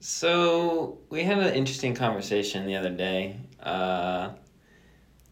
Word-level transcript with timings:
So 0.00 0.98
we 1.10 1.24
had 1.24 1.38
an 1.38 1.54
interesting 1.54 1.94
conversation 1.94 2.66
the 2.66 2.76
other 2.76 2.90
day. 2.90 3.36
Uh, 3.60 4.30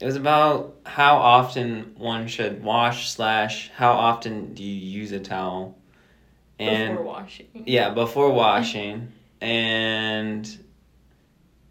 it 0.01 0.05
was 0.05 0.17
about 0.17 0.77
how 0.85 1.17
often 1.17 1.95
one 1.97 2.27
should 2.27 2.63
wash 2.63 3.11
slash 3.11 3.71
how 3.75 3.93
often 3.93 4.55
do 4.55 4.63
you 4.63 5.01
use 5.01 5.13
a 5.13 5.21
towel, 5.21 5.79
before 6.59 7.03
washing. 7.03 7.47
yeah, 7.55 7.91
before 7.91 8.33
washing, 8.33 9.13
and 9.41 10.65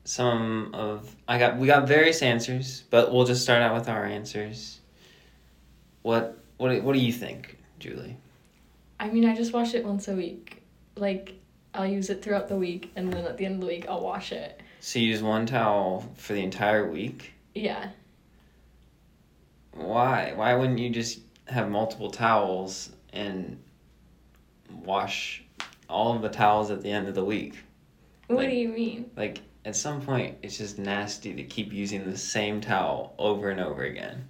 some 0.05 0.73
of 0.73 1.15
I 1.27 1.37
got 1.37 1.57
we 1.57 1.67
got 1.67 1.87
various 1.87 2.21
answers, 2.21 2.83
but 2.89 3.11
we'll 3.11 3.25
just 3.25 3.43
start 3.43 3.61
out 3.61 3.75
with 3.75 3.89
our 3.89 4.05
answers. 4.05 4.79
What 6.01 6.37
what 6.57 6.81
what 6.81 6.93
do 6.93 6.99
you 6.99 7.11
think, 7.11 7.57
Julie? 7.79 8.17
I 8.99 9.09
mean, 9.09 9.25
I 9.25 9.35
just 9.35 9.53
wash 9.53 9.73
it 9.73 9.83
once 9.85 10.07
a 10.07 10.15
week. 10.15 10.63
Like, 10.95 11.35
I'll 11.75 11.85
use 11.87 12.09
it 12.09 12.21
throughout 12.23 12.47
the 12.47 12.55
week, 12.55 12.91
and 12.95 13.11
then 13.11 13.25
at 13.25 13.37
the 13.37 13.45
end 13.45 13.55
of 13.55 13.61
the 13.61 13.67
week, 13.67 13.85
I'll 13.87 14.01
wash 14.01 14.31
it. 14.31 14.61
So 14.79 14.99
you 14.99 15.07
use 15.07 15.21
one 15.21 15.45
towel 15.45 16.05
for 16.15 16.33
the 16.33 16.41
entire 16.43 16.89
week? 16.89 17.33
Yeah. 17.53 17.89
Why? 19.73 20.33
Why 20.35 20.53
wouldn't 20.53 20.79
you 20.79 20.89
just 20.89 21.19
have 21.47 21.69
multiple 21.69 22.09
towels 22.09 22.91
and 23.13 23.61
wash 24.83 25.43
all 25.89 26.15
of 26.15 26.21
the 26.21 26.29
towels 26.29 26.71
at 26.71 26.81
the 26.81 26.89
end 26.91 27.07
of 27.07 27.15
the 27.15 27.25
week? 27.25 27.55
What 28.27 28.37
Like- 28.37 28.49
do 28.49 28.55
you 28.55 28.69
mean? 28.69 29.11
Like 29.15 29.41
at 29.65 29.75
some 29.75 30.01
point 30.01 30.37
it's 30.43 30.57
just 30.57 30.79
nasty 30.79 31.33
to 31.35 31.43
keep 31.43 31.73
using 31.73 32.09
the 32.09 32.17
same 32.17 32.61
towel 32.61 33.13
over 33.17 33.49
and 33.49 33.59
over 33.59 33.83
again. 33.83 34.27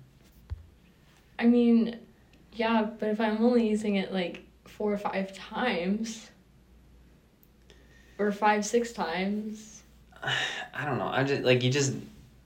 I 1.37 1.45
mean, 1.45 1.99
yeah, 2.53 2.83
but 2.97 3.09
if 3.09 3.19
I'm 3.21 3.43
only 3.43 3.67
using 3.69 3.95
it 3.95 4.13
like 4.13 4.43
four 4.65 4.91
or 4.91 4.97
five 4.97 5.33
times, 5.33 6.29
or 8.17 8.31
five, 8.31 8.65
six 8.65 8.91
times, 8.91 9.83
I 10.73 10.85
don't 10.85 10.97
know. 10.97 11.07
I 11.07 11.23
just 11.23 11.43
like 11.43 11.63
you 11.63 11.71
just 11.71 11.93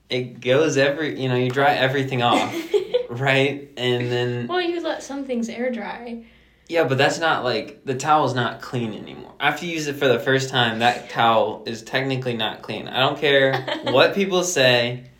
it 0.08 0.40
goes 0.40 0.76
every 0.76 1.20
you 1.20 1.28
know, 1.28 1.36
you 1.36 1.50
dry 1.50 1.74
everything 1.74 2.22
off, 2.22 2.54
right? 3.10 3.70
And 3.76 4.10
then 4.10 4.46
well, 4.46 4.60
you 4.60 4.82
let 4.82 5.02
some 5.02 5.24
things 5.24 5.48
air 5.48 5.70
dry. 5.70 6.24
Yeah, 6.68 6.84
but 6.84 6.98
that's 6.98 7.18
not 7.18 7.42
like 7.42 7.84
the 7.84 7.96
towel's 7.96 8.34
not 8.34 8.60
clean 8.60 8.94
anymore. 8.94 9.32
After 9.40 9.66
you 9.66 9.72
use 9.72 9.88
it 9.88 9.96
for 9.96 10.06
the 10.06 10.20
first 10.20 10.50
time, 10.50 10.78
that 10.78 11.10
towel 11.10 11.64
is 11.66 11.82
technically 11.82 12.36
not 12.36 12.62
clean. 12.62 12.86
I 12.86 13.00
don't 13.00 13.18
care 13.18 13.60
what 13.84 14.14
people 14.14 14.44
say 14.44 15.10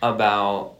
about 0.00 0.78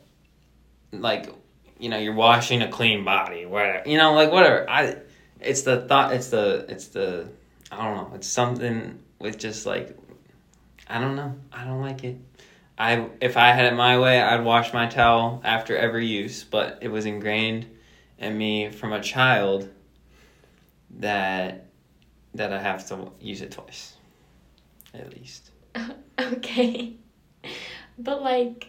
like 0.93 1.35
you 1.79 1.89
know, 1.89 1.99
you're 1.99 2.15
washing 2.15 2.63
a 2.63 2.69
clean 2.71 3.05
body, 3.05 3.45
whatever. 3.45 3.89
You 3.89 3.99
know, 3.99 4.15
like 4.15 4.31
whatever. 4.31 4.69
I 4.71 4.97
it's 5.41 5.63
the 5.63 5.83
thought 5.83 6.15
it's 6.15 6.29
the 6.29 6.65
it's 6.69 6.87
the 6.89 7.29
I 7.73 7.77
don't 7.85 7.97
know. 7.97 8.15
It's 8.17 8.29
something 8.29 8.99
with 9.19 9.39
just 9.39 9.67
like 9.67 9.97
I 10.89 11.01
don't 11.01 11.17
know. 11.17 11.35
I 11.53 11.65
don't 11.65 11.81
like 11.81 12.05
it. 12.05 12.19
I 12.79 13.07
if 13.21 13.37
I 13.37 13.49
had 13.53 13.73
it 13.73 13.77
my 13.77 13.99
way, 13.99 14.21
I'd 14.21 14.45
wash 14.45 14.73
my 14.73 14.87
towel 14.87 15.41
after 15.45 15.77
every 15.77 16.07
use, 16.07 16.45
but 16.45 16.79
it 16.83 16.89
was 16.89 17.07
ingrained 17.07 17.67
in 18.19 18.37
me 18.37 18.71
from 18.71 18.93
a 18.93 19.01
child 19.01 19.69
that 20.99 21.67
that 22.35 22.53
I 22.53 22.61
have 22.61 22.87
to 22.89 23.11
use 23.21 23.41
it 23.43 23.53
twice, 23.53 23.95
at 24.95 25.13
least. 25.19 25.51
okay. 26.21 26.95
But 27.99 28.23
like, 28.23 28.69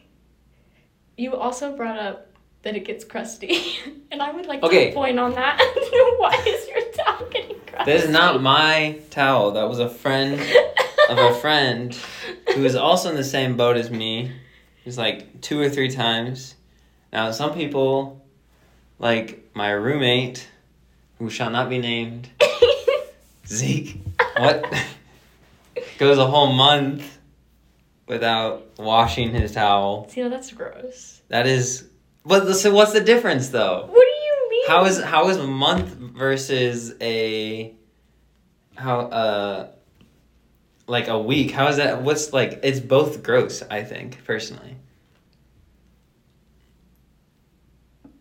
you 1.18 1.36
also 1.36 1.76
brought 1.76 1.98
up 1.98 2.30
that 2.64 2.76
it 2.76 2.86
gets 2.86 3.04
crusty, 3.04 3.58
and 4.12 4.22
I 4.22 4.32
would 4.32 4.46
like 4.46 4.64
Okay. 4.64 4.90
to 4.90 4.94
point 4.96 5.20
on 5.20 5.34
that. 5.36 5.58
Why 6.18 6.42
is 6.48 6.68
your 6.68 6.82
towel 6.92 7.28
getting 7.30 7.60
crusty? 7.60 7.73
That 7.86 7.96
is 7.96 8.10
not 8.10 8.42
my 8.42 9.00
towel. 9.10 9.52
That 9.52 9.68
was 9.68 9.80
a 9.80 9.90
friend 9.90 10.40
of 11.10 11.18
a 11.18 11.34
friend 11.36 11.94
who 12.56 12.62
was 12.62 12.76
also 12.76 13.10
in 13.10 13.16
the 13.16 13.24
same 13.24 13.58
boat 13.58 13.78
as 13.78 13.90
me. 13.90 14.32
Was 14.86 14.98
like 14.98 15.42
two 15.42 15.60
or 15.60 15.70
three 15.70 15.90
times. 15.90 16.56
Now, 17.12 17.32
some 17.32 17.54
people, 17.54 18.22
like 19.00 19.50
my 19.54 19.72
roommate, 19.72 20.48
who 21.20 21.30
shall 21.30 21.50
not 21.50 21.70
be 21.70 21.78
named, 21.78 22.30
Zeke, 23.48 23.98
what? 24.36 24.66
goes 25.98 26.18
a 26.18 26.26
whole 26.26 26.52
month 26.52 27.18
without 28.08 28.78
washing 28.78 29.32
his 29.32 29.52
towel. 29.54 30.08
See, 30.10 30.22
no, 30.22 30.30
that's 30.30 30.52
gross. 30.52 31.22
That 31.30 31.48
is. 31.48 31.88
But 32.26 32.54
so 32.56 32.74
what's 32.74 32.94
the 32.94 33.02
difference 33.02 33.50
though? 33.50 33.86
What 33.86 33.94
do 33.94 34.00
you 34.00 34.06
mean? 34.06 34.13
How 34.68 34.86
is 34.86 35.02
how 35.02 35.30
is 35.30 35.38
a 35.38 35.48
month 35.48 35.90
versus 35.90 36.94
a 37.02 37.74
how 38.76 39.00
uh 39.02 39.72
like 40.88 41.08
a 41.08 41.20
week? 41.20 41.52
How 41.52 41.68
is 41.68 41.78
that? 41.78 42.02
What's 42.02 42.34
like? 42.34 42.60
It's 42.64 42.80
both 42.80 43.24
gross. 43.24 43.62
I 43.70 43.84
think 43.84 44.24
personally. 44.26 44.76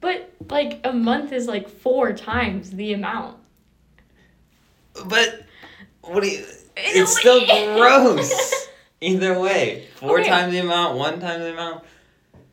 But 0.00 0.32
like 0.50 0.80
a 0.84 0.92
month 0.92 1.32
is 1.32 1.46
like 1.46 1.68
four 1.68 2.12
times 2.12 2.70
the 2.70 2.92
amount. 2.92 3.38
But 5.06 5.44
what 6.02 6.22
do 6.22 6.28
you? 6.28 6.44
It's 6.76 7.18
still 7.18 7.44
gross. 7.46 8.68
Either 9.00 9.38
way, 9.38 9.88
four 9.96 10.20
Okay. 10.20 10.28
times 10.28 10.52
the 10.52 10.58
amount, 10.60 10.96
one 10.96 11.20
time 11.20 11.40
the 11.40 11.52
amount. 11.52 11.84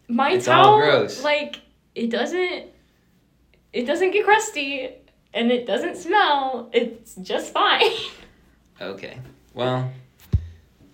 My 0.08 0.32
It's 0.32 0.48
all 0.48 0.64
towel, 0.64 0.78
gross. 0.80 1.24
like 1.24 1.62
it 1.94 2.10
doesn't, 2.10 2.69
it 3.74 3.86
doesn't 3.86 4.12
get 4.12 4.26
crusty, 4.26 4.90
and 5.34 5.52
it 5.52 5.66
doesn't 5.68 5.96
smell. 5.98 6.70
It's 6.74 7.16
just 7.16 7.54
fine. 7.54 7.92
Okay. 8.82 9.18
Well, 9.54 9.92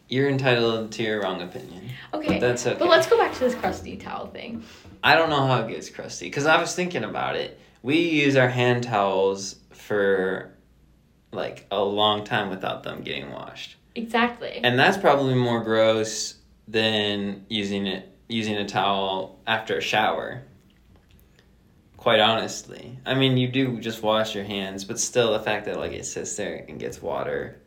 you're 0.10 0.28
entitled 0.28 0.92
to 0.94 1.04
your 1.04 1.22
wrong 1.22 1.44
opinion. 1.44 1.88
okay, 2.16 2.28
But 2.30 2.40
that's 2.40 2.66
okay. 2.66 2.80
but 2.80 2.90
let's 2.90 3.06
go 3.06 3.16
back 3.16 3.32
to 3.34 3.40
this 3.42 3.54
crusty 3.54 3.96
towel 3.96 4.26
thing. 4.26 4.64
I 5.04 5.14
don't 5.14 5.30
know 5.30 5.46
how 5.46 5.60
it 5.62 5.70
gets 5.70 5.92
crusty 5.92 6.26
because 6.26 6.48
I 6.48 6.60
was 6.60 6.74
thinking 6.76 7.04
about 7.04 7.36
it. 7.36 7.60
We 7.84 8.00
use 8.00 8.36
our 8.38 8.48
hand 8.50 8.86
towels 8.86 9.58
for 9.72 10.52
like 11.32 11.68
a 11.70 11.80
long 11.84 12.24
time 12.24 12.50
without 12.50 12.82
them 12.82 13.04
getting 13.04 13.32
washed, 13.32 13.76
Exactly. 13.94 14.62
and 14.64 14.80
that's 14.80 14.98
probably 14.98 15.36
more 15.36 15.62
gross 15.64 16.38
than 16.68 17.46
using 17.50 17.86
it 17.86 18.10
using 18.28 18.56
a 18.56 18.66
towel 18.68 19.40
after 19.46 19.78
a 19.78 19.82
shower. 19.82 20.42
Quite 22.06 22.20
honestly, 22.20 23.00
I 23.04 23.16
mean, 23.16 23.36
you 23.36 23.48
do 23.48 23.80
just 23.80 24.04
wash 24.04 24.36
your 24.36 24.44
hands, 24.44 24.86
but 24.86 25.00
still, 25.00 25.34
the 25.34 25.40
fact 25.40 25.66
that 25.66 25.80
like 25.80 25.92
it 25.92 26.06
sits 26.06 26.36
there 26.36 26.64
and 26.70 26.80
gets 26.80 27.02
water 27.02 27.60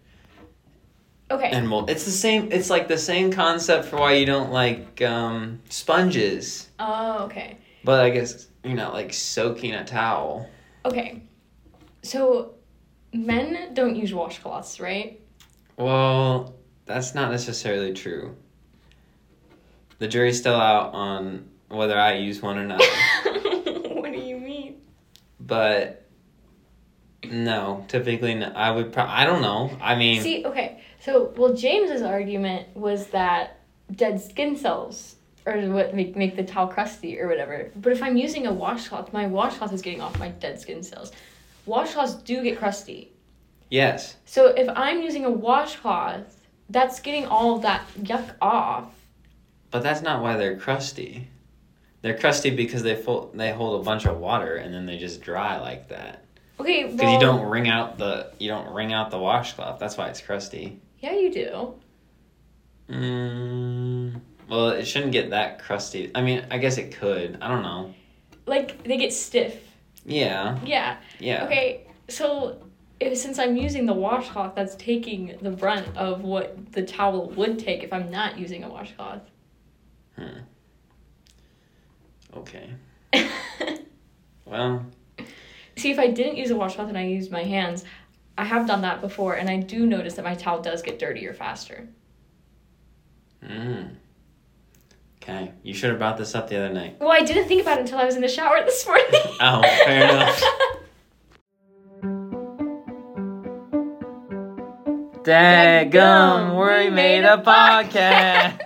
okay. 1.29 1.51
and 1.51 1.69
mold. 1.69 1.91
It's 1.91 2.05
the 2.05 2.13
same. 2.13 2.53
It's 2.53 2.71
like 2.71 2.87
the 2.87 2.99
same 2.99 3.33
concept 3.33 3.87
for 3.87 3.97
why 3.97 4.13
you 4.13 4.27
don't 4.27 4.53
like 4.53 5.03
um, 5.03 5.59
sponges. 5.71 6.69
Oh, 6.79 7.25
okay. 7.25 7.59
But 7.83 8.01
I 8.01 8.11
guess 8.11 8.47
you're 8.63 8.75
not 8.75 8.95
like 8.95 9.13
soaking 9.13 9.75
a 9.75 9.85
towel. 9.85 10.49
Okay. 10.85 11.25
So, 12.03 12.55
men 13.13 13.75
don't 13.75 13.97
use 13.97 14.13
washcloths, 14.13 14.81
right? 14.81 15.21
Well, 15.77 16.55
that's 16.87 17.13
not 17.13 17.33
necessarily 17.33 17.93
true. 17.93 18.37
The 19.99 20.07
jury's 20.07 20.39
still 20.39 20.55
out 20.55 20.95
on 20.95 21.49
whether 21.67 21.99
I 21.99 22.19
use 22.19 22.41
one 22.41 22.57
or 22.57 22.65
not. 22.65 22.81
what 23.99 24.13
do 24.13 24.19
you 24.19 24.39
mean? 24.39 24.81
But 25.49 26.05
no, 27.25 27.85
typically 27.89 28.35
no. 28.35 28.47
I 28.55 28.71
would. 28.71 28.93
Pro- 28.93 29.03
I 29.05 29.25
don't 29.25 29.43
know. 29.43 29.77
I 29.83 29.97
mean, 29.97 30.23
See, 30.23 30.45
okay. 30.47 30.81
So, 31.01 31.33
well, 31.37 31.55
James's 31.55 32.03
argument 32.03 32.69
was 32.77 33.09
that 33.09 33.59
dead 33.93 34.21
skin 34.21 34.57
cells 34.57 35.17
are 35.47 35.59
what 35.71 35.95
make, 35.95 36.15
make 36.17 36.37
the 36.37 36.45
towel 36.45 36.69
crusty 36.69 37.19
or 37.21 37.27
whatever. 37.27 37.71
But 37.77 37.93
if 37.93 38.03
I'm 38.03 38.17
using 38.17 38.47
a 38.47 38.53
washcloth, 38.53 39.13
my 39.13 39.27
washcloth 39.27 39.73
is 39.73 39.83
getting 39.83 40.01
off 40.01 40.19
my 40.19 40.29
dead 40.29 40.61
skin 40.61 40.83
cells. 40.83 41.11
Washcloths 41.67 42.23
do 42.25 42.43
get 42.43 42.59
crusty. 42.59 43.11
yes, 43.71 44.17
So 44.25 44.47
if 44.47 44.69
I'm 44.77 45.03
using 45.03 45.25
a 45.25 45.31
washcloth, 45.31 46.41
that's 46.71 47.01
getting 47.01 47.27
all 47.27 47.59
that 47.61 47.83
yuck 48.01 48.35
off. 48.41 48.93
but 49.71 49.83
that's 49.83 50.03
not 50.03 50.23
why 50.23 50.37
they're 50.37 50.57
crusty. 50.59 51.29
They're 52.03 52.17
crusty 52.17 52.51
because 52.51 52.83
they 52.83 52.95
fo- 52.95 53.31
they 53.35 53.51
hold 53.53 53.81
a 53.81 53.85
bunch 53.85 54.07
of 54.07 54.19
water 54.19 54.57
and 54.57 54.73
then 54.73 54.87
they 54.87 54.99
just 54.99 55.21
dry 55.21 55.59
like 55.61 55.89
that. 55.89 56.25
Okay, 56.61 56.85
Because 56.85 57.01
well, 57.01 57.13
you 57.13 57.21
don't 57.21 57.47
wring 57.49 57.69
out 57.69 57.99
the 57.99 58.33
you 58.39 58.49
don't 58.49 58.73
wring 58.73 58.93
out 58.93 59.11
the 59.11 59.19
washcloth. 59.19 59.79
That's 59.79 59.97
why 59.97 60.09
it's 60.09 60.21
crusty. 60.21 60.81
Yeah, 61.01 61.13
you 61.15 61.33
do. 61.33 61.75
Mm, 62.91 64.21
well, 64.49 64.71
it 64.71 64.87
shouldn't 64.87 65.13
get 65.13 65.31
that 65.31 65.61
crusty. 65.63 66.11
I 66.15 66.23
mean, 66.23 66.45
I 66.51 66.59
guess 66.59 66.79
it 66.79 66.93
could. 66.97 67.39
I 67.41 67.49
don't 67.49 67.63
know. 67.63 67.95
Like 68.47 68.83
they 68.85 68.97
get 68.97 69.13
stiff. 69.13 69.57
Yeah, 70.07 70.59
Yeah. 70.65 70.97
yeah. 71.19 71.45
Okay, 71.45 71.87
so 72.09 72.63
if, 72.99 73.19
since 73.19 73.39
I'm 73.39 73.57
using 73.57 73.85
the 73.85 73.93
washcloth, 73.93 74.55
that's 74.55 74.75
taking 74.77 75.37
the 75.43 75.51
brunt 75.51 75.95
of 75.97 76.23
what 76.23 76.73
the 76.73 76.83
towel 76.83 77.29
would 77.31 77.59
take 77.59 77.83
if 77.83 77.93
I'm 77.93 78.11
not 78.11 78.39
using 78.39 78.65
a 78.65 78.71
washcloth. 78.71 79.21
Hmm. 80.17 80.39
Okay. 82.39 82.71
Well, 84.47 84.87
See, 85.77 85.91
if 85.91 85.99
I 85.99 86.09
didn't 86.09 86.37
use 86.37 86.51
a 86.51 86.57
washcloth 86.57 86.89
and 86.89 86.99
I 86.99 87.05
used 87.05 87.31
my 87.31 87.45
hands, 87.45 87.85
I 88.37 88.45
have 88.45 88.67
done 88.67 88.83
that 88.83 89.01
before, 89.01 89.35
and 89.35 89.49
I 89.49 89.59
do 89.59 89.87
notice 89.87 90.15
that 90.15 90.25
my 90.25 90.35
towel 90.35 90.61
does 90.61 90.83
get 90.83 90.99
dirtier 90.99 91.35
faster. 91.35 91.87
Mm. 93.45 93.95
Okay, 95.23 95.53
you 95.63 95.75
should 95.75 95.91
have 95.91 95.99
brought 95.99 96.17
this 96.17 96.35
up 96.35 96.49
the 96.49 96.57
other 96.57 96.73
night. 96.73 96.97
Well, 96.99 97.13
I 97.13 97.21
didn't 97.21 97.47
think 97.47 97.61
about 97.63 97.79
it 97.79 97.83
until 97.83 97.99
I 97.99 98.07
was 98.07 98.17
in 98.17 98.23
the 98.23 98.29
shower 98.29 98.65
this 98.65 98.85
morning. 98.87 99.07
Oh, 99.41 99.63
fair 99.85 100.11
enough. 100.11 100.43
Daggum, 105.23 106.57
we 106.59 106.91
made 106.91 107.25
a 107.25 107.37
podcast. 107.37 108.59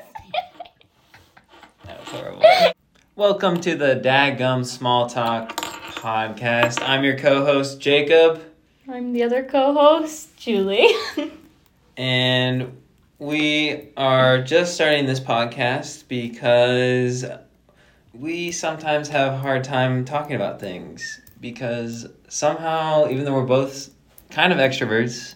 That 1.84 2.00
was 2.00 2.08
horrible. 2.08 2.71
Welcome 3.14 3.60
to 3.60 3.74
the 3.74 4.00
Dadgum 4.02 4.64
Small 4.64 5.06
Talk 5.06 5.54
podcast. 5.58 6.82
I'm 6.82 7.04
your 7.04 7.18
co-host 7.18 7.78
Jacob, 7.78 8.42
I'm 8.88 9.12
the 9.12 9.22
other 9.22 9.44
co-host, 9.44 10.34
Julie. 10.38 10.88
and 11.98 12.80
we 13.18 13.90
are 13.98 14.40
just 14.40 14.74
starting 14.76 15.04
this 15.04 15.20
podcast 15.20 16.08
because 16.08 17.26
we 18.14 18.50
sometimes 18.50 19.08
have 19.10 19.34
a 19.34 19.36
hard 19.36 19.62
time 19.62 20.06
talking 20.06 20.34
about 20.34 20.58
things 20.58 21.20
because 21.38 22.06
somehow, 22.28 23.08
even 23.10 23.26
though 23.26 23.34
we're 23.34 23.44
both 23.44 23.90
kind 24.30 24.54
of 24.54 24.58
extroverts, 24.58 25.34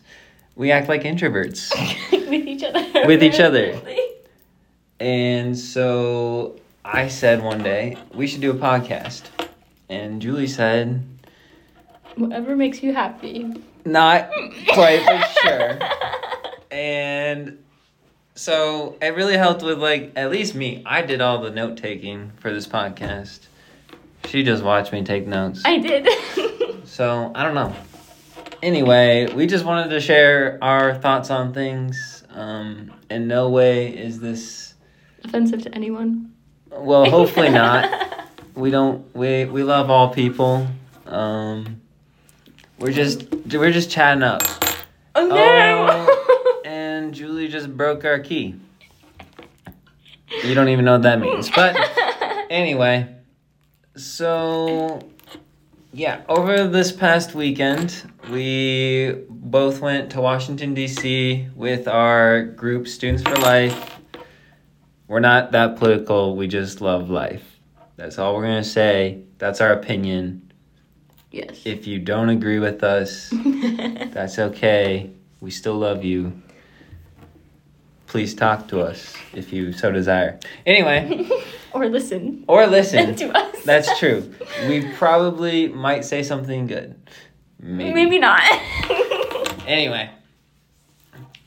we 0.55 0.73
act 0.73 0.89
like 0.89 1.03
introverts. 1.03 1.71
with 2.11 2.33
each 2.33 2.63
other. 2.63 3.07
With 3.07 3.23
each 3.23 3.39
other. 3.39 3.79
And 4.99 5.59
so 5.59 6.59
I 6.87 7.09
said 7.09 7.43
one 7.43 7.63
day, 7.63 7.97
we 8.15 8.27
should 8.27 8.41
do 8.41 8.51
a 8.53 8.55
podcast. 8.55 9.23
And 9.89 10.23
Julie 10.23 10.47
said, 10.47 11.03
Whatever 12.17 12.57
makes 12.57 12.83
you 12.83 12.95
happy. 12.95 13.53
not 13.85 14.31
quite 14.73 15.03
for 15.05 15.41
sure. 15.43 15.79
And 16.71 17.59
so 18.35 18.97
it 19.03 19.15
really 19.17 19.37
helped 19.37 19.63
with, 19.63 19.79
like, 19.79 20.13
at 20.17 20.31
least 20.31 20.55
me. 20.55 20.83
I 20.87 21.03
did 21.03 21.21
all 21.21 21.41
the 21.43 21.51
note 21.51 21.77
taking 21.77 22.31
for 22.39 22.53
this 22.53 22.67
podcast. 22.67 23.41
She 24.27 24.43
just 24.43 24.63
watched 24.63 24.93
me 24.93 25.03
take 25.05 25.27
notes. 25.27 25.63
I 25.65 25.79
did. 25.79 26.09
So 26.87 27.33
I 27.35 27.43
don't 27.43 27.55
know. 27.55 27.75
Anyway, 28.63 29.27
we 29.35 29.47
just 29.47 29.65
wanted 29.65 29.91
to 29.91 30.01
share 30.01 30.57
our 30.63 30.95
thoughts 30.95 31.31
on 31.31 31.53
things. 31.53 32.23
Um, 32.31 32.93
in 33.11 33.27
no 33.27 33.51
way 33.51 33.89
is 33.89 34.21
this, 34.21 34.75
Offensive 35.25 35.63
to 35.63 35.75
anyone. 35.75 36.33
Well, 36.71 37.05
hopefully 37.11 37.49
not. 37.51 38.29
we 38.55 38.71
don't 38.71 39.15
we 39.15 39.45
we 39.45 39.63
love 39.63 39.91
all 39.91 40.13
people. 40.13 40.67
Um 41.07 41.81
we're 42.79 42.93
just 42.93 43.27
we're 43.53 43.73
just 43.73 43.91
chatting 43.91 44.23
up. 44.23 44.43
Oh 45.15 45.29
Oh, 45.31 46.63
and 46.65 47.15
julie 47.15 47.49
just 47.49 47.75
broke 47.77 48.05
our 48.05 48.19
key. 48.19 48.55
You 50.45 50.55
don't 50.55 50.69
even 50.69 50.85
know 50.85 50.93
what 50.93 51.03
that 51.03 51.21
means 51.21 51.51
but 51.51 51.77
anyway. 52.51 53.15
So 53.97 55.01
yeah 55.93 56.21
over 56.29 56.67
this 56.69 56.93
past 56.93 57.35
weekend 57.35 58.11
we 58.31 59.15
both 59.31 59.81
went 59.81 60.11
to 60.11 60.21
washington 60.21 60.75
d.c 60.75 61.49
with 61.55 61.89
our 61.89 62.43
group 62.43 62.87
students 62.87 63.23
for 63.23 63.35
life 63.37 63.96
we're 65.09 65.21
not 65.21 65.53
that 65.53 65.77
political 65.77 66.37
we 66.37 66.49
just 66.49 66.81
love 66.81 67.11
life. 67.11 67.59
That's 67.97 68.19
all 68.19 68.35
we're 68.35 68.43
gonna 68.43 68.65
say. 68.65 69.23
That's 69.39 69.61
our 69.61 69.73
opinion. 69.73 70.43
Yes. 71.31 71.63
if 71.67 71.87
you 71.87 71.99
don't 71.99 72.31
agree 72.31 72.59
with 72.59 72.83
us 72.83 73.31
that's 74.13 74.39
okay. 74.39 75.11
We 75.41 75.51
still 75.51 75.75
love 75.75 76.03
you. 76.05 76.33
Please 78.07 78.35
talk 78.35 78.69
to 78.69 78.81
us 78.81 79.15
if 79.35 79.53
you 79.53 79.73
so 79.73 79.93
desire. 79.93 80.39
Anyway. 80.65 81.29
Or 81.73 81.91
listen. 81.91 82.43
Or 82.49 82.67
listen. 82.67 83.15
To 83.17 83.37
us. 83.37 83.63
that's 83.65 83.99
true. 83.99 84.33
We 84.67 84.91
probably 84.95 85.69
might 85.69 86.07
say 86.07 86.23
something 86.23 86.67
good. 86.67 86.95
Maybe, 87.61 87.93
Maybe 87.93 88.19
not. 88.19 88.41
anyway 89.67 90.09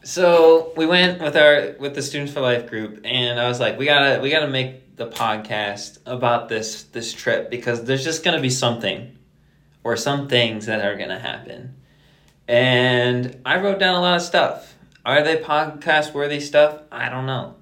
so 0.10 0.74
we 0.76 0.86
went 0.86 1.22
with 1.22 1.38
our 1.38 1.76
with 1.80 1.94
the 1.94 2.02
students 2.02 2.34
for 2.34 2.42
life 2.42 2.68
group 2.68 3.00
and 3.04 3.40
i 3.40 3.48
was 3.48 3.60
like 3.60 3.78
we 3.78 3.86
gotta 3.86 4.20
we 4.22 4.30
gotta 4.32 4.48
make 4.48 4.90
the 5.00 5.08
podcast 5.08 5.98
about 6.06 6.50
this 6.50 6.84
this 6.84 7.14
trip 7.14 7.50
because 7.50 7.86
there's 7.86 8.04
just 8.04 8.22
gonna 8.22 8.42
be 8.42 8.50
something 8.50 9.18
or 9.82 9.96
some 9.96 10.28
things 10.28 10.66
that 10.66 10.84
are 10.86 10.98
gonna 10.98 11.18
happen. 11.18 11.74
And 12.50 13.40
i 13.46 13.62
wrote 13.62 13.80
down 13.80 13.96
a 13.96 14.02
lot 14.02 14.18
of 14.18 14.22
stuff. 14.22 14.76
Are 15.06 15.24
they 15.24 15.38
podcast 15.38 16.14
worthy 16.14 16.42
stuff? 16.42 16.82
I 16.92 17.08
don't 17.08 17.26
know. 17.26 17.56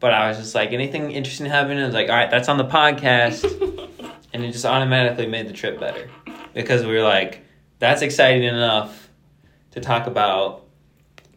But 0.00 0.12
i 0.12 0.28
was 0.28 0.38
just 0.38 0.54
like 0.54 0.72
anything 0.72 1.12
interesting 1.12 1.46
happening? 1.46 1.78
I 1.78 1.86
was 1.86 1.94
like 1.94 2.08
all 2.08 2.16
right 2.16 2.30
that's 2.30 2.48
on 2.48 2.58
the 2.58 2.66
podcast. 2.66 3.44
And 4.32 4.44
it 4.44 4.50
just 4.50 4.64
automatically 4.64 5.28
made 5.28 5.48
the 5.48 5.52
trip 5.52 5.78
better. 5.78 6.10
Because 6.54 6.84
we 6.84 6.94
were 6.94 7.04
like 7.04 7.42
that's 7.78 8.02
exciting 8.02 8.42
enough 8.42 9.08
to 9.70 9.80
talk 9.80 10.08
about 10.08 10.63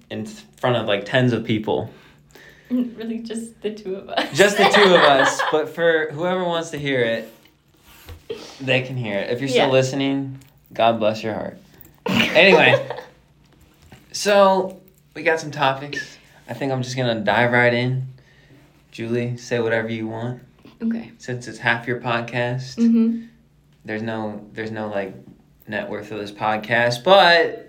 in 0.10 0.26
front 0.26 0.76
of 0.76 0.88
like 0.88 1.06
tens 1.06 1.34
of 1.34 1.44
people 1.44 1.90
really, 2.70 3.20
just 3.20 3.62
the 3.62 3.74
two 3.74 3.96
of 3.96 4.10
us. 4.10 4.38
just 4.38 4.58
the 4.58 4.66
two 4.74 4.94
of 4.96 5.02
us 5.02 5.42
but 5.52 5.70
for 5.70 6.10
whoever 6.12 6.44
wants 6.44 6.70
to 6.72 6.78
hear 6.78 7.02
it 7.02 7.34
they 8.62 8.82
can 8.82 8.98
hear 8.98 9.18
it 9.20 9.30
if 9.32 9.40
you're 9.40 9.48
still 9.50 9.68
Yeah. 9.68 9.72
listening 9.72 10.40
god 10.74 11.00
bless 11.00 11.24
your 11.24 11.34
heart 11.34 11.58
anyway 12.08 12.90
so 14.12 14.80
we 15.14 15.24
got 15.24 15.40
some 15.40 15.52
topics 15.52 16.18
i 16.50 16.54
think 16.54 16.72
i'm 16.72 16.82
just 16.84 16.96
gonna 16.98 17.20
dive 17.20 17.52
right 17.52 17.74
in 17.74 18.06
julie 18.92 19.38
say 19.38 19.60
whatever 19.60 19.90
you 19.90 20.08
want 20.08 20.42
Okay. 20.82 21.12
since 21.18 21.48
it's 21.48 21.58
half 21.58 21.88
your 21.88 22.00
podcast 22.02 22.76
Mm-hmm. 22.78 23.26
there's 23.86 24.02
no 24.04 24.46
there's 24.54 24.72
no 24.72 24.90
like 24.90 25.14
net 25.68 25.90
worth 25.90 26.12
of 26.12 26.20
this 26.20 26.32
podcast 26.32 27.04
but 27.04 27.68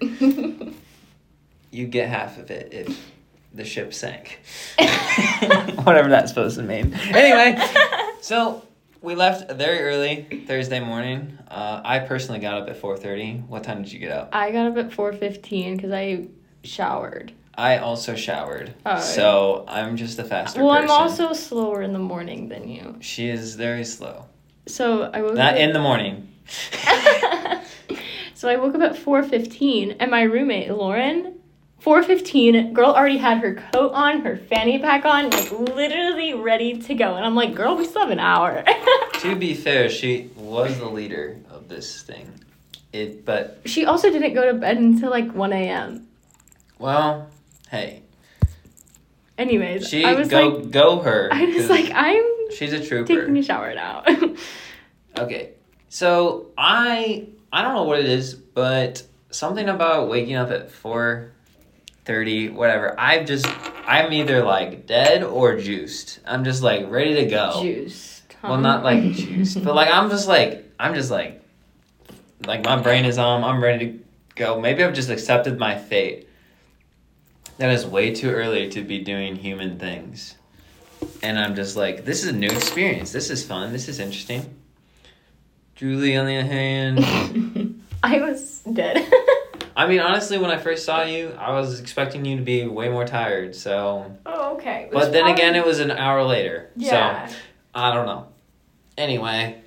you 1.70 1.87
get 1.87 2.09
half 2.09 2.38
of 2.38 2.50
it 2.50 2.73
if 2.73 3.11
the 3.55 3.65
ship 3.65 3.94
sank. 3.94 4.41
Whatever 5.85 6.09
that's 6.09 6.31
supposed 6.31 6.56
to 6.56 6.62
mean. 6.62 6.94
Anyway, 6.94 7.62
so 8.20 8.62
we 9.00 9.15
left 9.15 9.50
very 9.53 9.81
early 9.81 10.44
Thursday 10.47 10.81
morning. 10.81 11.38
Uh, 11.49 11.81
I 11.85 12.00
personally 12.00 12.41
got 12.41 12.62
up 12.62 12.69
at 12.69 12.76
four 12.76 12.97
thirty. 12.97 13.38
What 13.49 13.65
time 13.65 13.82
did 13.82 13.93
you 13.93 13.99
get 13.99 14.12
up? 14.12 14.31
I 14.32 14.50
got 14.53 14.67
up 14.67 14.76
at 14.76 14.93
four 14.93 15.12
fifteen 15.12 15.76
because 15.76 15.93
I 15.93 16.26
showered. 16.65 17.32
I 17.55 17.79
also 17.79 18.14
showered, 18.14 18.73
Oh, 18.87 19.00
so 19.00 19.64
I'm 19.66 19.97
just 19.97 20.21
a 20.21 20.25
faster 20.25 20.62
well, 20.62 20.76
person. 20.76 20.90
I'm 20.90 21.02
also 21.02 21.33
slower 21.33 21.83
in 21.83 21.92
the 21.92 21.99
morning 21.99 22.49
than 22.49 22.69
you. 22.69 22.99
She 23.00 23.28
is 23.28 23.57
very 23.57 23.85
slow. 23.85 24.26
So 24.69 25.11
I 25.12 25.23
woke 25.23 25.35
Not 25.35 25.54
up. 25.54 25.59
in 25.59 25.73
the 25.73 25.81
morning. 25.81 26.33
so 28.35 28.49
I 28.49 28.54
woke 28.57 28.76
up 28.76 28.83
at 28.83 28.97
four 28.97 29.25
fifteen, 29.25 29.92
and 29.99 30.11
my 30.11 30.23
roommate 30.23 30.71
Lauren. 30.71 31.38
4:15, 31.88 32.75
girl 32.75 32.90
already 32.90 33.16
had 33.16 33.38
her 33.38 33.54
coat 33.73 33.92
on, 33.95 34.21
her 34.21 34.37
fanny 34.37 34.78
pack 34.78 35.07
on, 35.07 35.30
like 35.30 35.50
literally 35.50 36.35
ready 36.35 36.76
to 36.83 36.95
go. 36.95 37.14
And 37.14 37.25
I'm 37.25 37.35
like, 37.35 37.54
"Girl, 37.54 37.76
we 37.76 37.87
still 37.87 38.02
have 38.02 38.11
an 38.11 38.21
hour." 38.21 38.62
To 39.21 39.35
be 39.35 39.52
fair, 39.54 39.88
she 39.88 40.30
was 40.37 40.78
the 40.78 40.88
leader 40.88 41.38
of 41.50 41.68
this 41.68 42.02
thing. 42.02 42.30
It, 42.92 43.25
but 43.25 43.61
she 43.64 43.85
also 43.85 44.11
didn't 44.12 44.33
go 44.33 44.47
to 44.52 44.54
bed 44.57 44.76
until 44.76 45.11
like 45.11 45.33
1 45.33 45.52
a.m. 45.52 46.07
well, 46.78 47.28
hey, 47.68 48.02
Anyways, 49.37 49.88
she 49.88 50.04
I 50.04 50.14
was 50.14 50.28
go 50.28 50.49
like, 50.49 50.71
go 50.71 51.00
her. 51.00 51.28
I 51.33 51.47
was 51.47 51.68
like, 51.68 51.90
I'm 51.92 52.23
she's 52.52 52.73
a 52.73 52.85
trooper. 52.85 53.07
taking 53.07 53.37
a 53.38 53.42
shower 53.42 53.75
now. 53.75 54.04
Okay. 55.18 55.50
So 55.88 56.50
I 56.57 57.26
I 57.52 57.62
don't 57.62 57.75
know 57.75 57.83
what 57.85 57.99
it 57.99 58.07
is, 58.07 58.35
but 58.35 59.02
something 59.30 59.68
about 59.68 60.09
waking 60.09 60.37
up 60.37 60.50
at 60.52 60.71
four 60.71 61.33
thirty, 62.09 62.49
whatever. 62.49 62.99
I've 62.99 63.27
just 63.27 63.47
I'm 63.87 64.12
either 64.12 64.43
like 64.43 64.87
dead 64.87 65.23
or 65.23 65.57
juiced. 65.59 66.19
I'm 66.27 66.43
just 66.43 66.62
like 66.62 66.91
ready 66.91 67.15
to 67.17 67.27
go. 67.27 67.61
Juice. 67.62 68.23
Well, 68.43 68.59
not 68.59 68.83
like 68.83 69.12
juiced, 69.12 69.62
but 69.62 69.75
like 69.75 69.91
I'm 69.91 70.11
just 70.11 70.27
like 70.27 70.73
I'm 70.81 70.95
just 70.95 71.11
like 71.11 71.43
like 72.47 72.65
my 72.65 72.81
brain 72.81 73.05
is 73.05 73.19
on. 73.19 73.45
I'm 73.45 73.62
ready 73.62 73.87
to 73.87 73.99
go. 74.35 74.61
Maybe 74.61 74.83
I've 74.83 74.95
just 74.95 75.11
accepted 75.11 75.59
my 75.59 75.79
fate. 75.79 76.29
That 77.59 77.71
is 77.71 77.85
way 77.85 78.15
too 78.15 78.31
early 78.31 78.71
to 78.71 78.83
be 78.83 79.00
doing 79.00 79.37
human 79.37 79.79
things. 79.79 80.37
And 81.23 81.38
I'm 81.38 81.55
just 81.55 81.77
like, 81.77 82.05
this 82.05 82.23
is 82.23 82.31
a 82.31 82.33
new 82.33 82.49
experience. 82.49 83.12
This 83.12 83.31
is 83.31 83.45
fun. 83.45 83.73
This 83.73 83.88
is 83.88 83.99
interesting. 83.99 84.55
Julie, 85.75 86.17
on 86.17 86.27
the 86.27 86.38
other 86.38 86.49
hand, 86.49 87.85
I 88.03 88.21
was 88.21 88.61
dead. 88.73 88.97
I 89.78 89.87
mean, 89.87 90.00
honestly, 90.00 90.38
when 90.38 90.50
I 90.50 90.58
first 90.58 90.85
saw 90.85 91.04
you, 91.04 91.32
I 91.38 91.52
was 91.52 91.78
expecting 91.78 92.25
you 92.25 92.37
to 92.37 92.42
be 92.42 92.66
way 92.66 92.88
more 92.88 93.06
tired. 93.06 93.54
So, 93.54 94.12
oh, 94.26 94.54
okay. 94.54 94.88
but 94.92 95.12
then 95.12 95.28
again, 95.28 95.54
it 95.54 95.64
was 95.64 95.78
an 95.78 95.92
hour 95.92 96.25
later. 96.25 96.70
yeah. 96.75 97.28
So, 97.28 97.37
I 97.76 97.94
don't 97.94 98.06
know. 98.06 98.26
Anyway, 98.97 99.62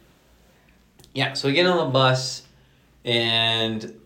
yeah, 1.13 1.31
so 1.31 1.47
we 1.47 1.53
get 1.53 1.65
on 1.65 1.77
the 1.77 1.93
bus 1.93 2.43
and 3.05 4.00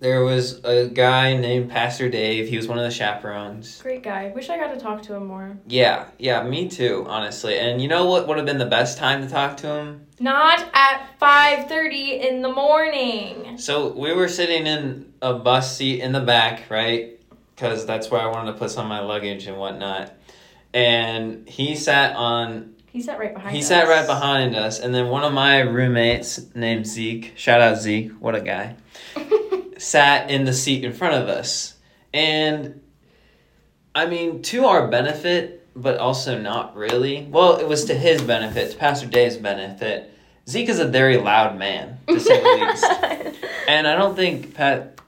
there 0.00 0.24
was 0.24 0.60
a 0.64 0.86
guy 0.88 1.36
named 1.36 1.70
Pastor 1.70 2.08
Dave. 2.08 2.48
He 2.48 2.56
was 2.56 2.66
one 2.66 2.78
of 2.78 2.84
the 2.84 2.90
chaperones. 2.90 3.80
Great 3.82 4.02
guy. 4.02 4.32
Wish 4.34 4.48
I 4.48 4.56
got 4.58 4.72
to 4.74 4.80
talk 4.80 5.02
to 5.02 5.14
him 5.14 5.26
more. 5.26 5.58
Yeah, 5.66 6.06
yeah, 6.18 6.42
me 6.42 6.68
too, 6.68 7.04
honestly. 7.06 7.58
And 7.58 7.80
you 7.82 7.88
know 7.88 8.06
what 8.06 8.26
would 8.26 8.38
have 8.38 8.46
been 8.46 8.58
the 8.58 8.66
best 8.66 8.96
time 8.98 9.22
to 9.22 9.28
talk 9.28 9.58
to 9.58 9.66
him? 9.68 10.06
Not 10.18 10.64
at 10.74 11.06
5:30 11.20 12.26
in 12.28 12.42
the 12.42 12.50
morning. 12.52 13.58
So 13.58 13.92
we 13.92 14.12
were 14.14 14.28
sitting 14.28 14.66
in 14.66 15.12
a 15.22 15.34
bus 15.34 15.76
seat 15.76 16.00
in 16.00 16.12
the 16.12 16.20
back, 16.20 16.70
right? 16.70 17.20
Because 17.54 17.84
that's 17.84 18.10
where 18.10 18.20
I 18.22 18.26
wanted 18.26 18.52
to 18.52 18.58
put 18.58 18.70
some 18.70 18.86
of 18.86 18.88
my 18.88 19.00
luggage 19.00 19.46
and 19.46 19.58
whatnot. 19.58 20.12
And 20.72 21.48
he 21.48 21.74
sat 21.76 22.16
on. 22.16 22.74
He 22.90 23.02
sat 23.02 23.18
right 23.18 23.32
behind 23.34 23.54
He 23.54 23.60
us. 23.62 23.68
sat 23.68 23.86
right 23.86 24.06
behind 24.06 24.56
us, 24.56 24.80
and 24.80 24.94
then 24.94 25.08
one 25.08 25.22
of 25.24 25.32
my 25.32 25.60
roommates 25.60 26.40
named 26.56 26.86
Zeke, 26.86 27.32
shout 27.36 27.60
out 27.60 27.78
Zeke, 27.78 28.10
what 28.18 28.34
a 28.34 28.40
guy, 28.40 28.74
sat 29.80 30.30
in 30.30 30.44
the 30.44 30.52
seat 30.52 30.84
in 30.84 30.92
front 30.92 31.14
of 31.14 31.28
us. 31.28 31.74
And 32.12 32.82
I 33.94 34.06
mean, 34.06 34.42
to 34.42 34.66
our 34.66 34.88
benefit, 34.88 35.66
but 35.74 35.98
also 35.98 36.38
not 36.38 36.76
really. 36.76 37.26
Well, 37.30 37.56
it 37.56 37.66
was 37.66 37.86
to 37.86 37.94
his 37.94 38.20
benefit, 38.20 38.72
to 38.72 38.76
Pastor 38.76 39.06
Dave's 39.06 39.38
benefit. 39.38 40.12
Zeke 40.48 40.68
is 40.68 40.80
a 40.80 40.86
very 40.86 41.16
loud 41.16 41.58
man, 41.58 41.98
to 42.08 42.20
say 42.20 42.40
the 42.40 42.66
least. 42.66 43.36
And 43.68 43.86
I 43.86 43.94
don't 43.94 44.16
think 44.16 44.54
Pat, 44.54 45.00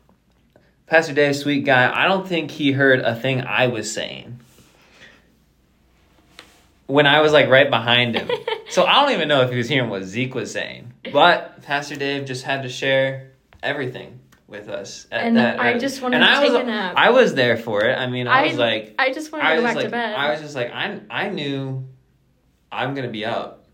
Pastor 0.87 1.13
Dave, 1.13 1.35
sweet 1.35 1.65
guy, 1.65 1.93
I 1.93 2.07
don't 2.07 2.29
think 2.29 2.53
he 2.53 2.71
heard 2.71 3.01
a 3.01 3.17
thing 3.17 3.41
I 3.41 3.67
was 3.67 3.93
saying 3.93 4.39
when 6.87 7.07
I 7.07 7.23
was 7.23 7.33
like 7.33 7.49
right 7.49 7.69
behind 7.69 8.17
him. 8.17 8.31
So 8.69 8.87
I 8.87 9.03
don't 9.03 9.13
even 9.13 9.29
know 9.29 9.43
if 9.43 9.51
he 9.51 9.59
was 9.59 9.69
hearing 9.69 9.91
what 9.91 10.05
Zeke 10.05 10.35
was 10.35 10.51
saying. 10.51 10.95
But 11.13 11.61
Pastor 11.61 11.95
Dave 11.95 12.25
just 12.25 12.45
had 12.45 12.63
to 12.63 12.71
share 12.71 13.33
everything 13.63 14.22
with 14.53 14.69
us. 14.69 15.09
At 15.11 15.23
And 15.27 15.37
that, 15.37 15.59
I 15.59 15.77
just 15.79 16.01
wanted 16.01 16.17
and 16.23 16.25
to 16.25 16.31
I 16.31 16.43
take 16.45 16.53
was, 16.53 16.61
a 16.61 16.65
nap. 16.65 16.95
I 16.97 17.11
was 17.11 17.35
there 17.35 17.57
for 17.57 17.85
it. 17.85 17.99
I 17.99 18.07
mean, 18.07 18.29
I, 18.29 18.43
I- 18.45 18.47
was 18.49 18.57
like, 18.59 18.95
I 18.99 19.13
just 19.13 19.33
wanted 19.33 19.47
I 19.47 19.57
to 19.57 19.61
go 19.61 19.67
back 19.67 19.75
like, 19.77 19.85
to 19.87 19.91
bed. 19.91 20.15
I 20.15 20.31
was 20.31 20.41
just 20.41 20.55
like, 20.55 20.71
I, 20.73 21.01
I 21.11 21.29
knew 21.31 21.89
I'm 22.71 22.95
gonna 22.95 23.09
be 23.09 23.25
up. 23.25 23.65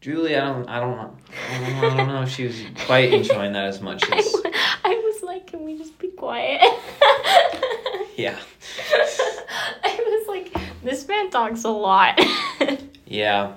Julie, 0.00 0.34
I 0.36 0.46
don't, 0.46 0.66
I 0.68 0.80
don't, 0.80 0.96
know. 0.96 1.16
I 1.50 1.58
don't 1.58 1.72
know, 1.80 1.88
I 1.90 1.96
don't 1.96 2.08
know 2.08 2.22
if 2.22 2.30
she 2.30 2.46
was 2.46 2.56
quite 2.86 3.12
enjoying 3.12 3.52
that 3.54 3.64
as 3.64 3.80
much 3.82 4.02
I, 4.10 4.16
as, 4.18 4.32
wa- 4.32 4.50
I 4.84 4.94
was 4.94 5.22
like, 5.22 5.48
can 5.48 5.64
we 5.64 5.76
just 5.76 5.98
be 5.98 6.08
quiet? 6.08 6.60
yeah, 8.16 8.38
I 9.84 9.98
was 9.98 10.28
like, 10.28 10.56
this 10.82 11.06
man 11.06 11.30
talks 11.30 11.64
a 11.64 11.68
lot. 11.70 12.18
yeah. 13.06 13.54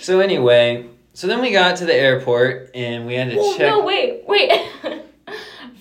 So 0.00 0.18
anyway, 0.18 0.88
so 1.12 1.28
then 1.28 1.40
we 1.40 1.52
got 1.52 1.76
to 1.76 1.86
the 1.86 1.94
airport 1.94 2.70
and 2.74 3.06
we 3.06 3.14
had 3.14 3.30
to 3.30 3.36
well, 3.36 3.52
check. 3.56 3.60
no, 3.68 3.84
wait, 3.84 4.24
wait. 4.26 4.50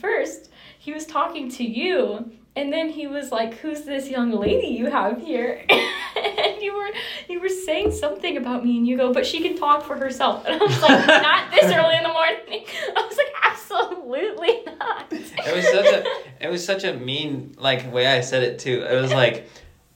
First, 0.04 0.50
he 0.78 0.92
was 0.92 1.06
talking 1.06 1.50
to 1.52 1.64
you, 1.64 2.30
and 2.58 2.74
then 2.74 2.90
he 2.90 3.08
was 3.08 3.32
like, 3.32 3.54
"Who's 3.60 3.84
this 3.84 4.10
young 4.10 4.32
lady 4.32 4.68
you 4.68 4.92
have 4.92 5.22
here?" 5.22 5.66
and 5.70 6.62
you 6.62 6.76
were 6.76 6.90
you 7.30 7.40
were 7.40 7.48
saying 7.48 7.94
something 7.94 8.36
about 8.36 8.66
me, 8.66 8.78
and 8.78 8.86
you 8.86 8.98
go, 8.98 9.14
"But 9.14 9.26
she 9.26 9.40
can 9.40 9.58
talk 9.58 9.86
for 9.86 9.96
herself." 9.96 10.44
And 10.46 10.62
I 10.62 10.66
was 10.66 10.82
like, 10.82 11.08
"Not 11.24 11.52
this 11.52 11.72
early 11.72 11.96
in 11.96 12.04
the 12.04 12.10
morning." 12.10 12.66
I 12.98 13.08
was 13.08 13.18
like, 13.18 13.34
"Absolutely 13.44 14.64
not." 14.78 15.14
It 15.14 15.56
was 15.56 15.66
such 15.72 15.86
a 15.86 16.46
it 16.46 16.52
was 16.52 16.66
such 16.66 16.84
a 16.84 16.94
mean 16.94 17.56
like 17.58 17.92
way 17.94 18.06
I 18.06 18.20
said 18.20 18.44
it 18.44 18.60
too. 18.60 18.84
It 18.84 19.02
was 19.02 19.14
like 19.14 19.48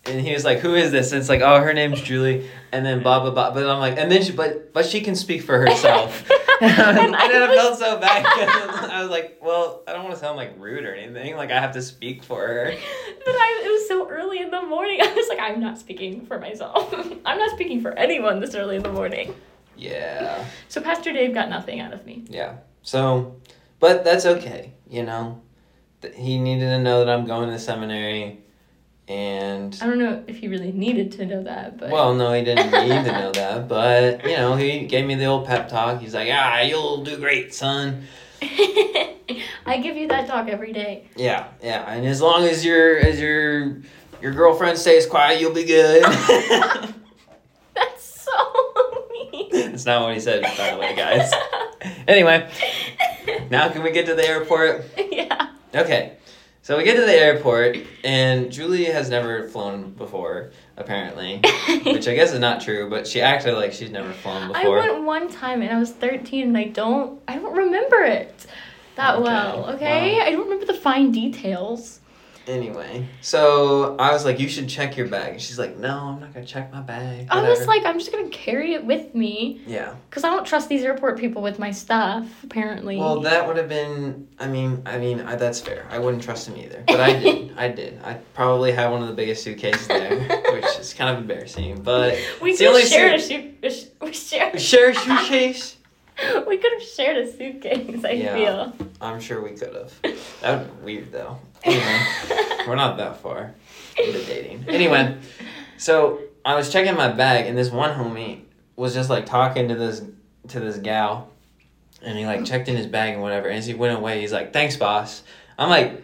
and 0.06 0.22
he 0.22 0.32
was 0.32 0.46
like, 0.46 0.60
Who 0.60 0.76
is 0.76 0.92
this? 0.92 1.12
And 1.12 1.20
it's 1.20 1.30
like, 1.30 1.42
Oh, 1.42 1.60
her 1.60 1.74
name's 1.74 2.02
Julie 2.02 2.50
and 2.72 2.86
then 2.86 3.04
blah 3.04 3.20
blah 3.20 3.32
blah. 3.32 3.52
But 3.54 3.70
I'm 3.70 3.80
like 3.80 3.98
and 3.98 4.10
then 4.10 4.24
she 4.24 4.32
but 4.32 4.74
but 4.74 4.86
she 4.86 5.02
can 5.02 5.16
speak 5.16 5.42
for 5.42 5.60
herself. 5.60 6.30
and, 6.62 7.16
I 7.16 7.28
then 7.28 7.44
I 7.44 7.48
was- 7.50 7.58
felt 7.58 7.80
so 7.80 8.00
bad 8.00 8.24
'cause 8.26 8.90
I 8.92 9.02
was 9.02 9.10
like, 9.12 9.38
Well, 9.42 9.84
I 9.88 9.94
don't 9.94 10.04
want 10.04 10.16
to 10.16 10.20
sound 10.20 10.38
like 10.38 10.54
rude 10.58 10.86
or 10.86 10.94
anything. 10.96 11.36
Like 11.36 11.52
I 11.52 11.60
have 11.60 11.74
to 11.74 11.82
speak 11.82 12.24
for 12.24 12.46
her. 12.48 12.74
But 13.28 13.36
I, 13.36 13.62
it 13.66 13.70
was 13.70 13.88
so 13.90 14.10
early 14.10 14.40
in 14.40 14.52
the 14.52 14.62
morning. 14.62 15.02
I 15.02 15.12
was 15.14 15.28
like, 15.28 15.40
I'm 15.40 15.60
not 15.60 15.78
speaking 15.78 16.26
for 16.26 16.40
myself. 16.40 16.94
I'm 17.26 17.38
not 17.38 17.52
speaking 17.52 17.82
for 17.82 17.92
anyone 17.92 18.40
this 18.40 18.56
early 18.56 18.78
in 18.78 18.84
the 18.84 18.92
morning. 18.92 19.36
Yeah. 19.76 20.46
So 20.70 20.80
Pastor 20.80 21.12
Dave 21.12 21.34
got 21.34 21.50
nothing 21.50 21.82
out 21.82 21.92
of 21.94 22.06
me. 22.06 22.24
Yeah. 22.30 22.58
So 22.84 23.36
but 23.80 24.04
that's 24.06 24.26
okay, 24.26 24.72
you 24.90 25.04
know. 25.04 25.42
He 26.16 26.40
needed 26.40 26.66
to 26.70 26.80
know 26.80 27.00
that 27.04 27.10
I'm 27.10 27.26
going 27.26 27.50
to 27.50 27.60
seminary 27.60 28.40
and 29.08 29.78
I 29.82 29.86
don't 29.86 30.00
know 30.00 30.24
if 30.28 30.38
he 30.40 30.48
really 30.48 30.72
needed 30.72 31.12
to 31.14 31.26
know 31.26 31.44
that, 31.44 31.78
but 31.78 31.92
Well, 31.92 32.14
no, 32.14 32.34
he 32.34 32.44
didn't 32.44 32.72
need 32.72 33.06
to 33.06 33.12
know 33.12 33.32
that, 33.32 33.68
but 33.68 34.24
you 34.26 34.36
know, 34.36 34.56
he 34.56 34.86
gave 34.86 35.06
me 35.06 35.16
the 35.16 35.26
old 35.26 35.46
pep 35.46 35.70
talk. 35.70 36.02
He's 36.02 36.14
like, 36.14 36.30
"Ah, 36.32 36.62
you'll 36.62 37.04
do 37.04 37.18
great, 37.18 37.54
son." 37.54 38.04
I 39.66 39.80
give 39.82 39.98
you 39.98 40.08
that 40.10 40.28
talk 40.28 40.48
every 40.48 40.72
day. 40.74 41.08
Yeah, 41.16 41.48
yeah, 41.62 41.84
and 41.92 42.06
as 42.06 42.22
long 42.22 42.44
as 42.44 42.64
your 42.66 42.98
as 42.98 43.20
your 43.20 43.78
your 44.22 44.34
girlfriend 44.34 44.78
stays 44.78 45.06
quiet, 45.06 45.40
you'll 45.40 45.54
be 45.54 45.64
good. 45.66 46.04
That's 47.74 48.04
so 48.26 49.08
mean. 49.12 49.50
That's 49.52 49.86
not 49.86 50.02
what 50.04 50.14
he 50.14 50.20
said, 50.20 50.44
by 50.58 50.72
the 50.72 50.78
way, 50.78 50.96
guys. 50.96 51.32
Anyway, 52.08 52.50
now 53.52 53.70
can 53.70 53.84
we 53.84 53.92
get 53.92 54.08
to 54.08 54.16
the 54.16 54.26
airport? 54.28 54.86
yeah. 55.12 55.52
Okay, 55.76 56.14
so 56.68 56.76
we 56.76 56.84
get 56.84 56.98
to 56.98 57.06
the 57.06 57.14
airport, 57.14 57.78
and 58.04 58.52
Julie 58.52 58.84
has 58.84 59.10
never 59.10 59.48
flown 59.48 59.92
before, 59.92 60.52
apparently, 60.76 61.38
which 61.86 62.10
I 62.10 62.14
guess 62.14 62.34
is 62.34 62.40
not 62.40 62.60
true, 62.60 62.90
but 62.90 63.08
she 63.08 63.22
acted 63.22 63.54
like 63.54 63.72
she's 63.72 63.90
never 63.90 64.12
flown 64.12 64.50
before. 64.52 64.78
I 64.78 64.92
went 64.92 65.06
one 65.06 65.32
time 65.32 65.62
and 65.62 65.72
I 65.72 65.80
was 65.80 65.94
13 65.94 66.50
and 66.50 66.58
I 66.58 66.66
don't 66.66 67.22
I 67.26 67.38
don't 67.38 67.56
remember 67.56 68.02
it 68.02 68.48
that 68.98 69.16
Okay, 69.16 69.24
well, 69.24 69.70
okay? 69.76 70.20
I 70.20 70.30
don't 70.32 70.44
remember 70.44 70.66
the 70.66 70.74
fine 70.74 71.14
details. 71.14 72.02
Anyway, 72.48 73.06
so 73.22 73.98
I 74.00 74.14
was 74.14 74.24
like, 74.24 74.40
"You 74.40 74.48
should 74.48 74.70
check 74.70 74.96
your 74.96 75.08
bag." 75.08 75.34
And 75.34 75.42
she's 75.42 75.60
like, 75.60 75.78
"No, 75.78 75.90
I'm 75.98 76.20
not 76.22 76.34
gonna 76.34 76.46
check 76.46 76.72
my 76.72 76.80
bag." 76.82 77.28
I 77.30 77.42
was 77.42 77.60
whatever." 77.60 77.66
like, 77.66 77.86
I'm 77.86 78.00
just 78.00 78.12
gonna 78.12 78.30
carry 78.30 78.74
it 78.74 78.86
with 78.86 79.14
me 79.14 79.62
"Yeah." 79.68 79.96
because 80.10 80.24
I 80.24 80.30
don't 80.30 80.46
trust 80.46 80.70
these 80.70 80.82
airport 80.84 81.20
people 81.20 81.42
with 81.42 81.60
my 81.60 81.72
stuff. 81.72 82.26
Apparently. 82.44 82.98
Well, 82.98 83.20
that 83.22 83.46
would 83.48 83.58
have 83.58 83.68
been. 83.68 84.28
I 84.40 84.48
mean, 84.48 84.82
I 84.86 84.98
mean, 84.98 85.20
I, 85.22 85.36
that's 85.36 85.60
fair. 85.60 85.86
I 85.92 86.00
wouldn't 86.00 86.24
trust 86.24 86.48
him 86.48 86.56
either, 86.58 86.84
but 86.88 87.00
I 87.02 87.20
did. 87.20 87.54
I 87.58 87.68
did. 87.68 88.00
I 88.04 88.14
probably 88.34 88.72
had 88.72 88.92
one 88.92 89.02
of 89.02 89.08
the 89.10 89.14
biggest 89.14 89.44
suitcases 89.44 89.88
there, 89.88 90.18
which 90.54 90.66
is 90.80 90.94
kind 90.94 91.10
of 91.16 91.22
embarrassing. 91.22 91.82
But 91.82 92.18
We 92.42 92.52
It's 92.52 92.60
the 92.60 92.66
could 92.66 92.70
only 92.70 92.82
have 92.84 92.90
shared 92.90 93.14
a 93.16 93.20
suit. 93.70 93.96
We 94.02 94.14
share 94.14 94.52
a 94.92 94.96
suitcase. 94.96 95.76
we 96.48 96.58
could 96.58 96.72
have 96.74 96.82
shared 96.84 97.18
a 97.18 97.32
suitcase. 97.32 98.04
I 98.06 98.12
Yeah. 98.12 98.36
feel. 98.36 98.74
I'm 99.02 99.20
sure 99.20 99.42
we 99.44 99.52
could 99.52 99.76
have. 99.76 99.94
That 100.42 100.60
would 100.60 100.80
be 100.80 100.86
weird 100.86 101.12
though. 101.12 101.38
Anyway, 101.64 102.02
we're 102.68 102.76
not 102.76 102.98
that 102.98 103.18
far 103.22 103.54
into 103.98 104.24
dating. 104.26 104.66
Anyway, 104.68 105.18
so 105.78 106.20
I 106.46 106.56
was 106.56 106.72
checking 106.72 106.96
my 106.96 107.10
bag, 107.12 107.48
and 107.48 107.58
this 107.58 107.70
one 107.72 107.98
homie 107.98 108.42
was 108.76 108.94
just 108.94 109.10
like 109.10 109.26
talking 109.26 109.68
to 109.70 109.76
this 109.76 110.04
to 110.50 110.60
this 110.60 110.78
gal, 110.78 111.30
and 112.02 112.18
he 112.18 112.26
like 112.26 112.46
checked 112.46 112.68
in 112.70 112.76
his 112.76 112.88
bag 112.88 113.14
and 113.14 113.22
whatever. 113.22 113.48
And 113.48 113.58
as 113.58 113.66
he 113.66 113.74
went 113.74 113.98
away, 113.98 114.22
he's 114.22 114.32
like, 114.32 114.54
"Thanks, 114.54 114.76
boss." 114.76 115.24
I'm 115.58 115.70
like, 115.70 116.02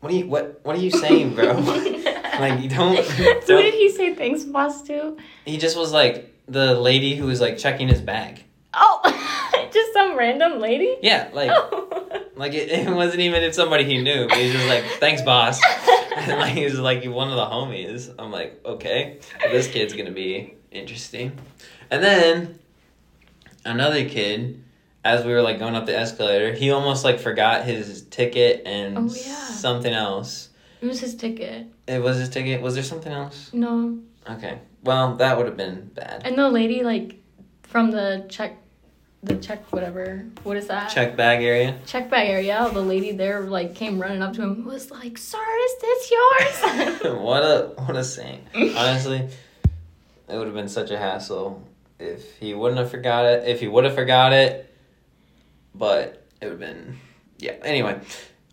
"What 0.00 0.12
are 0.12 0.16
you 0.16 0.26
what 0.26 0.60
What 0.64 0.76
are 0.76 0.80
you 0.80 0.90
saying, 0.90 1.34
bro?" 1.34 1.52
like, 2.40 2.60
you 2.62 2.68
don't. 2.68 2.96
Don't 3.46 3.46
did 3.46 3.74
he 3.74 3.90
say 3.90 4.14
thanks, 4.14 4.44
boss 4.44 4.82
to? 4.82 5.16
he 5.44 5.58
just 5.58 5.76
was 5.76 5.92
like 5.92 6.34
the 6.46 6.74
lady 6.74 7.16
who 7.16 7.26
was 7.26 7.40
like 7.40 7.58
checking 7.58 7.88
his 7.88 8.00
bag. 8.00 8.44
Oh, 8.74 9.00
Just 9.72 9.92
some 9.92 10.16
random 10.16 10.60
lady. 10.60 10.96
Yeah, 11.02 11.28
like. 11.32 11.50
Oh. 11.52 12.06
Like 12.40 12.54
it, 12.54 12.68
it 12.88 12.90
wasn't 12.90 13.20
even 13.20 13.42
if 13.42 13.54
somebody 13.54 13.84
he 13.84 14.02
knew. 14.02 14.26
But 14.26 14.38
he's 14.38 14.52
just 14.52 14.66
like, 14.66 14.84
"Thanks, 14.98 15.22
boss." 15.22 15.60
and 16.16 16.38
like 16.40 16.54
he 16.54 16.64
was 16.64 16.78
like 16.78 17.04
one 17.04 17.28
of 17.28 17.36
the 17.36 17.44
homies. 17.44 18.12
I'm 18.18 18.32
like, 18.32 18.60
okay, 18.64 19.18
this 19.50 19.68
kid's 19.68 19.94
gonna 19.94 20.10
be 20.10 20.54
interesting. 20.72 21.38
And 21.90 22.02
then 22.02 22.58
another 23.64 24.08
kid, 24.08 24.62
as 25.04 25.24
we 25.24 25.32
were 25.32 25.42
like 25.42 25.58
going 25.58 25.74
up 25.76 25.86
the 25.86 25.96
escalator, 25.96 26.52
he 26.52 26.70
almost 26.70 27.04
like 27.04 27.20
forgot 27.20 27.64
his 27.64 28.02
ticket 28.10 28.62
and 28.66 28.96
Oh, 28.98 29.02
yeah. 29.14 29.34
something 29.48 29.92
else. 29.92 30.48
it 30.80 30.86
was 30.86 31.00
his 31.00 31.14
ticket. 31.14 31.66
It 31.86 32.02
was 32.02 32.16
his 32.18 32.28
ticket. 32.28 32.62
Was 32.62 32.74
there 32.74 32.84
something 32.84 33.12
else? 33.12 33.50
No, 33.52 33.98
Okay. 34.28 34.60
Well, 34.82 35.16
that 35.16 35.36
would 35.36 35.46
have 35.46 35.56
been 35.58 35.90
bad. 35.94 36.22
and 36.24 36.38
the 36.38 36.48
lady 36.48 36.82
like 36.82 37.20
from 37.64 37.90
the 37.90 38.24
check, 38.28 38.56
the 39.22 39.36
check 39.36 39.70
whatever. 39.72 40.24
What 40.44 40.56
is 40.56 40.66
that? 40.68 40.88
Check 40.88 41.16
bag 41.16 41.42
area. 41.42 41.78
check 41.86 42.10
bag 42.10 42.28
area, 42.28 42.70
the 42.72 42.80
lady 42.80 43.12
there 43.12 43.42
like 43.42 43.74
came 43.74 44.00
running 44.00 44.22
up 44.22 44.32
to 44.34 44.42
him, 44.42 44.64
was 44.64 44.90
like, 44.90 45.18
"Sir, 45.18 45.38
is 45.38 45.80
this 45.80 46.10
yours?" 46.10 47.02
what 47.20 47.42
a 47.42 47.72
what 47.76 47.96
a 47.96 48.04
saint. 48.04 48.42
Honestly, 48.54 49.28
it 50.28 50.36
would 50.36 50.46
have 50.46 50.54
been 50.54 50.68
such 50.68 50.90
a 50.90 50.98
hassle 50.98 51.62
if 51.98 52.38
he 52.38 52.54
wouldn't 52.54 52.80
have 52.80 52.90
forgot 52.90 53.26
it. 53.26 53.46
If 53.46 53.60
he 53.60 53.68
would 53.68 53.84
have 53.84 53.94
forgot 53.94 54.32
it, 54.32 54.74
but 55.74 56.26
it 56.40 56.46
would 56.46 56.52
have 56.52 56.60
been 56.60 56.98
yeah. 57.38 57.56
Anyway, 57.62 58.00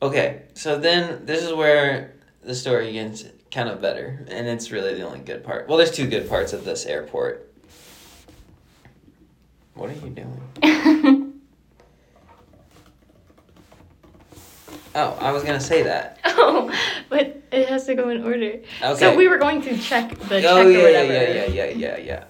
okay. 0.01 0.43
So 0.53 0.77
then 0.77 1.25
this 1.25 1.43
is 1.43 1.53
where 1.53 2.13
the 2.43 2.55
story 2.55 2.91
gets 2.91 3.23
kind 3.51 3.69
of 3.69 3.81
better, 3.81 4.25
and 4.27 4.47
it's 4.47 4.71
really 4.71 4.95
the 4.95 5.03
only 5.03 5.19
good 5.19 5.43
part. 5.43 5.67
Well, 5.69 5.77
there's 5.77 5.91
two 5.91 6.07
good 6.07 6.27
parts 6.27 6.51
of 6.51 6.65
this 6.65 6.85
airport. 6.85 7.46
What 9.77 9.89
are 9.91 9.93
you 9.93 10.09
doing? 10.09 11.23
Oh, 14.95 15.15
I 15.21 15.31
was 15.31 15.43
gonna 15.43 15.59
say 15.59 15.83
that. 15.83 16.19
Oh, 16.39 16.71
but 17.09 17.41
it 17.51 17.67
has 17.67 17.85
to 17.87 17.95
go 17.95 18.09
in 18.09 18.23
order. 18.23 18.59
Okay. 18.81 18.99
So 18.99 19.15
we 19.15 19.27
were 19.27 19.37
going 19.37 19.61
to 19.63 19.77
check 19.77 20.09
the 20.17 20.37
oh, 20.37 20.41
check 20.41 20.45
oh 20.45 20.61
or 20.67 20.69
yeah, 20.71 20.77
yeah, 20.77 20.83
whatever. 20.83 21.13
yeah, 21.13 21.45
yeah, 21.45 21.65
yeah, 21.65 21.65
yeah, 21.75 21.97
yeah. 21.97 22.23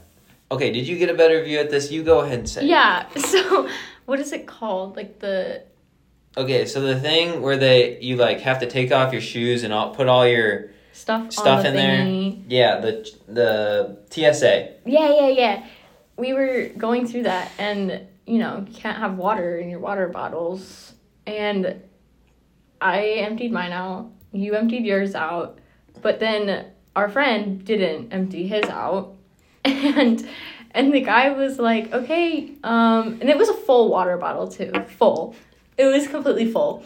Okay, 0.50 0.72
did 0.72 0.88
you 0.88 0.98
get 0.98 1.10
a 1.10 1.14
better 1.14 1.44
view 1.44 1.60
at 1.60 1.70
this? 1.70 1.92
You 1.92 2.04
go 2.04 2.22
ahead 2.22 2.40
and 2.40 2.50
say. 2.50 2.66
Yeah. 2.66 3.06
So 3.18 3.70
what 4.06 4.20
is 4.20 4.32
it 4.32 4.48
called? 4.48 4.96
Like 4.96 5.20
the 5.20 5.64
Okay, 6.38 6.66
so 6.66 6.82
the 6.82 7.00
thing 7.00 7.42
where 7.42 7.58
they 7.58 8.00
you 8.00 8.16
like 8.16 8.40
have 8.42 8.60
to 8.60 8.66
take 8.66 8.92
off 8.92 9.12
your 9.12 9.22
shoes 9.22 9.64
and 9.64 9.74
all, 9.74 9.94
put 9.94 10.08
all 10.08 10.26
your 10.28 10.70
stuff 10.94 11.32
Stuff 11.34 11.64
the 11.64 11.70
in 11.70 11.76
there. 11.76 12.34
yeah 12.48 12.80
the 12.80 13.10
the 13.28 13.98
TSA. 14.10 14.70
Yeah, 14.86 15.14
yeah, 15.14 15.28
yeah. 15.28 15.66
We 16.18 16.34
were 16.34 16.70
going 16.78 17.08
through 17.08 17.24
that, 17.24 17.52
and 17.58 18.08
you 18.26 18.40
know, 18.40 18.66
you 18.68 18.74
can't 18.74 18.98
have 18.98 19.16
water 19.16 19.58
in 19.58 19.70
your 19.70 19.80
water 19.80 20.08
bottles. 20.08 20.94
And 21.26 21.82
I 22.82 23.04
emptied 23.20 23.52
mine 23.52 23.72
out. 23.72 24.12
You 24.32 24.56
emptied 24.56 24.86
yours 24.86 25.16
out, 25.16 25.60
but 26.02 26.20
then 26.20 26.68
our 26.96 27.10
friend 27.10 27.64
didn't 27.64 28.12
empty 28.12 28.48
his 28.48 28.66
out, 28.66 29.16
and 29.66 30.28
and 30.72 30.94
the 30.94 31.02
guy 31.02 31.30
was 31.32 31.58
like, 31.60 31.92
okay, 31.94 32.52
um, 32.64 33.18
and 33.22 33.30
it 33.30 33.38
was 33.38 33.50
a 33.50 33.54
full 33.54 33.90
water 33.90 34.18
bottle 34.18 34.48
too, 34.48 34.72
full. 34.98 35.36
It 35.78 35.86
was 35.86 36.08
completely 36.08 36.52
full. 36.52 36.84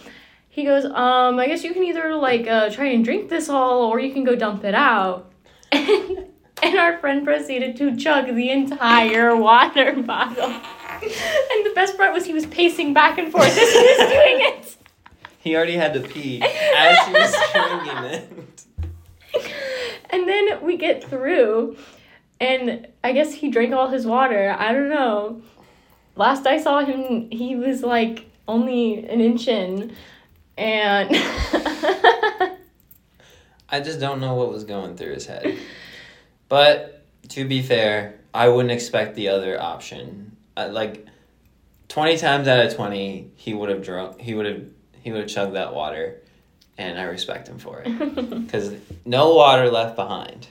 He 0.50 0.66
goes, 0.66 0.86
um, 0.86 1.40
I 1.40 1.48
guess 1.48 1.64
you 1.64 1.74
can 1.74 1.84
either 1.84 2.16
like 2.16 2.46
uh, 2.48 2.70
try 2.70 2.88
and 2.88 3.04
drink 3.04 3.30
this 3.30 3.50
all, 3.50 3.84
or 3.84 4.00
you 4.00 4.14
can 4.14 4.24
go 4.24 4.36
dump 4.36 4.64
it 4.64 4.76
out. 4.76 5.32
And, 5.74 6.28
and 6.64 6.78
our 6.78 6.98
friend 7.00 7.26
proceeded 7.26 7.76
to 7.78 7.96
chug 7.96 8.36
the 8.36 8.50
entire 8.50 9.36
water 9.36 9.94
bottle. 10.04 10.52
And 11.02 11.66
the 11.66 11.72
best 11.74 11.98
part 11.98 12.14
was 12.14 12.26
he 12.26 12.34
was 12.34 12.46
pacing 12.46 12.94
back 12.94 13.18
and 13.18 13.32
forth 13.32 13.46
as 13.46 13.72
he 13.72 13.80
was 13.80 13.98
doing 13.98 14.42
it. 14.42 14.78
He 15.40 15.56
already 15.56 15.76
had 15.76 15.94
to 15.96 16.02
pee 16.02 16.42
as 16.42 17.08
he 17.08 17.14
was 17.14 17.36
drinking 17.52 18.04
it. 18.06 18.30
And 20.12 20.28
then 20.28 20.64
we 20.64 20.78
get 20.78 21.04
through, 21.04 21.78
and 22.40 22.88
I 23.04 23.14
guess 23.14 23.34
he 23.34 23.50
drank 23.50 23.74
all 23.74 23.88
his 23.90 24.06
water. 24.06 24.56
I 24.58 24.74
don't 24.74 24.90
know. 24.90 25.42
Last 26.16 26.46
I 26.46 26.62
saw 26.62 26.84
him, 26.84 27.32
he 27.32 27.56
was 27.56 27.82
like 27.82 28.30
only 28.48 29.08
an 29.08 29.22
inch 29.22 29.48
in. 29.48 29.96
And 30.58 31.10
I 33.70 33.80
just 33.80 34.00
don't 34.00 34.20
know 34.20 34.36
what 34.36 34.52
was 34.52 34.66
going 34.66 34.98
through 34.98 35.14
his 35.14 35.26
head. 35.26 35.58
But 36.52 37.06
to 37.30 37.48
be 37.48 37.62
fair, 37.62 38.20
I 38.34 38.50
wouldn't 38.50 38.74
expect 38.74 39.16
the 39.16 39.30
other 39.30 39.58
option. 39.60 40.36
I, 40.58 40.66
like 40.66 41.08
twenty 41.88 42.18
times 42.18 42.46
out 42.50 42.66
of 42.66 42.76
twenty, 42.76 43.32
he 43.38 43.54
would 43.54 43.70
have 43.70 43.82
drunk. 43.82 44.20
He 44.20 44.34
would 44.34 44.46
have. 44.46 44.66
He 45.02 45.14
would 45.14 45.22
have 45.22 45.30
chugged 45.30 45.56
that 45.56 45.74
water, 45.74 46.20
and 46.78 47.00
I 47.00 47.04
respect 47.04 47.48
him 47.48 47.58
for 47.58 47.82
it 47.86 48.46
because 48.46 48.76
no 49.06 49.34
water 49.34 49.72
left 49.72 49.96
behind. 49.96 50.46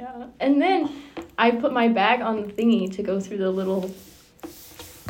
yeah. 0.00 0.26
And 0.40 0.60
then 0.60 0.90
I 1.38 1.52
put 1.52 1.72
my 1.72 1.86
bag 1.86 2.20
on 2.20 2.42
the 2.42 2.52
thingy 2.52 2.92
to 2.96 3.04
go 3.04 3.20
through 3.20 3.38
the 3.38 3.50
little, 3.52 3.94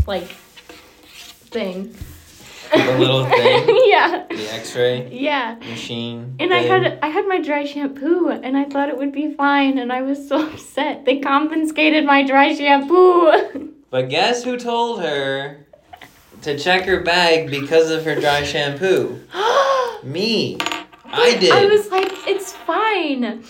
like, 0.07 0.29
thing. 0.29 1.97
The 2.93 2.99
little 2.99 3.27
thing? 3.27 3.69
yeah. 3.87 4.25
The 4.31 4.49
X-ray 4.55 5.09
Yeah. 5.13 5.57
machine. 5.57 6.37
And 6.41 6.53
I 6.55 6.59
had 6.61 6.99
I 7.03 7.09
had 7.09 7.27
my 7.29 7.39
dry 7.41 7.65
shampoo 7.67 8.29
and 8.29 8.57
I 8.57 8.65
thought 8.65 8.89
it 8.89 8.97
would 8.97 9.13
be 9.13 9.35
fine 9.35 9.77
and 9.79 9.93
I 9.93 10.01
was 10.03 10.27
so 10.29 10.49
upset. 10.53 11.05
They 11.05 11.19
confiscated 11.19 12.05
my 12.07 12.23
dry 12.27 12.55
shampoo. 12.55 13.69
But 13.91 14.09
guess 14.09 14.43
who 14.43 14.57
told 14.59 15.03
her 15.03 15.67
to 16.41 16.59
check 16.59 16.85
her 16.87 17.01
bag 17.03 17.51
because 17.51 17.91
of 17.91 18.07
her 18.07 18.15
dry 18.19 18.43
shampoo? 18.43 19.21
Me. 20.03 20.57
I 21.05 21.37
did. 21.39 21.53
I 21.53 21.67
was 21.67 21.91
like, 21.91 22.11
it's 22.27 22.53
fine. 22.55 23.45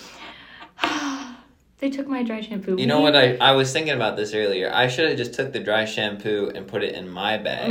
they 1.83 1.91
took 1.91 2.07
my 2.07 2.23
dry 2.23 2.41
shampoo. 2.41 2.77
You 2.79 2.87
know 2.87 3.01
what 3.01 3.17
I 3.17 3.37
I 3.39 3.53
was 3.53 3.73
thinking 3.73 3.93
about 3.93 4.17
this 4.17 4.35
earlier. 4.35 4.71
I 4.73 4.87
should 4.87 5.09
have 5.09 5.19
just 5.19 5.35
took 5.35 5.53
the 5.53 5.59
dry 5.59 5.85
shampoo 5.85 6.53
and 6.55 6.67
put 6.67 6.85
it 6.85 6.95
in 6.95 7.09
my 7.09 7.37
bag 7.37 7.71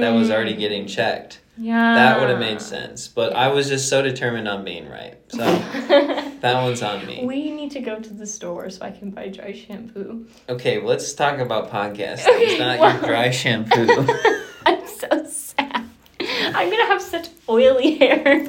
that 0.00 0.10
was 0.10 0.28
mm. 0.28 0.34
already 0.34 0.54
getting 0.54 0.88
checked. 0.88 1.40
Yeah. 1.56 1.94
That 1.94 2.18
would 2.18 2.28
have 2.28 2.40
made 2.40 2.60
sense. 2.60 3.06
But 3.06 3.34
I 3.34 3.48
was 3.48 3.68
just 3.68 3.88
so 3.88 4.02
determined 4.02 4.48
on 4.48 4.64
being 4.64 4.88
right. 4.88 5.16
So 5.32 5.38
that 5.38 6.62
one's 6.62 6.82
on 6.82 7.06
me. 7.06 7.24
we 7.24 7.52
need 7.52 7.70
to 7.70 7.80
go 7.80 8.00
to 8.00 8.12
the 8.12 8.26
store 8.26 8.68
so 8.68 8.84
I 8.84 8.90
can 8.90 9.10
buy 9.10 9.28
dry 9.28 9.52
shampoo. 9.52 10.26
Okay, 10.48 10.82
let's 10.82 11.12
talk 11.14 11.38
about 11.38 11.70
podcast 11.70 12.26
Okay, 12.26 12.46
things, 12.46 12.58
not 12.58 12.80
well- 12.80 12.92
your 12.94 13.02
dry 13.02 13.30
shampoo. 13.30 13.86
I'm 14.66 14.86
so 14.86 15.24
sad. 15.28 15.88
I'm 16.20 16.68
gonna 16.68 16.86
have 16.86 17.00
such 17.00 17.28
oily 17.48 17.96
hair. 17.96 18.48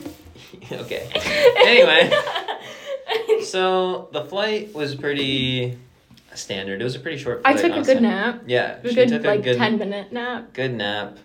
okay. 0.71 1.07
Anyway. 1.57 2.11
So 3.43 4.09
the 4.11 4.23
flight 4.25 4.73
was 4.73 4.95
pretty 4.95 5.77
standard. 6.33 6.81
It 6.81 6.83
was 6.83 6.95
a 6.95 6.99
pretty 6.99 7.17
short 7.17 7.41
flight. 7.43 7.57
I 7.57 7.61
took 7.61 7.75
a 7.75 7.81
good 7.83 8.01
nap. 8.01 8.43
Yeah, 8.47 8.77
A 8.83 8.87
she 8.89 8.95
good 8.95 9.09
took 9.09 9.23
a 9.23 9.27
like 9.27 9.43
good 9.43 9.57
ten 9.57 9.77
minute 9.77 10.11
nap. 10.11 10.53
good 10.53 10.73
nap. 10.73 11.17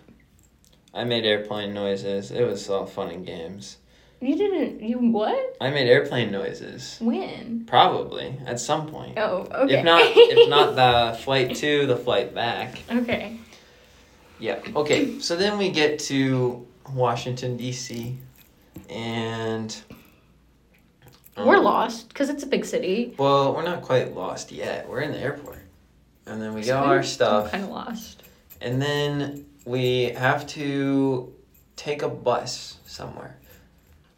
I 0.93 1.03
made 1.03 1.25
airplane 1.25 1.73
noises. 1.73 2.31
It 2.31 2.43
was 2.45 2.69
all 2.69 2.85
fun 2.85 3.09
and 3.11 3.25
games. 3.25 3.77
You 4.21 4.35
didn't. 4.35 4.81
You 4.83 4.97
what? 4.99 5.55
I 5.61 5.69
made 5.69 5.87
airplane 5.87 6.29
noises. 6.31 6.97
When? 6.99 7.63
Probably 7.65 8.37
at 8.45 8.59
some 8.59 8.87
point. 8.87 9.17
Oh, 9.17 9.47
okay. 9.51 9.79
If 9.79 9.85
not, 9.85 10.01
if 10.03 10.49
not 10.49 10.75
the 11.13 11.17
flight 11.19 11.55
to 11.57 11.85
the 11.85 11.95
flight 11.95 12.35
back. 12.35 12.79
okay. 12.91 13.37
Yeah. 14.39 14.59
Okay. 14.75 15.19
So 15.19 15.35
then 15.37 15.57
we 15.57 15.69
get 15.69 15.99
to 15.99 16.67
Washington 16.93 17.55
D.C. 17.55 18.17
and 18.89 19.75
um, 21.41 21.47
We're 21.47 21.59
lost 21.59 22.09
because 22.09 22.29
it's 22.29 22.43
a 22.43 22.47
big 22.47 22.65
city. 22.65 23.13
Well, 23.17 23.53
we're 23.55 23.63
not 23.63 23.81
quite 23.81 24.15
lost 24.15 24.51
yet. 24.51 24.87
We're 24.89 25.01
in 25.01 25.11
the 25.11 25.19
airport, 25.19 25.59
and 26.25 26.41
then 26.41 26.53
we 26.53 26.61
get 26.61 26.75
all 26.75 26.85
our 26.85 27.03
stuff, 27.03 27.51
Kind 27.51 27.63
of 27.63 27.69
lost. 27.69 28.23
and 28.61 28.81
then 28.81 29.45
we 29.65 30.05
have 30.11 30.45
to 30.47 31.33
take 31.75 32.01
a 32.01 32.09
bus 32.09 32.77
somewhere. 32.85 33.35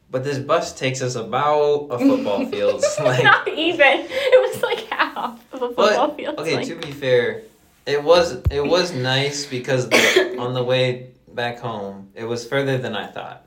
But 0.10 0.26
this 0.26 0.40
bus 0.40 0.74
takes 0.74 1.02
us 1.02 1.16
about 1.16 1.88
a 1.90 1.98
football 1.98 2.46
field. 2.52 2.84
like, 3.00 3.24
Not 3.24 3.48
even. 3.48 4.06
It 4.10 4.54
was 4.54 4.62
like 4.62 4.80
half 4.90 5.40
of 5.54 5.62
a 5.62 5.68
football 5.70 6.08
but 6.10 6.18
field. 6.18 6.40
okay, 6.40 6.56
like, 6.56 6.68
to 6.68 6.76
be 6.76 6.92
fair, 6.92 7.44
it 7.86 8.04
was 8.04 8.42
it 8.52 8.64
was 8.66 8.94
nice 8.94 9.46
because 9.46 9.88
the, 9.90 10.36
on 10.38 10.54
the 10.54 10.64
way 10.64 11.12
back 11.34 11.60
home, 11.60 12.10
it 12.14 12.26
was 12.26 12.46
further 12.46 12.78
than 12.78 12.96
I 12.96 13.08
thought 13.08 13.46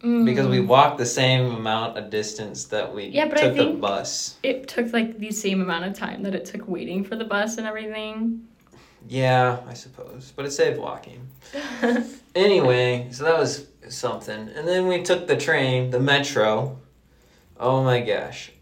because 0.00 0.46
we 0.46 0.58
mm, 0.58 0.66
walked 0.66 0.98
the 0.98 1.06
same 1.06 1.54
amount 1.56 1.98
of 1.98 2.08
distance 2.10 2.64
that 2.66 2.94
we 2.94 3.06
Yeah, 3.06 3.26
but 3.26 3.38
I 3.38 3.48
took 3.48 3.56
the 3.56 3.72
bus. 3.72 4.36
it 4.42 4.68
took 4.68 4.92
like 4.92 5.18
the 5.18 5.32
same 5.32 5.60
amount 5.60 5.86
of 5.86 5.94
time 5.94 6.22
that 6.22 6.34
it 6.34 6.44
took 6.44 6.68
waiting 6.68 7.04
for 7.04 7.16
the 7.16 7.24
bus 7.24 7.58
and 7.58 7.66
everything. 7.66 8.46
Yeah, 9.08 9.58
I 9.66 9.74
suppose, 9.74 10.32
but 10.34 10.44
it 10.44 10.50
saved 10.52 10.78
walking. 10.78 11.26
Anyway, 12.34 13.08
so 13.10 13.24
that 13.24 13.36
was 13.36 13.66
something. 13.88 14.48
And 14.54 14.68
then 14.68 14.86
we 14.86 15.02
took 15.02 15.26
the 15.26 15.36
train, 15.36 15.90
the 15.90 15.98
metro. 15.98 16.78
Oh 17.58 17.82
my 17.82 18.00
gosh. 18.00 18.52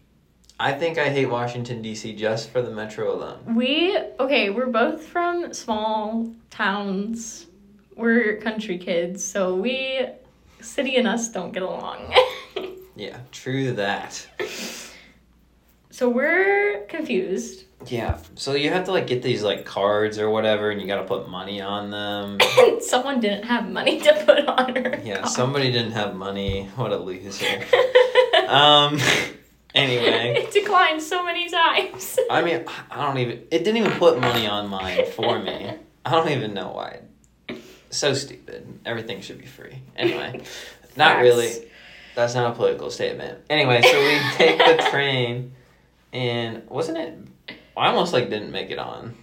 I 0.59 0.71
think 0.73 0.97
I 0.97 1.09
hate 1.09 1.27
Washington 1.27 1.83
D.C. 1.83 2.15
just 2.15 2.49
for 2.49 2.63
the 2.63 2.71
metro 2.71 3.13
alone. 3.13 3.55
we 3.55 3.95
okay. 4.19 4.49
We're 4.49 4.71
both 4.71 5.03
from 5.05 5.53
small 5.53 6.33
towns. 6.49 7.45
We're 7.95 8.37
country 8.37 8.79
kids, 8.79 9.23
so 9.23 9.53
we 9.55 10.07
city 10.61 10.95
and 10.97 11.07
us 11.07 11.29
don't 11.29 11.51
get 11.53 11.63
along. 11.63 12.13
Yeah, 12.97 13.19
true 13.31 13.73
that. 13.73 14.27
so 15.91 16.09
we're 16.09 16.83
confused. 16.89 17.65
Yeah, 17.85 18.17
so 18.33 18.53
you 18.55 18.71
have 18.71 18.85
to 18.85 18.91
like 18.91 19.05
get 19.05 19.21
these 19.21 19.43
like 19.43 19.65
cards 19.65 20.17
or 20.17 20.31
whatever, 20.31 20.71
and 20.71 20.81
you 20.81 20.87
got 20.87 21.01
to 21.01 21.03
put 21.07 21.29
money 21.29 21.61
on 21.61 21.91
them. 21.91 22.39
Someone 22.81 23.19
didn't 23.19 23.43
have 23.45 23.69
money 23.69 23.99
to 24.01 24.23
put 24.25 24.47
on 24.47 24.75
her. 24.75 24.99
Yeah, 25.03 25.19
card. 25.19 25.29
somebody 25.29 25.71
didn't 25.71 25.91
have 25.91 26.15
money. 26.15 26.69
What 26.75 26.91
a 26.91 26.97
loser. 26.97 27.63
Um. 28.47 28.97
Anyway, 29.75 30.33
it 30.39 30.51
declined 30.51 31.03
so 31.03 31.23
many 31.23 31.47
times. 31.49 32.17
I 32.31 32.41
mean, 32.41 32.65
I 32.89 33.05
don't 33.05 33.19
even. 33.19 33.43
It 33.51 33.63
didn't 33.63 33.77
even 33.77 33.91
put 33.91 34.19
money 34.19 34.47
on 34.47 34.69
mine 34.69 35.05
for 35.11 35.37
me. 35.37 35.71
I 36.03 36.11
don't 36.11 36.29
even 36.29 36.55
know 36.55 36.71
why. 36.71 37.01
So 37.89 38.13
stupid. 38.13 38.79
Everything 38.85 39.21
should 39.21 39.37
be 39.37 39.45
free. 39.45 39.81
Anyway, 39.95 40.41
not 40.97 41.19
really. 41.19 41.51
That's 42.15 42.33
not 42.35 42.51
a 42.51 42.55
political 42.55 42.89
statement. 42.89 43.39
Anyway, 43.49 43.81
so 43.81 43.99
we 43.99 44.19
take 44.37 44.57
the 44.57 44.87
train, 44.89 45.53
and 46.11 46.67
wasn't 46.69 46.97
it? 46.97 47.17
I 47.77 47.87
almost 47.89 48.11
like 48.11 48.29
didn't 48.29 48.51
make 48.51 48.71
it 48.71 48.79
on, 48.79 49.15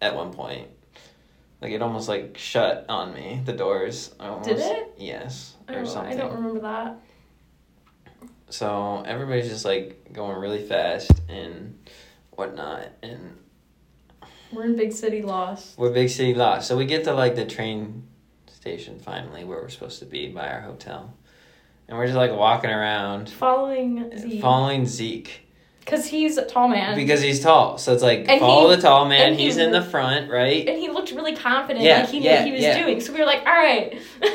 at 0.00 0.14
one 0.14 0.32
point. 0.32 0.68
Like 1.60 1.72
it 1.72 1.82
almost 1.82 2.08
like 2.08 2.38
shut 2.38 2.84
on 2.88 3.12
me. 3.14 3.40
The 3.44 3.52
doors. 3.52 4.14
I 4.20 4.28
almost, 4.28 4.48
Did 4.48 4.58
it? 4.60 4.94
Yes, 4.98 5.54
I 5.68 5.74
or 5.74 5.84
don't, 5.84 5.96
I 5.96 6.14
don't 6.14 6.34
remember 6.34 6.60
that. 6.60 7.00
So 8.48 9.02
everybody's 9.06 9.48
just 9.48 9.64
like 9.64 10.12
going 10.12 10.38
really 10.38 10.62
fast 10.64 11.10
and 11.28 11.76
whatnot, 12.30 12.88
and 13.02 13.38
We're 14.52 14.66
in 14.66 14.76
big 14.76 14.92
city 14.92 15.22
lost. 15.22 15.76
we're 15.78 15.90
big 15.90 16.10
city 16.10 16.34
lost. 16.34 16.68
So 16.68 16.76
we 16.76 16.86
get 16.86 17.04
to 17.04 17.14
like 17.14 17.34
the 17.34 17.44
train 17.44 18.05
station 18.66 18.98
finally 18.98 19.44
where 19.44 19.60
we're 19.60 19.68
supposed 19.68 20.00
to 20.00 20.04
be 20.06 20.26
by 20.28 20.48
our 20.48 20.60
hotel. 20.60 21.14
And 21.88 21.96
we're 21.96 22.06
just 22.06 22.16
like 22.16 22.32
walking 22.32 22.70
around 22.70 23.30
Following 23.30 24.10
Zeke. 24.18 24.40
following 24.42 24.86
Zeke 24.86 25.42
Because 25.78 26.04
he's 26.06 26.36
a 26.36 26.44
tall 26.44 26.66
man. 26.66 26.96
because 26.96 27.22
he's 27.22 27.38
tall. 27.40 27.78
So 27.78 27.92
it's 27.92 28.02
like 28.02 28.28
And 28.28 28.40
follow 28.40 28.68
he- 28.70 28.74
the 28.76 28.82
tall 28.82 29.04
man, 29.06 29.34
he 29.34 29.44
he's 29.44 29.56
in 29.56 29.70
the 29.70 29.82
front, 29.82 30.28
right? 30.32 30.66
and 30.68 30.76
he 30.80 30.88
looked 30.88 31.12
really 31.12 31.36
confident, 31.36 31.84
Yeah, 31.84 32.00
like 32.00 32.08
he 32.08 32.18
knew 32.18 32.24
yeah, 32.28 32.38
what 32.38 32.46
he 32.46 32.52
was 32.52 32.62
yeah. 32.62 32.82
doing. 32.82 33.00
So 33.00 33.12
we 33.12 33.20
were 33.20 33.24
like, 33.26 33.46
all 33.46 33.54
right. 33.54 34.00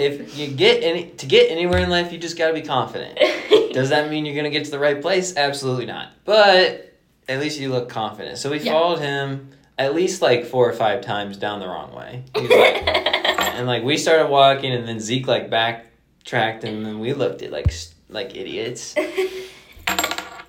If 0.00 0.36
you 0.38 0.48
get 0.48 0.82
any 0.82 1.04
to 1.18 1.26
get 1.26 1.50
anywhere 1.50 1.78
in 1.80 1.90
life, 1.90 2.10
you 2.12 2.18
just 2.18 2.36
got 2.38 2.48
to 2.48 2.54
be 2.54 2.62
confident. 2.62 3.16
Does 3.72 3.90
that 3.90 4.10
mean 4.10 4.24
you're 4.24 4.34
going 4.34 4.44
to 4.44 4.50
get 4.50 4.64
to 4.64 4.70
the 4.70 4.78
right 4.78 5.00
place? 5.00 5.36
Absolutely 5.36 5.86
not. 5.86 6.08
But 6.24 6.94
at 7.28 7.38
least 7.38 7.60
you 7.60 7.68
look 7.68 7.88
confident. 7.88 8.38
So 8.38 8.50
we 8.50 8.58
Yeah. 8.60 8.72
followed 8.72 8.98
him 9.00 9.50
at 9.76 9.94
least 9.94 10.22
like 10.22 10.46
four 10.46 10.68
or 10.68 10.72
five 10.72 11.02
times 11.02 11.36
down 11.36 11.60
the 11.60 11.66
wrong 11.68 11.94
way. 11.94 12.24
He 12.34 12.40
was 12.42 12.50
like, 12.50 12.82
and 13.58 13.66
like 13.66 13.82
we 13.82 13.98
started 13.98 14.28
walking, 14.30 14.72
and 14.72 14.86
then 14.86 15.00
Zeke 15.00 15.26
like 15.26 15.50
backtracked, 15.50 16.64
and 16.64 16.86
then 16.86 17.00
we 17.00 17.12
looked 17.12 17.42
at 17.42 17.50
like 17.50 17.72
like 18.08 18.34
idiots. 18.34 18.94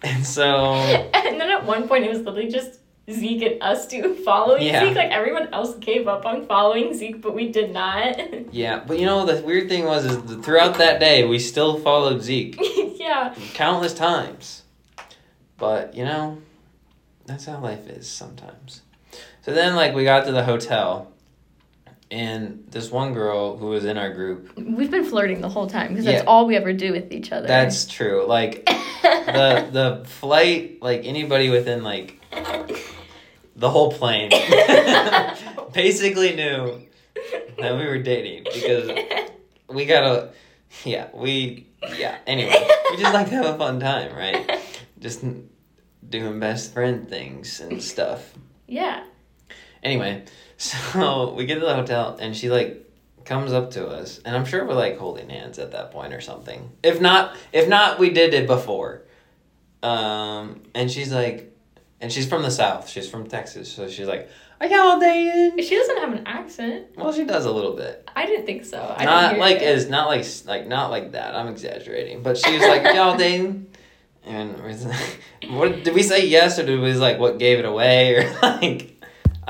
And 0.02 0.26
so 0.26 0.76
and 0.76 1.42
then 1.42 1.50
at 1.50 1.66
one 1.66 1.88
point 1.88 2.06
it 2.06 2.10
was 2.10 2.20
literally 2.20 2.50
just 2.50 2.80
Zeke 3.12 3.42
and 3.42 3.62
us 3.62 3.88
two 3.88 4.16
following 4.16 4.66
Yeah. 4.66 4.86
Zeke. 4.86 4.96
Like 4.96 5.12
everyone 5.12 5.54
else 5.54 5.76
gave 5.76 6.08
up 6.08 6.26
on 6.26 6.46
following 6.46 6.94
Zeke, 6.94 7.22
but 7.22 7.36
we 7.36 7.50
did 7.52 7.74
not. 7.74 8.18
yeah, 8.54 8.82
but 8.86 8.98
you 9.00 9.06
know 9.06 9.26
the 9.26 9.42
weird 9.42 9.68
thing 9.68 9.86
was 9.86 10.06
is 10.06 10.18
throughout 10.46 10.78
that 10.78 11.02
day 11.02 11.26
we 11.26 11.38
still 11.40 11.80
followed 11.80 12.22
Zeke 12.22 12.58
yeah. 12.98 13.36
countless 13.54 13.94
times. 13.94 14.64
But 15.58 15.94
you 15.96 16.06
know, 16.06 16.38
that's 17.26 17.46
how 17.46 17.60
life 17.60 17.88
is 17.90 18.08
sometimes. 18.08 18.84
So 19.42 19.54
then 19.54 19.76
like 19.76 19.94
we 19.94 20.06
got 20.06 20.26
to 20.28 20.32
the 20.32 20.46
hotel 20.46 21.12
and 22.12 22.66
this 22.70 22.90
one 22.90 23.14
girl 23.14 23.58
who 23.58 23.68
was 23.68 23.86
in 23.86 23.98
our 23.98 24.12
group 24.12 24.52
We've 24.58 24.90
been 24.90 25.06
flirting 25.06 25.42
the 25.42 25.50
whole 25.50 25.68
time 25.68 25.90
because 25.90 26.06
that's 26.06 26.26
all 26.26 26.48
we 26.48 26.56
ever 26.56 26.74
do 26.74 26.92
with 26.92 27.12
each 27.12 27.32
other. 27.32 27.48
That's 27.48 27.86
true. 27.86 28.26
Like 28.26 28.66
the 28.66 29.70
the 29.72 30.06
flight, 30.06 30.82
like 30.82 31.06
anybody 31.06 31.50
within 31.50 31.84
like 31.84 32.20
the 33.56 33.70
whole 33.70 33.92
plane 33.92 34.32
basically 35.74 36.36
knew 36.36 36.82
that 37.60 37.78
we 37.78 37.86
were 37.86 38.00
dating 38.00 38.46
because 38.54 38.90
we 39.70 39.86
gotta 39.86 40.32
yeah, 40.86 41.08
we 41.14 41.68
yeah, 41.98 42.18
anyway. 42.26 42.68
We 42.92 42.98
just 42.98 43.14
like 43.14 43.30
to 43.30 43.36
have 43.36 43.46
a 43.46 43.58
fun 43.58 43.80
time, 43.80 44.16
right? 44.16 44.60
Just 45.00 45.24
doing 46.08 46.40
best 46.40 46.74
friend 46.74 47.08
things 47.08 47.60
and 47.60 47.82
stuff. 47.82 48.34
yeah. 48.68 49.04
Anyway, 49.82 50.26
so 50.60 51.34
we 51.38 51.46
get 51.46 51.56
to 51.56 51.62
the 51.62 51.74
hotel 51.74 52.18
and 52.20 52.36
she 52.36 52.50
like 52.50 52.86
comes 53.26 53.52
up 53.52 53.72
to 53.72 53.88
us 53.88 54.20
and 54.26 54.36
I'm 54.36 54.46
sure 54.46 54.66
we're 54.66 54.74
like 54.74 54.98
holding 54.98 55.30
hands 55.30 55.58
at 55.58 55.72
that 55.72 55.92
point 55.92 56.14
or 56.14 56.22
something. 56.22 56.70
If 56.84 57.02
not 57.02 57.36
if 57.52 57.68
not 57.68 57.98
we 57.98 58.12
did 58.12 58.34
it 58.34 58.46
before. 58.46 59.04
Um 59.82 60.62
and 60.76 60.92
she's 60.92 61.12
like 61.12 61.50
and 62.02 62.12
she's 62.12 62.28
from 62.28 62.44
the 62.44 62.52
south. 62.52 62.90
She's 62.90 63.10
from 63.10 63.28
Texas. 63.28 63.72
So 63.72 63.90
she's 63.90 64.08
like, 64.08 64.30
"Are 64.62 64.68
y'all 64.68 65.00
dating?" 65.00 65.62
She 65.64 65.76
doesn't 65.76 65.98
have 65.98 66.14
an 66.14 66.26
accent. 66.26 66.88
Well, 66.96 67.12
she 67.12 67.26
does 67.26 67.46
a 67.46 67.52
little 67.52 67.74
bit. 67.74 68.10
I 68.16 68.26
didn't 68.26 68.46
think 68.46 68.66
so. 68.66 68.96
I 68.98 69.06
not 69.06 69.30
didn't 69.30 69.40
like 69.40 69.58
it. 69.58 69.64
as 69.64 69.90
not 69.90 70.08
like 70.08 70.26
like 70.46 70.68
not 70.68 70.92
like 70.92 71.12
that. 71.14 71.36
I'm 71.36 71.48
exaggerating. 71.48 72.24
But 72.24 72.38
she's 72.38 72.62
like, 72.62 72.84
"Y'all 72.96 73.18
dating?" 73.18 73.68
And 74.26 74.58
we're 74.58 74.74
like, 74.74 75.22
what 75.50 75.84
did 75.84 75.94
we 75.94 76.04
say 76.04 76.26
yes 76.26 76.60
or 76.60 76.66
did 76.66 76.80
we 76.80 76.94
like 76.94 77.20
what 77.20 77.38
gave 77.38 77.60
it 77.60 77.66
away 77.66 78.16
or 78.16 78.40
like 78.42 78.99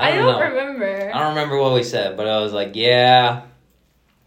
I 0.00 0.12
I 0.12 0.16
don't, 0.16 0.26
don't, 0.26 0.40
know. 0.40 0.48
remember. 0.48 1.10
I 1.14 1.18
don't 1.18 1.28
remember 1.34 1.58
what 1.60 1.74
we 1.74 1.82
said, 1.82 2.16
but 2.16 2.26
I 2.26 2.40
was 2.40 2.52
like, 2.52 2.72
yeah, 2.74 3.42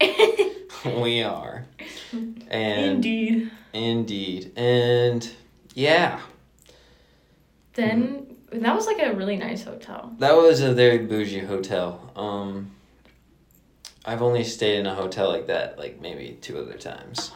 we 0.84 1.22
are. 1.22 1.66
And 2.12 3.04
Indeed. 3.04 3.50
indeed. 3.72 4.52
And 4.56 5.28
yeah, 5.74 6.20
Then 7.74 8.36
that 8.52 8.74
was 8.74 8.86
like 8.86 9.00
a 9.02 9.12
really 9.14 9.36
nice 9.36 9.64
hotel. 9.64 10.14
that 10.18 10.32
was 10.36 10.60
a 10.60 10.72
very 10.74 10.98
bougie 10.98 11.40
hotel. 11.40 12.12
Um 12.16 12.70
I've 14.04 14.22
only 14.22 14.44
stayed 14.44 14.78
in 14.80 14.86
a 14.86 14.94
hotel 14.94 15.28
like 15.30 15.46
that 15.48 15.78
like 15.78 16.00
maybe 16.00 16.38
two 16.40 16.58
other 16.58 16.74
times. 16.78 17.32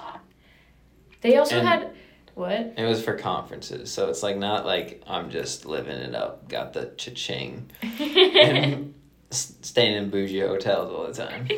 They 1.22 1.36
also 1.36 1.58
And- 1.58 1.66
had 1.68 1.90
what? 2.38 2.74
It 2.76 2.84
was 2.86 3.02
for 3.02 3.14
conferences, 3.16 3.90
so 3.90 4.08
it's 4.08 4.22
like 4.22 4.36
not 4.36 4.64
like 4.64 5.02
I'm 5.06 5.30
just 5.30 5.66
living 5.66 5.96
it 5.96 6.14
up, 6.14 6.48
got 6.48 6.72
the 6.72 6.86
cha-ching, 6.96 7.70
and 7.82 8.94
staying 9.30 9.96
in 9.96 10.10
bougie 10.10 10.40
hotels 10.40 10.92
all 10.92 11.06
the 11.06 11.12
time. 11.12 11.48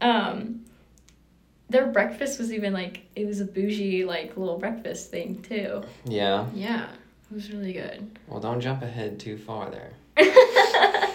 um 0.00 0.64
their 1.68 1.86
breakfast 1.88 2.38
was 2.38 2.50
even 2.52 2.72
like 2.72 3.02
it 3.14 3.26
was 3.26 3.40
a 3.40 3.44
bougie 3.44 4.04
like 4.04 4.36
little 4.36 4.58
breakfast 4.58 5.10
thing 5.10 5.42
too. 5.42 5.82
Yeah. 6.06 6.46
Yeah. 6.54 6.88
It 7.30 7.34
was 7.34 7.52
really 7.52 7.74
good. 7.74 8.18
Well, 8.26 8.40
don't 8.40 8.60
jump 8.62 8.80
ahead 8.82 9.20
too 9.20 9.36
far 9.36 9.70
there. 9.70 9.92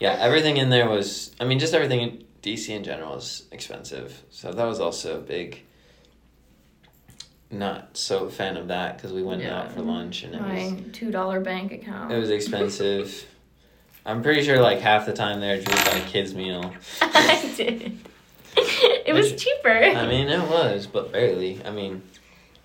Yeah, 0.00 0.12
everything 0.12 0.58
in 0.58 0.70
there 0.70 0.88
was. 0.88 1.34
I 1.40 1.44
mean, 1.44 1.58
just 1.58 1.74
everything 1.74 2.00
in 2.00 2.24
DC 2.42 2.68
in 2.68 2.84
general 2.84 3.16
is 3.16 3.46
expensive. 3.50 4.22
So 4.30 4.52
that 4.52 4.64
was 4.64 4.80
also 4.80 5.18
a 5.18 5.20
big. 5.20 5.64
Not 7.50 7.96
so 7.96 8.26
a 8.26 8.30
fan 8.30 8.56
of 8.58 8.68
that 8.68 8.96
because 8.96 9.12
we 9.12 9.22
went 9.22 9.42
Yeah. 9.42 9.60
out 9.60 9.72
for 9.72 9.80
lunch 9.80 10.22
and 10.22 10.34
it 10.34 10.40
was 10.40 10.72
My 10.72 10.82
two 10.92 11.10
dollar 11.10 11.40
bank 11.40 11.72
account. 11.72 12.12
it 12.12 12.18
was 12.18 12.28
expensive. 12.30 13.24
I'm 14.04 14.22
pretty 14.22 14.42
sure 14.42 14.60
like 14.60 14.80
half 14.80 15.06
the 15.06 15.12
time 15.14 15.40
there, 15.40 15.56
Julie 15.56 15.76
got 15.84 15.96
a 15.96 16.00
kids 16.00 16.34
meal. 16.34 16.72
I 17.00 17.52
did. 17.56 17.98
It 18.56 19.14
was 19.14 19.32
Which- 19.32 19.42
cheaper. 19.44 19.70
I 19.70 20.06
mean, 20.06 20.28
it 20.28 20.42
was, 20.48 20.86
but 20.86 21.10
barely. 21.12 21.60
I 21.64 21.70
mean, 21.70 22.02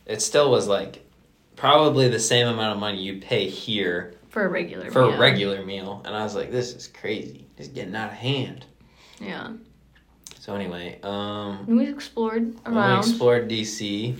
it 0.05 0.21
still 0.21 0.51
was 0.51 0.67
like 0.67 1.01
probably 1.55 2.09
the 2.09 2.19
same 2.19 2.47
amount 2.47 2.73
of 2.73 2.79
money 2.79 3.01
you 3.01 3.21
pay 3.21 3.47
here 3.47 4.15
for 4.29 4.43
a 4.45 4.49
regular 4.49 4.91
for 4.91 5.05
meal. 5.05 5.13
a 5.13 5.17
regular 5.19 5.63
meal, 5.65 6.01
and 6.05 6.13
I 6.15 6.23
was 6.23 6.35
like, 6.35 6.51
this 6.51 6.73
is 6.75 6.87
crazy. 6.87 7.45
It's 7.57 7.69
getting 7.69 7.95
out 7.95 8.11
of 8.11 8.17
hand. 8.17 8.65
Yeah. 9.21 9.51
So 10.39 10.55
anyway, 10.55 10.99
um, 11.03 11.63
And 11.67 11.77
we 11.77 11.87
explored 11.87 12.53
when 12.65 12.75
we 12.75 12.97
explored 12.97 13.47
DC, 13.49 14.17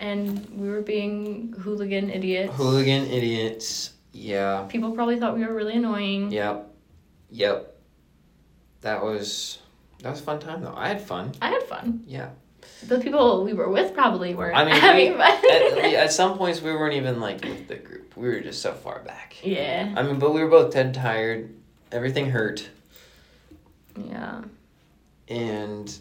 and 0.00 0.46
we 0.58 0.68
were 0.68 0.82
being 0.82 1.52
hooligan 1.58 2.10
idiots. 2.10 2.54
hooligan 2.54 3.06
idiots. 3.06 3.92
Yeah, 4.12 4.64
People 4.68 4.92
probably 4.92 5.18
thought 5.18 5.36
we 5.36 5.44
were 5.44 5.52
really 5.54 5.74
annoying. 5.74 6.30
yep, 6.32 6.70
yep. 7.30 7.76
That 8.80 9.02
was 9.02 9.58
that 10.02 10.10
was 10.10 10.20
a 10.20 10.22
fun 10.22 10.38
time 10.40 10.62
though. 10.62 10.74
I 10.74 10.88
had 10.88 11.00
fun. 11.02 11.32
I 11.42 11.48
had 11.50 11.62
fun. 11.64 12.02
Yeah. 12.06 12.30
The 12.88 12.98
people 12.98 13.44
we 13.44 13.52
were 13.52 13.68
with 13.68 13.94
probably 13.94 14.34
weren't 14.34 14.56
I 14.56 14.64
mean, 14.64 14.74
having 14.74 15.12
we- 15.12 15.18
fun. 15.18 15.32
At, 15.50 15.94
at 16.04 16.12
some 16.12 16.36
points, 16.38 16.60
we 16.62 16.72
weren't 16.72 16.94
even 16.94 17.20
like 17.20 17.42
with 17.44 17.68
the 17.68 17.76
group. 17.76 18.16
We 18.16 18.28
were 18.28 18.40
just 18.40 18.62
so 18.62 18.72
far 18.72 19.00
back. 19.00 19.36
yeah. 19.42 19.92
I 19.96 20.02
mean, 20.02 20.18
but 20.18 20.32
we 20.32 20.42
were 20.42 20.48
both 20.50 20.72
dead 20.72 20.94
tired. 20.94 21.54
Everything 21.92 22.30
hurt, 22.30 22.68
Yeah. 23.96 24.42
and 25.28 25.98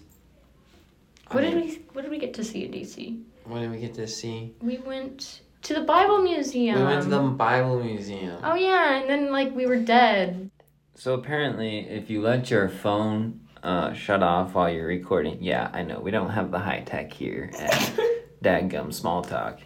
I 1.27 1.35
What 1.35 1.41
did 1.41 1.55
we 1.55 1.81
What 1.93 2.01
did 2.03 2.11
we 2.11 2.17
get 2.17 2.33
to 2.35 2.43
see 2.43 2.65
in 2.65 2.71
DC? 2.71 3.21
What 3.45 3.59
did 3.59 3.71
we 3.71 3.77
get 3.77 3.93
to 3.95 4.07
see? 4.07 4.55
We 4.59 4.79
went 4.79 5.41
to 5.61 5.75
the 5.75 5.81
Bible 5.81 6.19
Museum. 6.19 6.79
We 6.79 6.83
went 6.83 7.03
to 7.03 7.09
the 7.09 7.19
Bible 7.19 7.81
Museum. 7.83 8.39
Oh 8.43 8.55
yeah, 8.55 8.99
and 8.99 9.09
then 9.09 9.31
like 9.31 9.55
we 9.55 9.67
were 9.67 9.79
dead. 9.79 10.49
So 10.95 11.13
apparently, 11.13 11.79
if 11.79 12.09
you 12.09 12.21
let 12.21 12.49
your 12.49 12.69
phone 12.69 13.41
uh, 13.61 13.93
shut 13.93 14.23
off 14.23 14.55
while 14.55 14.71
you're 14.71 14.87
recording, 14.87 15.37
yeah, 15.41 15.69
I 15.73 15.83
know 15.83 15.99
we 15.99 16.09
don't 16.09 16.29
have 16.29 16.49
the 16.49 16.57
high 16.57 16.81
tech 16.81 17.13
here 17.13 17.51
at 17.59 17.99
Dadgum 18.43 18.91
Small 18.91 19.21
Talk. 19.21 19.59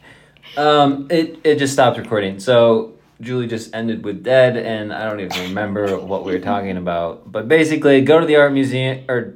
Um, 0.57 1.07
it 1.09 1.39
it 1.45 1.55
just 1.57 1.71
stopped 1.71 1.97
recording. 1.97 2.39
So 2.39 2.95
Julie 3.21 3.47
just 3.47 3.73
ended 3.73 4.03
with 4.03 4.23
dead, 4.23 4.57
and 4.57 4.91
I 4.91 5.09
don't 5.09 5.21
even 5.21 5.41
remember 5.43 5.97
what 5.97 6.25
we 6.25 6.33
were 6.33 6.39
talking 6.39 6.75
about. 6.85 7.31
But 7.31 7.47
basically, 7.47 8.01
go 8.01 8.19
to 8.19 8.25
the 8.25 8.35
art 8.35 8.51
museum 8.51 9.05
or 9.07 9.35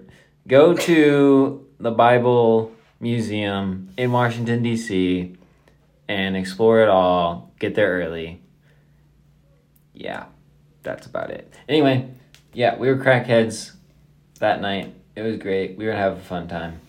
go 0.50 0.74
to 0.74 1.66
the 1.80 1.92
Bible 1.92 2.74
Museum 3.04 3.90
in 3.98 4.12
Washington 4.14 4.64
D.C. 4.64 5.36
and 6.08 6.38
explore 6.38 6.82
it 6.82 6.90
all. 6.90 7.52
Get 7.60 7.76
there 7.76 8.02
early. 8.02 8.42
Yeah, 9.94 10.26
that's 10.82 11.06
about 11.06 11.30
it. 11.30 11.54
Anyway, 11.70 12.10
yeah, 12.54 12.78
we 12.78 12.88
were 12.88 12.96
crackheads 12.96 13.74
that 14.40 14.62
night. 14.62 14.96
It 15.16 15.22
was 15.22 15.38
great. 15.38 15.78
We 15.78 15.86
were 15.86 15.92
having 15.92 16.20
a 16.20 16.24
fun 16.24 16.48
time. 16.48 16.80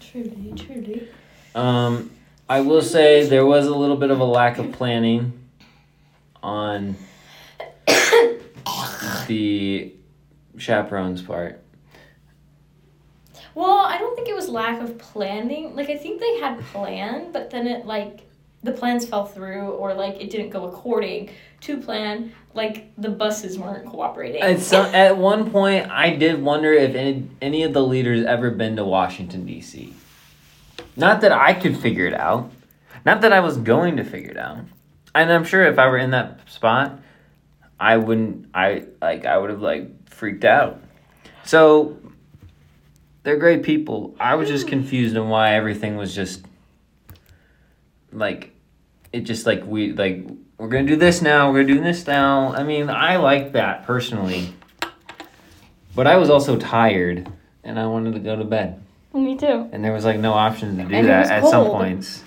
Truly, 0.00 0.54
truly. 0.56 1.08
Um, 1.54 2.10
I 2.48 2.62
will 2.62 2.82
say 2.82 3.26
there 3.26 3.46
was 3.46 3.66
a 3.66 3.74
little 3.74 3.96
bit 3.96 4.10
of 4.10 4.18
a 4.18 4.24
lack 4.24 4.58
of 4.58 4.72
planning 4.72 5.38
on 6.42 6.96
the 9.28 9.92
chaperone's 10.56 11.22
part. 11.22 11.62
Well, 13.54 13.78
I 13.78 13.98
don't 13.98 14.14
think 14.16 14.28
it 14.28 14.34
was 14.34 14.48
lack 14.48 14.80
of 14.80 14.98
planning. 14.98 15.74
Like 15.74 15.90
I 15.90 15.96
think 15.96 16.20
they 16.20 16.38
had 16.38 16.60
planned, 16.72 17.32
but 17.32 17.50
then 17.50 17.66
it 17.66 17.86
like 17.86 18.26
the 18.62 18.72
plans 18.72 19.06
fell 19.06 19.24
through 19.24 19.70
or 19.70 19.94
like 19.94 20.20
it 20.20 20.30
didn't 20.30 20.50
go 20.50 20.66
according 20.66 21.30
to 21.60 21.78
plan, 21.78 22.32
like 22.54 22.92
the 22.96 23.08
buses 23.08 23.58
weren't 23.58 23.86
cooperating. 23.86 24.42
At 24.42 24.60
some, 24.60 24.86
at 24.94 25.16
one 25.16 25.50
point, 25.50 25.90
I 25.90 26.14
did 26.14 26.42
wonder 26.42 26.72
if 26.72 26.94
any, 26.94 27.28
any 27.40 27.62
of 27.62 27.72
the 27.72 27.82
leaders 27.82 28.24
ever 28.24 28.50
been 28.50 28.76
to 28.76 28.84
Washington 28.84 29.46
D.C. 29.46 29.94
Not 30.96 31.20
that 31.22 31.32
I 31.32 31.54
could 31.54 31.76
figure 31.76 32.06
it 32.06 32.14
out. 32.14 32.50
Not 33.04 33.22
that 33.22 33.32
I 33.32 33.40
was 33.40 33.56
going 33.56 33.96
to 33.96 34.04
figure 34.04 34.30
it 34.30 34.36
out. 34.36 34.58
And 35.14 35.32
I'm 35.32 35.44
sure 35.44 35.64
if 35.64 35.78
I 35.78 35.88
were 35.88 35.98
in 35.98 36.10
that 36.10 36.48
spot, 36.50 37.00
I 37.78 37.96
wouldn't. 37.96 38.48
I 38.54 38.84
like. 39.00 39.24
I 39.24 39.38
would 39.38 39.50
have 39.50 39.62
like 39.62 40.10
freaked 40.10 40.44
out. 40.44 40.82
So 41.44 41.96
they're 43.22 43.36
great 43.36 43.62
people. 43.62 44.14
I 44.18 44.34
was 44.34 44.48
just 44.48 44.66
confused 44.68 45.16
on 45.16 45.28
why 45.28 45.54
everything 45.54 45.96
was 45.96 46.14
just 46.14 46.44
like 48.12 48.52
it. 49.12 49.20
Just 49.20 49.46
like 49.46 49.64
we 49.64 49.92
like 49.92 50.26
we're 50.58 50.68
gonna 50.68 50.86
do 50.86 50.96
this 50.96 51.22
now. 51.22 51.50
We're 51.50 51.62
gonna 51.62 51.74
do 51.74 51.80
this 51.82 52.06
now. 52.06 52.52
I 52.54 52.62
mean, 52.62 52.88
I 52.90 53.16
like 53.16 53.52
that 53.52 53.84
personally, 53.84 54.54
but 55.94 56.06
I 56.06 56.16
was 56.16 56.30
also 56.30 56.56
tired 56.56 57.30
and 57.64 57.78
I 57.78 57.86
wanted 57.86 58.14
to 58.14 58.20
go 58.20 58.36
to 58.36 58.44
bed 58.44 58.80
Me 59.12 59.36
too. 59.36 59.68
and 59.72 59.84
there 59.84 59.92
was 59.92 60.04
like 60.04 60.18
no 60.18 60.32
option 60.32 60.76
to 60.78 60.84
do 60.84 60.94
And 60.94 61.06
that 61.08 61.30
at 61.30 61.46
some 61.46 61.66
points. 61.66 62.24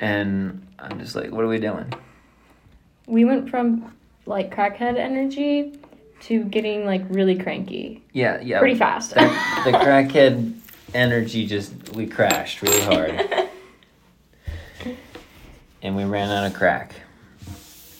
And 0.00 0.66
I'm 0.78 0.98
just 0.98 1.14
like, 1.14 1.30
what 1.30 1.44
are 1.44 1.48
we 1.48 1.58
doing? 1.58 1.92
We 3.06 3.24
went 3.24 3.50
from 3.50 3.94
like 4.26 4.54
crackhead 4.54 4.96
energy 4.98 5.72
to 6.20 6.44
getting 6.44 6.84
like 6.86 7.02
really 7.08 7.36
cranky 7.38 8.02
Yeah, 8.12 8.40
yeah. 8.40 8.58
pretty 8.58 8.76
fast. 8.78 9.10
The, 9.14 9.20
the 9.64 9.72
crackhead 9.78 10.54
energy 10.94 11.46
just 11.46 11.90
we 11.94 12.06
crashed 12.06 12.62
really 12.62 12.80
hard, 12.82 13.48
and 15.82 15.96
we 15.96 16.04
ran 16.04 16.30
out 16.30 16.46
of 16.46 16.54
crack. 16.54 16.94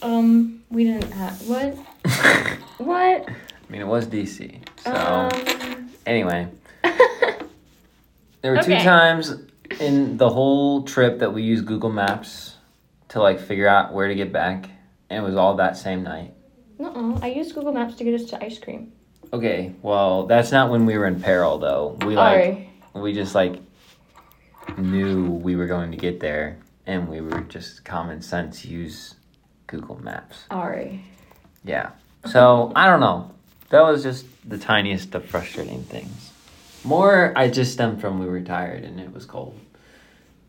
um, 0.03 0.63
we 0.71 0.85
didn't 0.85 1.11
have 1.13 1.41
what? 1.49 1.77
What? 2.79 3.29
I 3.29 3.73
mean, 3.73 3.83
it 3.83 3.87
was 3.87 4.07
DC. 4.07 4.59
So 4.79 4.95
Um, 4.95 5.91
anyway, 6.07 6.49
there 8.43 8.53
were 8.55 8.63
two 8.63 8.77
times 8.77 9.35
in 9.79 10.17
the 10.17 10.31
whole 10.31 10.83
trip 10.85 11.19
that 11.19 11.35
we 11.35 11.43
used 11.43 11.67
Google 11.67 11.91
Maps 11.91 12.57
to 13.09 13.21
like 13.21 13.39
figure 13.39 13.69
out 13.69 13.93
where 13.93 14.09
to 14.09 14.15
get 14.15 14.33
back, 14.33 14.71
and 15.11 15.23
it 15.23 15.27
was 15.27 15.37
all 15.37 15.57
that 15.57 15.77
same 15.77 16.03
night. 16.03 16.33
Uh-uh. 16.81 17.19
I 17.23 17.29
used 17.29 17.55
Google 17.55 17.73
Maps 17.73 17.95
to 17.97 18.05
get 18.05 18.15
us 18.15 18.25
to 18.31 18.43
ice 18.45 18.59
cream. 18.59 18.93
Okay, 19.33 19.75
well, 19.83 20.27
that's 20.27 20.51
not 20.51 20.71
when 20.71 20.87
we 20.87 20.99
were 20.99 21.07
in 21.07 21.21
peril 21.21 21.59
though. 21.59 21.99
We 22.05 22.17
like 22.17 22.45
Sorry. 22.45 22.71
we 22.95 23.13
just 23.13 23.35
like 23.35 23.61
knew 24.77 25.27
we 25.27 25.57
were 25.57 25.67
going 25.67 25.91
to 25.91 25.97
get 25.97 26.21
there 26.21 26.59
and 26.87 27.09
we 27.09 27.21
were 27.21 27.41
just 27.43 27.85
common 27.85 28.23
sense 28.23 28.65
use 28.65 29.15
Google 29.67 30.03
Maps. 30.03 30.45
Sorry. 30.49 31.05
Yeah. 31.65 31.91
So, 32.27 32.73
I 32.75 32.87
don't 32.87 33.01
know. 33.01 33.33
That 33.71 33.83
was 33.83 34.03
just 34.03 34.27
the 34.49 34.59
tiniest 34.59 35.15
of 35.15 35.25
frustrating 35.25 35.85
things. 35.85 36.33
More 36.83 37.33
I 37.37 37.49
just 37.49 37.73
stemmed 37.73 38.01
from 38.01 38.19
we 38.19 38.27
were 38.27 38.41
tired 38.41 38.85
and 38.85 38.99
it 38.99 39.13
was 39.13 39.25
cold. 39.25 39.59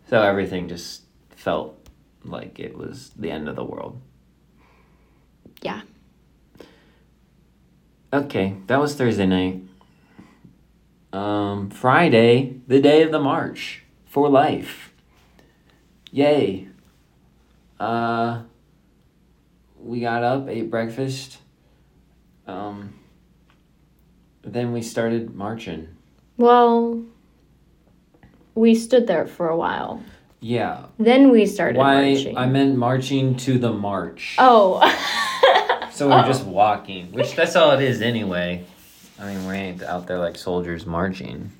So 0.09 0.21
everything 0.21 0.67
just 0.67 1.03
felt 1.35 1.77
like 2.23 2.59
it 2.59 2.77
was 2.77 3.11
the 3.15 3.31
end 3.31 3.47
of 3.47 3.55
the 3.55 3.63
world. 3.63 4.01
Yeah. 5.61 5.81
Okay, 8.13 8.55
that 8.67 8.79
was 8.79 8.93
Thursday 8.95 9.25
night. 9.25 9.61
Um, 11.13 11.69
Friday, 11.69 12.59
the 12.67 12.81
day 12.81 13.03
of 13.03 13.11
the 13.11 13.19
march 13.19 13.83
for 14.05 14.29
life. 14.29 14.93
Yay. 16.11 16.67
Uh, 17.79 18.41
we 19.79 20.01
got 20.01 20.23
up, 20.23 20.49
ate 20.49 20.69
breakfast. 20.69 21.37
Um, 22.47 22.93
then 24.43 24.73
we 24.73 24.81
started 24.81 25.33
marching. 25.33 25.87
Well, 26.35 27.03
we 28.55 28.75
stood 28.75 29.07
there 29.07 29.25
for 29.25 29.47
a 29.47 29.55
while. 29.55 30.03
Yeah. 30.41 30.85
Then 30.99 31.29
we 31.29 31.45
started 31.45 31.77
Why? 31.77 32.11
marching. 32.13 32.37
I 32.37 32.45
meant 32.47 32.75
marching 32.77 33.37
to 33.37 33.57
the 33.57 33.71
march. 33.71 34.35
oh. 34.37 34.81
So 36.01 36.09
we're 36.09 36.23
Oh. 36.23 36.25
just 36.25 36.47
walking, 36.47 37.11
which 37.11 37.35
that's 37.35 37.55
all 37.55 37.69
it 37.73 37.81
is 37.83 38.01
anyway. 38.01 38.65
I 39.19 39.25
mean, 39.31 39.45
we 39.47 39.53
ain't 39.53 39.83
out 39.83 40.07
there 40.07 40.17
like 40.17 40.35
soldiers 40.35 40.87
marching. 40.87 41.51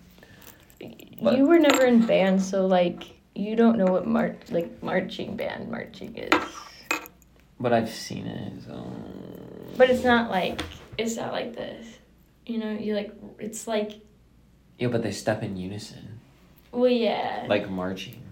But- 1.22 1.38
You 1.38 1.46
were 1.46 1.60
never 1.60 1.86
in 1.86 2.08
band, 2.08 2.42
so 2.42 2.66
like 2.66 3.04
you 3.36 3.56
don't 3.56 3.78
know 3.78 3.86
what 3.86 4.08
mar- 4.08 4.38
like 4.50 4.82
marching 4.82 5.36
band 5.36 5.70
marching 5.70 6.18
is. 6.18 6.32
But 7.60 7.72
I've 7.72 7.92
seen 7.92 8.26
it, 8.26 8.64
so. 8.66 8.84
But 9.78 9.92
it's 9.92 10.04
not 10.04 10.32
like 10.32 10.64
It's 10.98 11.18
not 11.18 11.34
like 11.34 11.56
this. 11.56 11.86
You 12.48 12.58
know, 12.58 12.72
you 12.72 12.96
like 12.96 13.12
it's 13.38 13.68
like 13.68 13.92
Yeah, 14.80 14.88
but 14.88 15.04
they 15.04 15.12
step 15.12 15.44
in 15.44 15.56
unison, 15.56 16.20
well 16.72 16.90
yeah. 16.90 17.46
like 17.48 17.70
marching. 17.70 18.24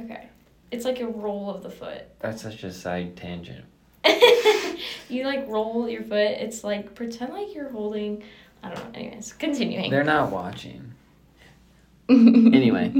okay. 0.00 0.26
It's 0.72 0.84
like 0.84 0.98
a 0.98 1.06
roll 1.06 1.50
of 1.54 1.62
the 1.62 1.70
foot. 1.70 2.02
That's 2.18 2.42
such 2.42 2.64
a 2.64 2.72
side 2.72 3.16
tangent. 3.16 3.64
you 5.10 5.24
like 5.24 5.46
roll 5.48 5.88
your 5.88 6.02
foot. 6.02 6.18
It's 6.18 6.64
like 6.64 6.94
pretend 6.94 7.32
like 7.32 7.54
you're 7.54 7.70
holding 7.70 8.22
I 8.62 8.68
don't 8.68 8.84
know. 8.84 9.00
Anyways, 9.00 9.32
continuing. 9.34 9.90
They're 9.90 10.04
not 10.04 10.30
watching. 10.30 10.94
Anyway, 12.10 12.92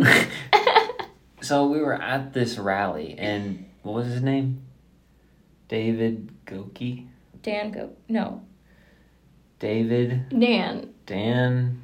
so 1.41 1.67
we 1.67 1.81
were 1.81 2.01
at 2.01 2.33
this 2.33 2.59
rally, 2.59 3.17
and 3.19 3.69
what 3.83 3.97
was 3.97 4.07
his 4.07 4.23
name? 4.23 4.63
David 5.67 6.31
Goki? 6.47 7.09
Dan 7.43 7.73
go 7.73 7.91
no 8.09 8.43
David 9.59 10.29
Dan. 10.29 10.95
Dan 11.07 11.83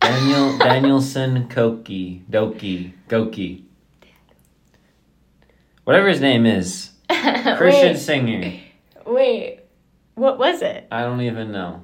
Daniel 0.00 0.58
Danielson 0.58 1.48
Koki 1.48 2.24
Doki 2.30 2.92
Goki. 3.08 3.62
Whatever 5.84 6.08
his 6.08 6.20
name 6.20 6.44
is. 6.44 6.90
Christian 7.08 7.96
singer. 7.96 8.60
Wait, 9.06 9.60
what 10.14 10.38
was 10.38 10.62
it? 10.62 10.86
I 10.90 11.02
don't 11.02 11.20
even 11.20 11.52
know. 11.52 11.82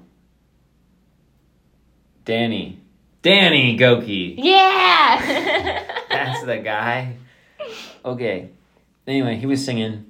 Danny. 2.25 2.81
Danny 3.23 3.77
Gokey. 3.79 4.35
Yeah. 4.39 5.85
That's 6.11 6.45
the 6.45 6.59
guy. 6.59 7.17
Okay. 8.05 8.51
Anyway, 9.07 9.37
he 9.37 9.47
was 9.47 9.65
singing 9.65 10.07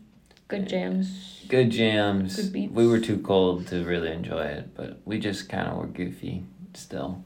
Good 0.48 0.68
jams. 0.68 1.44
good 1.48 1.70
jams. 1.70 2.36
Good 2.36 2.52
beats. 2.52 2.72
We 2.72 2.86
were 2.86 2.98
too 3.00 3.18
cold 3.18 3.66
to 3.68 3.84
really 3.84 4.10
enjoy 4.10 4.42
it, 4.42 4.74
but 4.74 5.00
we 5.04 5.18
just 5.18 5.48
kind 5.48 5.68
of 5.68 5.76
were 5.78 5.86
goofy 5.86 6.44
still. 6.74 7.24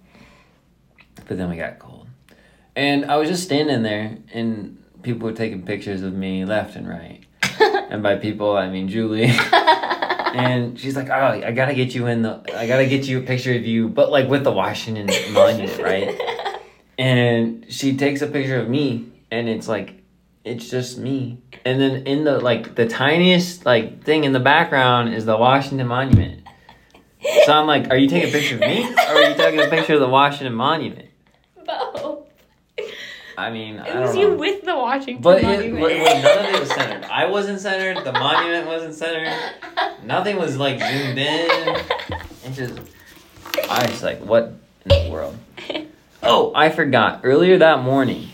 But 1.26 1.38
then 1.38 1.48
we 1.50 1.56
got 1.56 1.78
cold. 1.78 2.08
And 2.76 3.06
I 3.10 3.16
was 3.16 3.28
just 3.28 3.42
standing 3.44 3.82
there, 3.82 4.18
and 4.32 4.82
people 5.02 5.28
were 5.28 5.34
taking 5.34 5.62
pictures 5.64 6.02
of 6.02 6.14
me 6.14 6.44
left 6.44 6.74
and 6.76 6.88
right. 6.88 7.21
And 7.92 8.02
by 8.02 8.16
people, 8.16 8.56
I 8.56 8.70
mean 8.70 8.88
Julie. 8.88 9.24
and 9.52 10.80
she's 10.80 10.96
like, 10.96 11.10
"Oh, 11.10 11.12
I 11.12 11.52
gotta 11.52 11.74
get 11.74 11.94
you 11.94 12.06
in 12.06 12.22
the, 12.22 12.42
I 12.56 12.66
gotta 12.66 12.86
get 12.86 13.06
you 13.06 13.18
a 13.18 13.22
picture 13.22 13.54
of 13.54 13.66
you, 13.66 13.86
but 13.88 14.10
like 14.10 14.28
with 14.28 14.44
the 14.44 14.50
Washington 14.50 15.08
Monument, 15.32 15.78
right?" 15.78 16.18
And 16.98 17.64
she 17.68 17.96
takes 17.96 18.20
a 18.20 18.26
picture 18.26 18.60
of 18.60 18.68
me, 18.68 19.10
and 19.30 19.48
it's 19.48 19.66
like, 19.66 20.02
it's 20.44 20.68
just 20.68 20.98
me. 20.98 21.42
And 21.64 21.80
then 21.80 22.06
in 22.06 22.24
the 22.24 22.38
like 22.38 22.76
the 22.76 22.86
tiniest 22.86 23.66
like 23.66 24.04
thing 24.04 24.24
in 24.24 24.32
the 24.32 24.40
background 24.40 25.12
is 25.12 25.24
the 25.24 25.36
Washington 25.36 25.86
Monument. 25.86 26.46
So 27.46 27.52
I'm 27.52 27.66
like, 27.66 27.90
"Are 27.90 27.96
you 27.96 28.08
taking 28.08 28.28
a 28.28 28.32
picture 28.32 28.54
of 28.54 28.60
me, 28.60 28.84
or 28.84 29.00
are 29.00 29.30
you 29.30 29.34
taking 29.34 29.60
a 29.60 29.68
picture 29.68 29.94
of 29.94 30.00
the 30.00 30.08
Washington 30.08 30.54
Monument?" 30.54 31.08
I 33.38 33.50
mean, 33.50 33.78
I 33.78 33.86
It 33.88 33.92
don't 33.92 34.02
was 34.02 34.14
know. 34.14 34.20
you 34.20 34.34
with 34.36 34.62
the 34.64 34.74
Washington 34.76 35.22
But 35.22 35.38
it, 35.40 35.44
Monument. 35.44 35.80
but, 35.80 35.98
but 35.98 36.22
none 36.22 36.46
of 36.48 36.54
it 36.54 36.60
was 36.60 36.70
centered. 36.70 37.04
I 37.10 37.26
wasn't 37.26 37.60
centered. 37.60 38.04
The 38.04 38.12
monument 38.12 38.66
wasn't 38.66 38.94
centered. 38.94 39.32
Nothing 40.04 40.36
was 40.36 40.56
like 40.56 40.78
zoomed 40.80 41.18
in. 41.18 41.76
It 42.44 42.52
just, 42.54 42.78
I 43.70 43.86
was 43.90 44.02
like, 44.02 44.20
what 44.20 44.54
in 44.84 45.04
the 45.06 45.10
world? 45.10 45.36
Oh, 46.22 46.52
I 46.54 46.70
forgot. 46.70 47.20
Earlier 47.24 47.58
that 47.58 47.82
morning, 47.82 48.28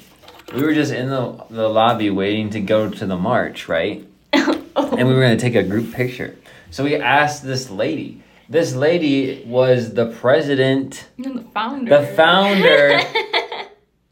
we 0.55 0.63
were 0.63 0.75
just 0.75 0.93
in 0.93 1.09
the, 1.11 1.45
the 1.51 1.69
lobby 1.69 2.11
waiting 2.11 2.51
to 2.51 2.61
go 2.61 2.91
to 2.91 3.07
the 3.07 3.17
march, 3.17 3.69
right? 3.69 4.05
And 4.33 5.07
we 5.07 5.15
were 5.15 5.21
going 5.21 5.37
to 5.37 5.41
take 5.43 5.55
a 5.55 5.63
group 5.63 5.93
picture. 5.93 6.37
So 6.71 6.85
we 6.85 6.97
asked 6.97 7.43
this 7.45 7.71
lady. 7.71 8.23
This 8.49 8.75
lady 8.75 9.43
was 9.47 9.93
the 9.93 10.07
president. 10.07 11.07
the 11.19 11.45
founder. 11.53 11.99
The 12.01 12.07
founder. 12.15 13.01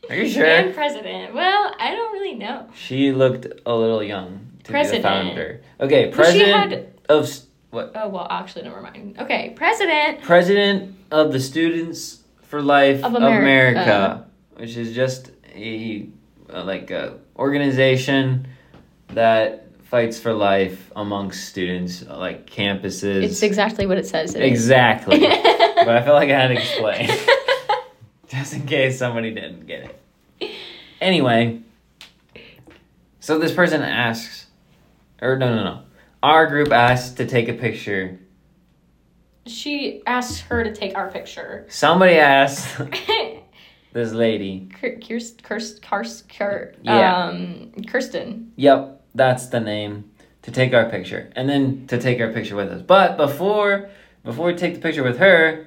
Are 0.09 0.17
you 0.17 0.29
sure? 0.29 0.45
And 0.47 0.75
president. 0.75 1.35
Well, 1.35 1.75
I 1.79 1.91
don't 1.93 2.13
really 2.13 2.35
know. 2.35 2.69
She 2.75 3.13
looked 3.13 3.47
a 3.67 3.75
little 3.75 4.03
young 4.03 4.47
to 4.65 4.71
President. 4.71 5.03
be 5.05 5.09
the 5.09 5.09
founder. 5.09 5.61
Okay, 5.81 6.11
president 6.11 6.51
had- 6.73 6.93
of 7.09 7.31
what? 7.71 7.93
Oh 7.95 8.09
well, 8.09 8.27
actually, 8.31 8.63
never 8.63 8.81
mind. 8.81 9.17
Okay, 9.19 9.53
president. 9.57 10.23
President 10.23 10.97
of 11.11 11.33
the 11.33 11.41
Students 11.41 12.23
for 12.43 12.63
Life 12.63 13.05
Of 13.05 13.15
America. 13.15 13.81
America, 13.81 14.27
which 14.55 14.77
is 14.77 14.95
just 14.95 15.31
a 15.55 16.09
like 16.49 16.91
a 16.91 17.19
organization 17.39 18.47
that 19.09 19.67
fights 19.85 20.19
for 20.19 20.33
life 20.33 20.91
amongst 20.97 21.49
students, 21.49 22.05
like 22.07 22.49
campuses. 22.51 23.23
It's 23.23 23.43
exactly 23.43 23.87
what 23.87 23.99
it 23.99 24.07
says. 24.07 24.35
it 24.35 24.43
exactly. 24.43 25.21
but 25.21 25.89
I 25.89 26.03
feel 26.05 26.15
like 26.15 26.29
I 26.31 26.41
had 26.41 26.49
to 26.49 26.55
explain, 26.55 27.09
just 28.29 28.55
in 28.55 28.67
case 28.67 28.99
somebody 28.99 29.33
didn't 29.33 29.67
get 29.67 29.91
it. 30.41 30.51
Anyway, 31.01 31.61
so 33.21 33.39
this 33.39 33.53
person 33.53 33.83
asks, 33.83 34.47
or 35.21 35.37
no, 35.37 35.55
no, 35.55 35.65
no. 35.65 35.83
Our 36.23 36.47
group 36.47 36.73
asked 36.73 37.19
to 37.19 37.27
take 37.27 37.49
a 37.49 37.53
picture. 37.53 38.19
She 39.47 40.03
asked 40.07 40.41
her 40.43 40.65
to 40.65 40.75
take 40.75 40.97
our 40.97 41.11
picture. 41.11 41.67
Somebody 41.69 42.15
asked 42.17 42.81
this 43.93 44.13
lady. 44.13 44.69
Kirst, 44.81 45.41
Kirst, 45.43 45.81
Kirst, 45.83 46.27
Kirst, 46.29 46.75
Yeah. 46.83 47.27
um, 47.27 47.73
Kirsten. 47.87 48.53
Yep, 48.57 49.03
that's 49.15 49.47
the 49.49 49.61
name. 49.61 50.11
To 50.43 50.53
take 50.53 50.73
our 50.75 50.89
picture, 50.89 51.31
and 51.35 51.49
then 51.49 51.89
to 51.89 51.99
take 51.99 52.21
our 52.21 52.33
picture 52.33 52.55
with 52.55 52.69
us. 52.69 52.81
But 52.81 53.17
before, 53.17 53.91
before 54.23 54.47
we 54.47 54.55
take 54.55 54.75
the 54.75 54.81
picture 54.81 55.03
with 55.03 55.19
her, 55.19 55.65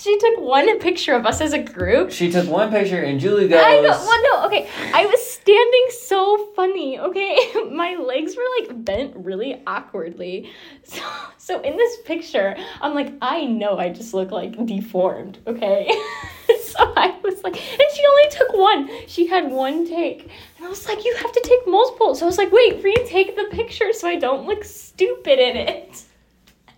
She 0.00 0.16
took 0.16 0.38
one 0.38 0.78
picture 0.78 1.14
of 1.14 1.26
us 1.26 1.40
as 1.40 1.52
a 1.52 1.58
group. 1.58 2.12
she 2.12 2.30
took 2.30 2.48
one 2.48 2.70
picture, 2.70 3.02
and 3.02 3.18
Julie 3.18 3.48
goes. 3.48 3.60
I 3.64 3.80
know. 3.80 3.90
Well, 3.90 4.22
no. 4.22 4.46
Okay, 4.46 4.68
I 4.94 5.04
was 5.06 5.20
standing 5.28 5.86
so 5.90 6.52
funny. 6.54 7.00
Okay, 7.00 7.36
my 7.72 7.96
legs 7.96 8.36
were 8.36 8.44
like 8.60 8.84
bent 8.84 9.14
really 9.16 9.60
awkwardly. 9.66 10.50
So, 10.88 11.02
so 11.36 11.60
in 11.60 11.76
this 11.76 11.98
picture, 12.06 12.56
I'm 12.80 12.94
like, 12.94 13.12
I 13.20 13.44
know 13.44 13.76
I 13.76 13.90
just 13.90 14.14
look 14.14 14.30
like 14.30 14.64
deformed. 14.64 15.36
Okay, 15.46 15.86
so 16.62 16.78
I 16.78 17.14
was 17.22 17.44
like, 17.44 17.56
and 17.56 17.88
she 17.94 18.02
only 18.06 18.30
took 18.30 18.52
one. 18.54 18.90
She 19.06 19.26
had 19.26 19.50
one 19.50 19.86
take, 19.86 20.30
and 20.56 20.64
I 20.64 20.68
was 20.70 20.88
like, 20.88 21.04
you 21.04 21.14
have 21.16 21.32
to 21.32 21.42
take 21.44 21.66
multiple. 21.66 22.14
So 22.14 22.24
I 22.24 22.28
was 22.28 22.38
like, 22.38 22.52
wait, 22.52 22.82
retake 22.82 23.36
the 23.36 23.54
picture 23.54 23.92
so 23.92 24.08
I 24.08 24.16
don't 24.16 24.46
look 24.46 24.64
stupid 24.64 25.38
in 25.38 25.56
it. 25.58 26.04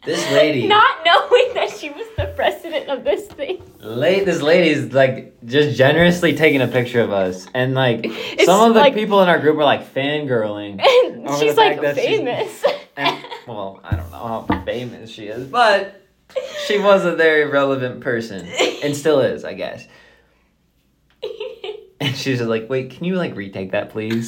This 0.05 0.31
lady. 0.33 0.67
Not 0.67 1.05
knowing 1.05 1.53
that 1.55 1.71
she 1.79 1.91
was 1.91 2.07
the 2.17 2.33
president 2.35 2.89
of 2.89 3.05
this 3.05 3.27
thing. 3.27 3.63
Late, 3.81 4.25
this 4.25 4.41
lady's 4.41 4.93
like 4.95 5.35
just 5.45 5.77
generously 5.77 6.35
taking 6.35 6.63
a 6.63 6.69
picture 6.69 7.01
of 7.03 7.13
us, 7.13 7.47
and 7.55 7.75
like 7.75 8.01
It's 8.05 8.47
some 8.47 8.67
of 8.69 8.75
the 8.75 8.81
like- 8.81 8.95
people 8.95 9.21
in 9.23 9.29
our 9.29 9.39
group 9.39 9.57
were 9.57 9.65
like 9.65 9.93
fangirling. 9.93 10.81
And 11.21 11.39
she's 11.39 11.57
like 11.57 11.81
that 11.83 11.97
she's- 11.97 12.07
famous. 12.19 12.65
And 12.97 13.25
well, 13.47 13.81
I 13.85 13.95
don't 13.97 14.11
know 14.11 14.45
how 14.49 14.63
famous 14.65 15.11
she 15.11 15.27
is, 15.27 15.47
but 15.47 16.03
she 16.67 16.79
was 16.79 17.05
a 17.05 17.15
very 17.15 17.45
relevant 17.47 18.01
person, 18.01 18.47
and 18.83 18.97
still 18.97 19.21
is, 19.21 19.45
I 19.45 19.55
guess. 19.55 19.87
And 22.03 22.17
she's 22.17 22.39
just 22.39 22.49
like, 22.49 22.71
"Wait, 22.71 22.93
can 22.93 23.05
you 23.05 23.17
like 23.17 23.37
retake 23.37 23.73
that, 23.73 23.91
please?" 23.91 24.27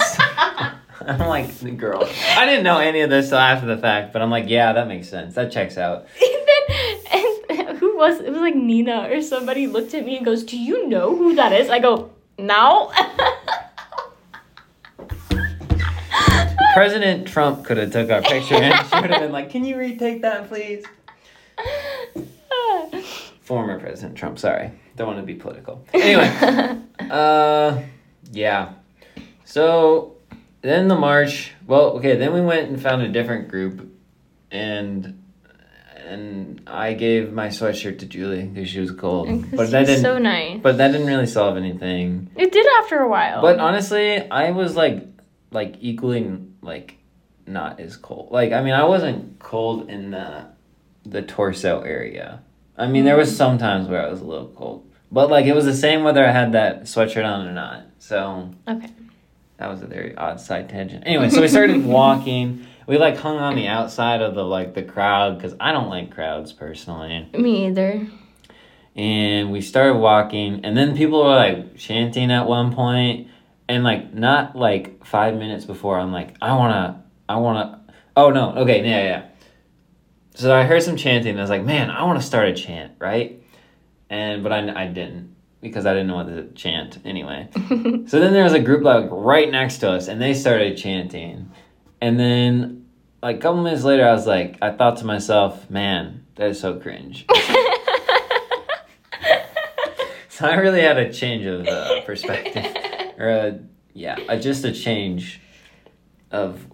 I'm 1.06 1.28
like, 1.28 1.76
"Girl, 1.76 2.08
I 2.36 2.46
didn't 2.46 2.64
know 2.64 2.78
any 2.78 3.00
of 3.00 3.10
this 3.10 3.30
till 3.30 3.38
after 3.38 3.66
the 3.66 3.76
fact, 3.76 4.12
but 4.12 4.22
I'm 4.22 4.30
like, 4.30 4.48
yeah, 4.48 4.72
that 4.72 4.86
makes 4.86 5.08
sense. 5.08 5.34
That 5.34 5.50
checks 5.50 5.76
out." 5.76 6.06
and 7.12 7.20
then, 7.48 7.68
and 7.68 7.78
who 7.78 7.96
was 7.96 8.20
it? 8.20 8.30
Was 8.30 8.40
like 8.40 8.54
Nina 8.54 9.08
or 9.10 9.20
somebody 9.20 9.66
looked 9.66 9.94
at 9.94 10.04
me 10.04 10.16
and 10.16 10.24
goes, 10.24 10.44
"Do 10.44 10.58
you 10.58 10.88
know 10.88 11.16
who 11.16 11.34
that 11.34 11.52
is?" 11.52 11.70
I 11.70 11.78
go, 11.78 12.10
"No." 12.38 12.92
President 16.74 17.28
Trump 17.28 17.64
could 17.64 17.76
have 17.76 17.92
took 17.92 18.10
our 18.10 18.22
picture, 18.22 18.54
and 18.54 18.74
she 18.88 19.00
would 19.00 19.10
have 19.10 19.20
been 19.20 19.32
like, 19.32 19.50
"Can 19.50 19.64
you 19.64 19.76
retake 19.76 20.22
that, 20.22 20.48
please?" 20.48 20.84
Former 23.40 23.78
President 23.78 24.16
Trump. 24.16 24.38
Sorry, 24.38 24.70
don't 24.96 25.08
want 25.08 25.18
to 25.18 25.26
be 25.26 25.34
political. 25.34 25.84
Anyway, 25.92 26.78
uh, 27.10 27.82
yeah. 28.30 28.74
So 29.44 30.16
then 30.62 30.88
the 30.88 30.94
march. 30.94 31.52
Well, 31.66 31.96
okay. 31.98 32.16
Then 32.16 32.32
we 32.32 32.40
went 32.40 32.68
and 32.68 32.80
found 32.80 33.02
a 33.02 33.08
different 33.08 33.48
group, 33.48 33.92
and 34.50 35.22
and 36.12 36.62
I 36.66 36.94
gave 36.94 37.32
my 37.32 37.48
sweatshirt 37.48 37.98
to 38.00 38.06
Julie 38.06 38.44
because 38.44 38.68
she 38.68 38.80
was 38.80 38.92
cold. 38.92 39.50
But 39.50 39.70
that 39.70 39.86
didn't. 39.86 40.02
so 40.02 40.18
nice. 40.18 40.60
but 40.62 40.78
that 40.78 40.92
didn't 40.92 41.06
really 41.06 41.26
solve 41.26 41.56
anything. 41.56 42.30
It 42.36 42.52
did 42.52 42.66
after 42.80 42.98
a 42.98 43.08
while. 43.08 43.42
But 43.42 43.58
honestly, 43.58 44.30
I 44.30 44.50
was 44.50 44.76
like, 44.76 45.06
like 45.50 45.76
equally 45.80 46.38
like, 46.60 46.98
not 47.46 47.80
as 47.80 47.96
cold. 47.96 48.30
Like 48.30 48.52
I 48.52 48.62
mean, 48.62 48.74
I 48.74 48.84
wasn't 48.84 49.38
cold 49.38 49.90
in 49.90 50.10
the, 50.10 50.46
the 51.04 51.22
torso 51.22 51.80
area. 51.80 52.42
I 52.76 52.86
mean, 52.86 53.04
there 53.04 53.16
was 53.16 53.32
mm. 53.32 53.36
some 53.36 53.58
times 53.58 53.88
where 53.88 54.04
I 54.04 54.10
was 54.10 54.20
a 54.20 54.24
little 54.24 54.48
cold, 54.48 54.90
but 55.10 55.30
like 55.30 55.46
it 55.46 55.54
was 55.54 55.64
the 55.64 55.74
same 55.74 56.04
whether 56.04 56.24
I 56.24 56.30
had 56.30 56.52
that 56.52 56.82
sweatshirt 56.82 57.24
on 57.24 57.46
or 57.46 57.52
not. 57.52 57.84
So 57.98 58.50
okay. 58.68 58.90
That 59.62 59.70
was 59.70 59.80
a 59.80 59.86
very 59.86 60.12
odd 60.16 60.40
side 60.40 60.68
tangent. 60.68 61.04
Anyway, 61.06 61.30
so 61.30 61.40
we 61.40 61.46
started 61.46 61.84
walking. 61.86 62.66
We 62.88 62.98
like 62.98 63.16
hung 63.16 63.38
on 63.38 63.54
the 63.54 63.68
outside 63.68 64.20
of 64.20 64.34
the 64.34 64.42
like 64.44 64.74
the 64.74 64.82
crowd 64.82 65.38
because 65.38 65.54
I 65.60 65.70
don't 65.70 65.88
like 65.88 66.10
crowds 66.12 66.52
personally. 66.52 67.28
Me 67.32 67.68
either. 67.68 68.04
and 68.96 69.52
we 69.52 69.60
started 69.60 69.94
walking 69.98 70.64
and 70.64 70.76
then 70.76 70.96
people 70.96 71.22
were 71.22 71.36
like 71.36 71.76
chanting 71.76 72.32
at 72.32 72.48
one 72.48 72.74
point 72.74 73.28
and 73.68 73.84
like 73.84 74.12
not 74.12 74.56
like 74.56 75.02
five 75.06 75.34
minutes 75.34 75.64
before 75.64 75.98
i'm 75.98 76.12
like 76.12 76.34
i 76.42 76.52
want 76.54 76.72
to 76.74 77.02
i 77.28 77.36
want 77.36 77.72
to 77.72 77.94
oh 78.16 78.28
no 78.30 78.52
okay 78.56 78.84
yeah 78.84 79.02
yeah 79.04 79.22
so 80.34 80.54
i 80.54 80.64
heard 80.64 80.82
some 80.82 80.96
chanting 80.96 81.30
and 81.30 81.38
i 81.38 81.42
was 81.42 81.48
like 81.48 81.64
man 81.64 81.88
i 81.88 82.02
want 82.02 82.20
to 82.20 82.26
start 82.26 82.48
a 82.48 82.52
chant 82.52 82.92
right 82.98 83.42
and 84.10 84.42
but 84.42 84.52
I, 84.52 84.82
I 84.82 84.86
didn't 84.88 85.31
because 85.62 85.86
i 85.86 85.92
didn't 85.94 86.08
know 86.08 86.16
what 86.16 86.26
to 86.26 86.48
chant 86.52 86.98
anyway. 87.04 87.48
So 88.08 88.20
then 88.20 88.34
there 88.34 88.44
was 88.44 88.52
a 88.52 88.60
group 88.60 88.82
like 88.82 89.08
right 89.10 89.50
next 89.50 89.78
to 89.78 89.90
us 89.90 90.08
and 90.08 90.20
they 90.20 90.34
started 90.34 90.76
chanting. 90.76 91.50
And 92.02 92.20
then 92.20 92.86
like 93.22 93.36
a 93.36 93.38
couple 93.38 93.62
minutes 93.62 93.84
later 93.84 94.06
i 94.06 94.12
was 94.12 94.26
like 94.26 94.58
i 94.60 94.70
thought 94.70 94.98
to 94.98 95.06
myself 95.06 95.70
man 95.70 96.26
that 96.34 96.50
is 96.50 96.60
so 96.60 96.78
cringe. 96.78 97.24
So 100.32 100.48
I 100.48 100.54
really 100.54 100.80
had 100.80 100.96
a 100.96 101.12
change 101.12 101.44
of 101.44 101.68
uh, 101.68 102.00
perspective, 102.00 102.64
or 103.18 103.28
a, 103.28 103.60
yeah, 103.92 104.18
a, 104.30 104.40
just 104.40 104.64
a 104.64 104.72
change 104.72 105.40
of 106.30 106.66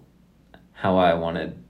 how 0.71 0.97
I 0.97 1.13
wanted 1.13 1.61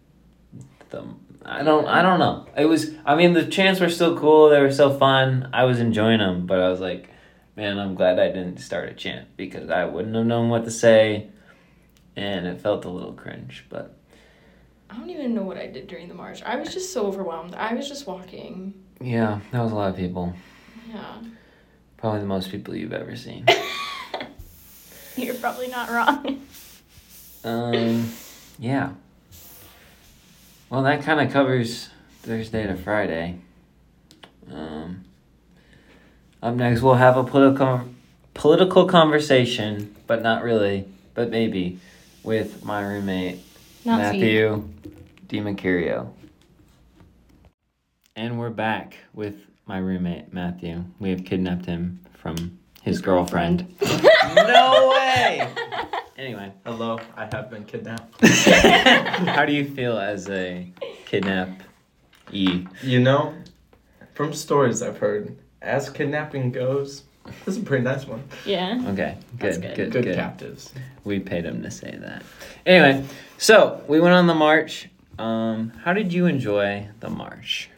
them. 0.92 1.20
I 1.46 1.64
don't, 1.64 1.88
I 1.88 2.02
don't 2.02 2.20
know. 2.20 2.46
It 2.58 2.66
was, 2.66 2.92
I 3.06 3.16
mean, 3.16 3.34
the 3.34 3.46
chants 3.46 3.80
were 3.80 3.90
still 3.90 4.18
cool. 4.18 4.50
They 4.50 4.60
were 4.62 4.72
still 4.72 4.98
fun. 4.98 5.50
I 5.54 5.64
was 5.64 5.80
enjoying 5.80 6.20
them, 6.20 6.46
but 6.46 6.60
I 6.60 6.70
was 6.70 6.80
like, 6.80 7.10
man, 7.56 7.80
I'm 7.80 7.96
glad 7.96 8.20
I 8.20 8.28
didn't 8.28 8.58
start 8.58 8.90
a 8.90 8.94
chant 8.94 9.28
because 9.38 9.70
I 9.70 9.86
wouldn't 9.86 10.16
have 10.16 10.26
known 10.26 10.50
what 10.50 10.66
to 10.66 10.72
say, 10.72 11.30
and 12.16 12.46
it 12.46 12.62
felt 12.62 12.86
a 12.86 12.90
little 12.90 13.14
cringe. 13.14 13.66
But 13.70 13.98
I 14.90 14.98
don't 14.98 15.10
even 15.10 15.34
know 15.34 15.44
what 15.44 15.58
I 15.58 15.68
did 15.68 15.88
during 15.88 16.08
the 16.08 16.14
march. 16.14 16.42
I 16.44 16.58
was 16.58 16.74
just 16.74 16.94
so 16.94 17.06
overwhelmed. 17.06 17.56
I 17.56 17.74
was 17.74 17.88
just 17.88 18.06
walking. 18.08 18.74
yeah, 19.02 19.40
that 19.52 19.62
was 19.62 19.72
a 19.72 19.76
lot 19.76 19.90
of 19.90 19.96
people. 19.98 20.34
Yeah. 20.90 21.22
Probably 21.98 22.20
the 22.22 22.26
most 22.26 22.50
people 22.50 22.76
you've 22.76 22.94
ever 22.94 23.16
seen. 23.16 23.46
You're 25.16 25.36
probably 25.36 25.68
not 25.68 25.90
wrong. 25.90 26.42
Um, 27.44 28.10
yeah. 28.58 28.92
Well, 30.70 30.84
that 30.84 31.02
kind 31.02 31.20
of 31.20 31.34
covers 31.34 31.90
Thursday 32.22 32.68
to 32.68 32.76
Friday. 32.76 33.40
Um, 34.52 35.04
up 36.44 36.54
next, 36.54 36.82
we'll 36.82 36.94
have 36.94 37.18
a 37.18 37.24
political 37.24 37.86
political 38.36 38.86
conversation, 38.86 39.96
but 40.06 40.22
not 40.22 40.44
really, 40.44 40.86
but 41.16 41.32
maybe, 41.32 41.80
with 42.24 42.64
my 42.64 42.82
roommate 42.84 43.40
Not 43.84 43.98
Matthew 43.98 44.70
DiMercurio. 45.28 46.12
And 48.16 48.38
we're 48.38 48.52
back 48.52 48.98
with 49.14 49.38
my 49.66 49.80
roommate 49.80 50.32
Matthew. 50.32 50.84
We 51.00 51.10
have 51.10 51.26
kidnapped 51.26 51.66
him 51.66 52.00
from 52.14 52.60
his 52.84 53.02
girlfriend. 53.02 53.76
no 54.36 54.94
way. 54.96 55.52
Anyway. 56.20 56.52
Hello, 56.66 57.00
I 57.16 57.30
have 57.32 57.50
been 57.50 57.64
kidnapped. 57.64 58.26
How 58.26 59.46
do 59.46 59.54
you 59.54 59.64
feel 59.64 59.98
as 59.98 60.30
a 60.30 60.70
kidnap 61.06 61.48
e? 62.34 62.66
You 62.84 63.00
know, 63.00 63.34
from 64.16 64.34
stories 64.34 64.82
I've 64.82 64.98
heard, 64.98 65.38
as 65.62 65.90
kidnapping 65.90 66.52
goes, 66.52 67.04
this 67.46 67.56
is 67.56 67.64
a 67.64 67.66
pretty 67.66 67.86
nice 67.86 68.06
one. 68.06 68.22
Yeah. 68.46 68.84
Okay, 68.88 69.16
That's 69.38 69.58
good, 69.60 69.68
good. 69.68 69.76
good, 69.78 69.92
Good, 69.94 70.04
good. 70.04 70.16
captives. 70.16 70.74
We 71.06 71.20
paid 71.22 71.46
him 71.46 71.64
to 71.64 71.72
say 71.72 71.98
that. 72.02 72.24
Anyway, 72.66 73.06
so 73.38 73.82
we 73.88 74.02
went 74.02 74.14
on 74.14 74.28
the 74.28 74.36
march. 74.36 74.90
Um, 75.18 75.70
how 75.86 75.94
did 75.94 76.12
you 76.12 76.26
enjoy 76.26 76.86
the 77.00 77.10
march? 77.10 77.70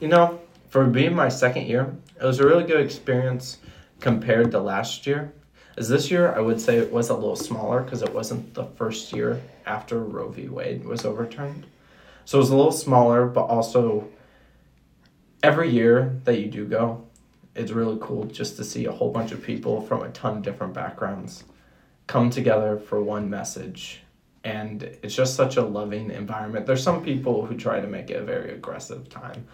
You 0.00 0.08
know, 0.08 0.40
for 0.68 0.84
being 0.86 1.14
my 1.14 1.28
second 1.28 1.68
year, 1.68 1.94
it 2.20 2.24
was 2.24 2.40
a 2.40 2.44
really 2.44 2.64
good 2.64 2.80
experience 2.84 3.58
compared 4.00 4.50
to 4.50 4.58
last 4.58 5.06
year. 5.06 5.32
As 5.76 5.88
this 5.88 6.10
year, 6.10 6.34
I 6.34 6.40
would 6.40 6.60
say 6.60 6.76
it 6.76 6.92
was 6.92 7.08
a 7.08 7.14
little 7.14 7.36
smaller 7.36 7.82
because 7.82 8.02
it 8.02 8.12
wasn't 8.12 8.54
the 8.54 8.64
first 8.64 9.12
year 9.12 9.40
after 9.64 9.98
Roe 10.00 10.28
v. 10.28 10.48
Wade 10.48 10.84
was 10.84 11.04
overturned. 11.04 11.66
So 12.24 12.38
it 12.38 12.40
was 12.40 12.50
a 12.50 12.56
little 12.56 12.72
smaller, 12.72 13.26
but 13.26 13.44
also 13.44 14.08
every 15.42 15.70
year 15.70 16.20
that 16.24 16.38
you 16.38 16.48
do 16.48 16.66
go, 16.66 17.04
it's 17.54 17.72
really 17.72 17.98
cool 18.00 18.24
just 18.24 18.56
to 18.56 18.64
see 18.64 18.86
a 18.86 18.92
whole 18.92 19.10
bunch 19.10 19.32
of 19.32 19.42
people 19.42 19.80
from 19.82 20.02
a 20.02 20.10
ton 20.10 20.38
of 20.38 20.42
different 20.42 20.74
backgrounds 20.74 21.44
come 22.06 22.30
together 22.30 22.78
for 22.78 23.02
one 23.02 23.28
message. 23.28 24.00
And 24.44 24.82
it's 25.02 25.14
just 25.14 25.36
such 25.36 25.56
a 25.56 25.62
loving 25.62 26.10
environment. 26.10 26.66
There's 26.66 26.82
some 26.82 27.02
people 27.02 27.46
who 27.46 27.56
try 27.56 27.80
to 27.80 27.86
make 27.86 28.10
it 28.10 28.14
a 28.14 28.24
very 28.24 28.52
aggressive 28.52 29.08
time, 29.08 29.46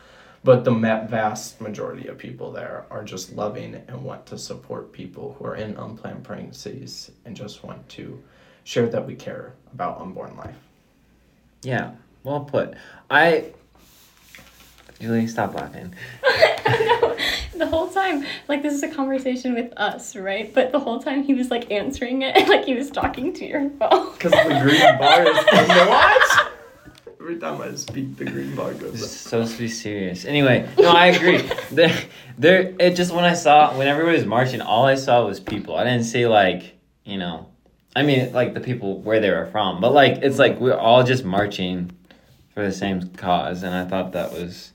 but 0.48 0.64
the 0.64 0.70
vast 0.70 1.60
majority 1.60 2.08
of 2.08 2.16
people 2.16 2.50
there 2.50 2.86
are 2.88 3.04
just 3.04 3.36
loving 3.36 3.74
and 3.86 4.02
want 4.02 4.24
to 4.24 4.38
support 4.38 4.90
people 4.94 5.36
who 5.38 5.44
are 5.44 5.54
in 5.54 5.76
unplanned 5.76 6.24
pregnancies 6.24 7.10
and 7.26 7.36
just 7.36 7.62
want 7.62 7.86
to 7.86 8.18
share 8.64 8.86
that 8.86 9.06
we 9.06 9.14
care 9.14 9.52
about 9.74 10.00
unborn 10.00 10.34
life. 10.38 10.56
Yeah, 11.60 11.90
well 12.24 12.40
put. 12.40 12.72
I. 13.10 13.52
Julie, 14.98 15.26
stop 15.26 15.52
laughing. 15.52 15.94
no, 16.24 17.16
the 17.56 17.66
whole 17.66 17.88
time, 17.88 18.24
like 18.48 18.62
this 18.62 18.72
is 18.72 18.82
a 18.82 18.88
conversation 18.88 19.52
with 19.52 19.70
us, 19.76 20.16
right? 20.16 20.54
But 20.54 20.72
the 20.72 20.80
whole 20.80 20.98
time 20.98 21.24
he 21.24 21.34
was 21.34 21.50
like 21.50 21.70
answering 21.70 22.22
it, 22.22 22.34
like 22.48 22.64
he 22.64 22.72
was 22.72 22.90
talking 22.90 23.34
to 23.34 23.44
your 23.44 23.68
phone. 23.68 24.12
Because 24.18 24.32
the 24.32 24.60
green 24.62 24.98
bar 24.98 25.24
is 25.24 25.38
fun 25.44 25.68
to 25.68 25.86
watch. 25.90 26.57
Every 27.28 27.38
time 27.42 27.60
I 27.60 27.74
speak, 27.74 28.16
the 28.16 28.24
green 28.24 28.56
bar 28.56 28.72
This 28.72 28.80
goes 28.80 29.02
up. 29.02 29.08
supposed 29.10 29.52
to 29.52 29.58
be 29.58 29.68
serious. 29.68 30.24
Anyway, 30.24 30.66
no, 30.78 30.88
I 30.88 31.08
agree. 31.08 31.42
there, 31.70 31.94
there. 32.38 32.74
It 32.80 32.96
just 32.96 33.12
when 33.12 33.26
I 33.26 33.34
saw 33.34 33.76
when 33.76 33.86
everybody 33.86 34.16
was 34.16 34.24
marching, 34.24 34.62
all 34.62 34.86
I 34.86 34.94
saw 34.94 35.26
was 35.26 35.38
people. 35.38 35.76
I 35.76 35.84
didn't 35.84 36.04
see 36.04 36.26
like 36.26 36.78
you 37.04 37.18
know, 37.18 37.50
I 37.94 38.02
mean 38.02 38.32
like 38.32 38.54
the 38.54 38.60
people 38.60 39.02
where 39.02 39.20
they 39.20 39.28
were 39.28 39.44
from, 39.44 39.78
but 39.78 39.92
like 39.92 40.22
it's 40.22 40.38
like 40.38 40.58
we're 40.58 40.74
all 40.74 41.04
just 41.04 41.22
marching 41.22 41.90
for 42.54 42.64
the 42.64 42.72
same 42.72 43.06
cause, 43.10 43.62
and 43.62 43.74
I 43.74 43.84
thought 43.84 44.12
that 44.12 44.32
was 44.32 44.72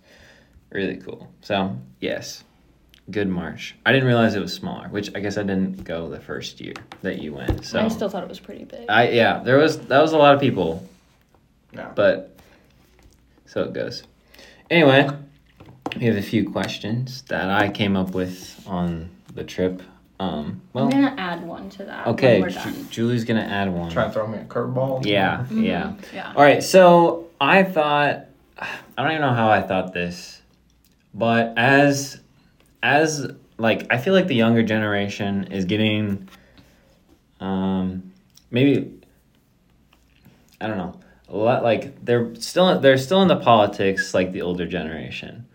really 0.69 0.97
cool. 0.97 1.33
So 1.41 1.75
yes, 2.01 2.43
good 3.09 3.29
march. 3.29 3.73
I 3.83 3.91
didn't 3.91 4.05
realize 4.07 4.35
it 4.35 4.41
was 4.41 4.53
smaller, 4.53 4.89
which 4.89 5.09
I 5.15 5.21
guess 5.21 5.39
I 5.39 5.41
didn't 5.41 5.85
go 5.85 6.07
the 6.07 6.19
first 6.19 6.61
year 6.61 6.75
that 7.01 7.19
you 7.19 7.33
went. 7.33 7.65
So 7.65 7.79
I 7.79 7.87
still 7.87 8.09
thought 8.09 8.21
it 8.21 8.29
was 8.29 8.39
pretty 8.39 8.65
big. 8.65 8.85
I 8.89 9.09
yeah, 9.09 9.41
there 9.41 9.57
was 9.57 9.79
that 9.87 9.99
was 10.03 10.11
a 10.13 10.19
lot 10.19 10.35
of 10.35 10.39
people, 10.39 10.87
No. 11.73 11.91
but 11.95 12.29
so 13.45 13.63
it 13.63 13.73
goes. 13.73 14.03
Anyway, 14.69 15.07
we 15.97 16.05
have 16.05 16.17
a 16.17 16.21
few 16.21 16.49
questions 16.49 17.21
that 17.23 17.49
I 17.49 17.69
came 17.69 17.95
up 17.95 18.11
with 18.11 18.61
on 18.67 19.09
the 19.33 19.43
trip. 19.43 19.81
Um, 20.19 20.61
well, 20.73 20.85
I'm 20.85 20.91
gonna 20.91 21.15
add 21.17 21.43
one 21.45 21.69
to 21.71 21.83
that. 21.85 22.07
okay, 22.07 22.39
when 22.39 22.41
we're 22.43 22.49
Ju- 22.49 22.55
done. 22.71 22.87
Julie's 22.89 23.23
gonna 23.25 23.41
add 23.41 23.71
one. 23.73 23.89
Trying 23.91 24.09
to 24.09 24.13
throw 24.13 24.27
me 24.27 24.37
a 24.37 24.45
curveball. 24.45 25.05
Yeah, 25.05 25.45
Mhm, 25.49 25.63
yeah. 25.63 25.93
Yeah. 26.13 26.33
All 26.35 26.41
right, 26.41 26.63
so 26.63 27.27
I 27.41 27.63
thought 27.63 28.25
I 28.57 28.67
don't 28.97 29.09
even 29.11 29.21
know 29.21 29.33
how 29.33 29.49
I 29.49 29.61
thought 29.61 29.93
this, 29.93 30.41
but 31.13 31.53
as 31.57 32.21
as 32.81 33.27
like 33.57 33.87
I 33.91 33.97
feel 33.97 34.13
like 34.13 34.27
the 34.27 34.35
younger 34.35 34.63
generation 34.63 35.45
is 35.51 35.65
getting 35.65 36.29
um 37.39 38.11
maybe 38.51 38.93
I 40.61 40.67
don't 40.67 40.77
know. 40.77 40.93
Lot 41.33 41.63
like 41.63 42.05
they're 42.05 42.35
still 42.35 42.79
they're 42.79 42.97
still 42.97 43.23
in 43.23 43.27
the 43.27 43.35
politics 43.35 44.13
like 44.13 44.31
the 44.31 44.43
older 44.43 44.67
generation. 44.67 45.47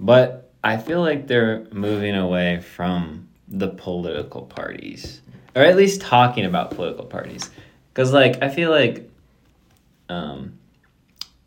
But 0.00 0.50
I 0.64 0.78
feel 0.78 1.02
like 1.02 1.26
they're 1.26 1.66
moving 1.72 2.16
away 2.16 2.60
from 2.60 3.28
the 3.46 3.68
political 3.68 4.42
parties 4.42 5.20
or 5.54 5.62
at 5.62 5.76
least 5.76 6.00
talking 6.00 6.46
about 6.46 6.70
political 6.70 7.04
parties. 7.04 7.50
Cuz 7.92 8.14
like 8.14 8.42
I 8.42 8.48
feel 8.48 8.70
like 8.70 9.10
um 10.08 10.58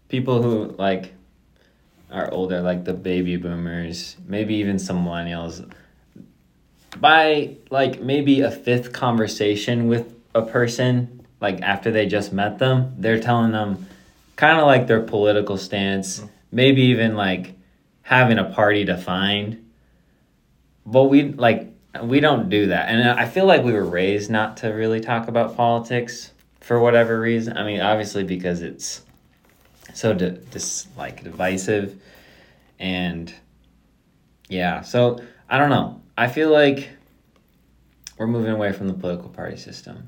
people 0.08 0.44
who 0.44 0.76
like 0.78 1.14
are 2.12 2.32
older 2.32 2.62
like 2.62 2.86
the 2.86 2.94
baby 2.94 3.38
boomers, 3.38 4.18
maybe 4.28 4.56
even 4.56 4.78
some 4.78 5.04
millennials 5.04 5.68
by 6.98 7.56
like 7.72 8.02
maybe 8.02 8.42
a 8.42 8.52
fifth 8.52 8.94
conversation 8.94 9.88
with 9.88 10.14
a 10.36 10.44
person 10.44 11.19
like 11.42 11.62
after 11.62 11.92
they 11.92 12.06
just 12.06 12.34
met 12.34 12.60
them 12.60 12.94
they're 12.98 13.20
telling 13.20 13.52
them 13.52 13.88
kind 14.36 14.58
of 14.58 14.66
like 14.66 14.88
their 14.88 15.02
political 15.02 15.58
stance 15.58 16.20
mm-hmm. 16.20 16.28
maybe 16.52 16.82
even 16.84 17.16
like 17.16 17.56
having 18.10 18.40
a 18.40 18.44
party 18.44 18.86
to 18.86 18.98
find. 18.98 19.70
But 20.84 21.04
we 21.04 21.24
like 21.24 21.72
we 22.02 22.20
don't 22.22 22.50
do 22.50 22.68
that. 22.68 22.90
And 22.90 23.08
i 23.08 23.28
feel 23.28 23.46
like 23.46 23.64
we 23.64 23.72
were 23.72 23.86
raised 23.86 24.32
not 24.32 24.58
to 24.58 24.70
really 24.70 25.00
talk 25.00 25.28
about 25.28 25.56
politics 25.56 26.32
for 26.60 26.80
whatever 26.80 27.20
reason. 27.20 27.56
I 27.56 27.64
mean 27.64 27.82
obviously 27.82 28.24
because 28.24 28.62
it's 28.64 29.04
so 29.94 30.14
di- 30.14 30.40
dis- 30.52 30.88
like 30.98 31.24
divisive. 31.24 32.02
And 32.80 33.32
yeah 34.48 34.82
so 34.82 35.20
i 35.50 35.58
don't 35.58 35.70
know. 35.70 36.02
I 36.18 36.28
feel 36.28 36.50
like 36.50 36.90
we're 38.18 38.28
moving 38.28 38.52
away 38.52 38.72
from 38.72 38.88
the 38.88 38.94
political 38.94 39.30
party 39.30 39.58
system 39.58 40.08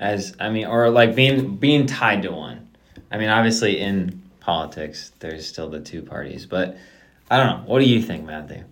as 0.00 0.34
i 0.40 0.50
mean 0.50 0.66
or 0.66 0.90
like 0.90 1.14
being 1.14 1.56
being 1.56 1.86
tied 1.86 2.22
to 2.22 2.32
one. 2.32 2.68
I 3.12 3.18
mean 3.18 3.28
obviously 3.28 3.78
in 3.78 4.22
politics 4.40 5.12
there's 5.20 5.46
still 5.46 5.68
the 5.68 5.80
two 5.80 6.02
parties 6.02 6.46
but 6.46 6.76
i 7.30 7.36
don't 7.36 7.46
know. 7.46 7.62
What 7.66 7.78
do 7.78 7.84
you 7.84 8.02
think 8.02 8.24
matthew? 8.24 8.64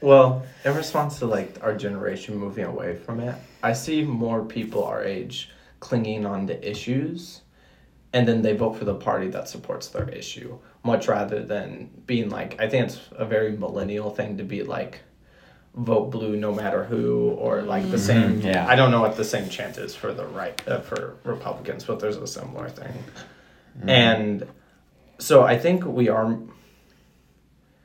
Well, 0.00 0.44
in 0.66 0.76
response 0.76 1.18
to 1.20 1.26
like 1.26 1.58
our 1.62 1.74
generation 1.74 2.36
moving 2.36 2.66
away 2.66 2.94
from 2.94 3.20
it, 3.20 3.36
I 3.62 3.72
see 3.72 4.02
more 4.02 4.44
people 4.44 4.84
our 4.84 5.02
age 5.02 5.50
clinging 5.80 6.26
on 6.26 6.46
to 6.48 6.70
issues 6.70 7.40
and 8.12 8.28
then 8.28 8.42
they 8.42 8.54
vote 8.54 8.74
for 8.74 8.84
the 8.84 8.94
party 8.94 9.28
that 9.28 9.48
supports 9.48 9.88
their 9.88 10.08
issue 10.08 10.58
much 10.82 11.08
rather 11.08 11.42
than 11.42 11.90
being 12.06 12.28
like 12.28 12.60
I 12.60 12.68
think 12.68 12.86
it's 12.86 13.00
a 13.12 13.24
very 13.24 13.56
millennial 13.56 14.10
thing 14.10 14.36
to 14.36 14.44
be 14.44 14.62
like 14.62 15.00
vote 15.76 16.10
blue 16.10 16.36
no 16.36 16.52
matter 16.54 16.84
who 16.84 17.30
or 17.30 17.62
like 17.62 17.90
the 17.90 17.98
same 17.98 18.40
Mhm, 18.40 18.44
yeah. 18.44 18.66
I 18.68 18.76
don't 18.76 18.90
know 18.92 19.00
what 19.00 19.16
the 19.16 19.24
same 19.24 19.48
chant 19.48 19.76
is 19.76 19.94
for 19.94 20.12
the 20.12 20.24
right 20.26 20.60
uh, 20.68 20.80
for 20.80 21.16
Republicans 21.24 21.84
but 21.84 21.98
there's 21.98 22.16
a 22.16 22.26
similar 22.26 22.68
thing. 22.68 22.92
And 23.82 24.46
so 25.18 25.42
I 25.42 25.58
think 25.58 25.84
we 25.84 26.08
are 26.08 26.38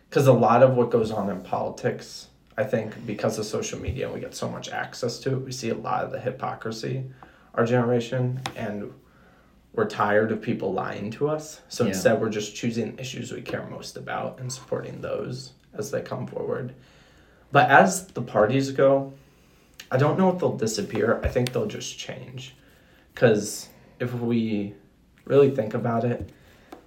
because 0.07 0.27
a 0.27 0.33
lot 0.33 0.61
of 0.63 0.75
what 0.75 0.89
goes 0.91 1.11
on 1.11 1.29
in 1.29 1.41
politics, 1.41 2.27
I 2.57 2.63
think 2.63 3.05
because 3.05 3.37
of 3.39 3.45
social 3.45 3.79
media 3.79 4.05
and 4.05 4.13
we 4.13 4.19
get 4.19 4.35
so 4.35 4.49
much 4.49 4.69
access 4.69 5.19
to 5.19 5.33
it, 5.33 5.37
we 5.45 5.51
see 5.51 5.69
a 5.69 5.75
lot 5.75 6.03
of 6.03 6.11
the 6.11 6.19
hypocrisy, 6.19 7.03
our 7.53 7.65
generation, 7.65 8.39
and 8.55 8.91
we're 9.73 9.87
tired 9.87 10.31
of 10.31 10.41
people 10.41 10.73
lying 10.73 11.11
to 11.11 11.29
us. 11.29 11.61
So 11.69 11.83
Yeah. 11.83 11.89
instead, 11.89 12.19
we're 12.19 12.29
just 12.29 12.55
choosing 12.55 12.97
issues 12.97 13.31
we 13.31 13.41
care 13.41 13.63
most 13.69 13.97
about 13.97 14.39
and 14.39 14.51
supporting 14.51 14.99
those 15.01 15.53
as 15.75 15.91
they 15.91 16.01
come 16.01 16.25
forward. 16.25 16.73
But 17.51 17.69
as 17.69 18.07
the 18.07 18.21
parties 18.21 18.71
go, 18.71 19.13
I 19.91 19.97
don't 19.97 20.17
know 20.19 20.29
if 20.31 20.39
they'll 20.39 20.55
disappear. 20.57 21.19
I 21.23 21.27
think 21.29 21.51
they'll 21.51 21.65
just 21.65 21.97
change. 21.97 22.55
Because 23.13 23.69
if 23.99 24.13
we 24.13 24.73
really 25.25 25.49
think 25.49 25.73
about 25.73 26.03
it, 26.05 26.29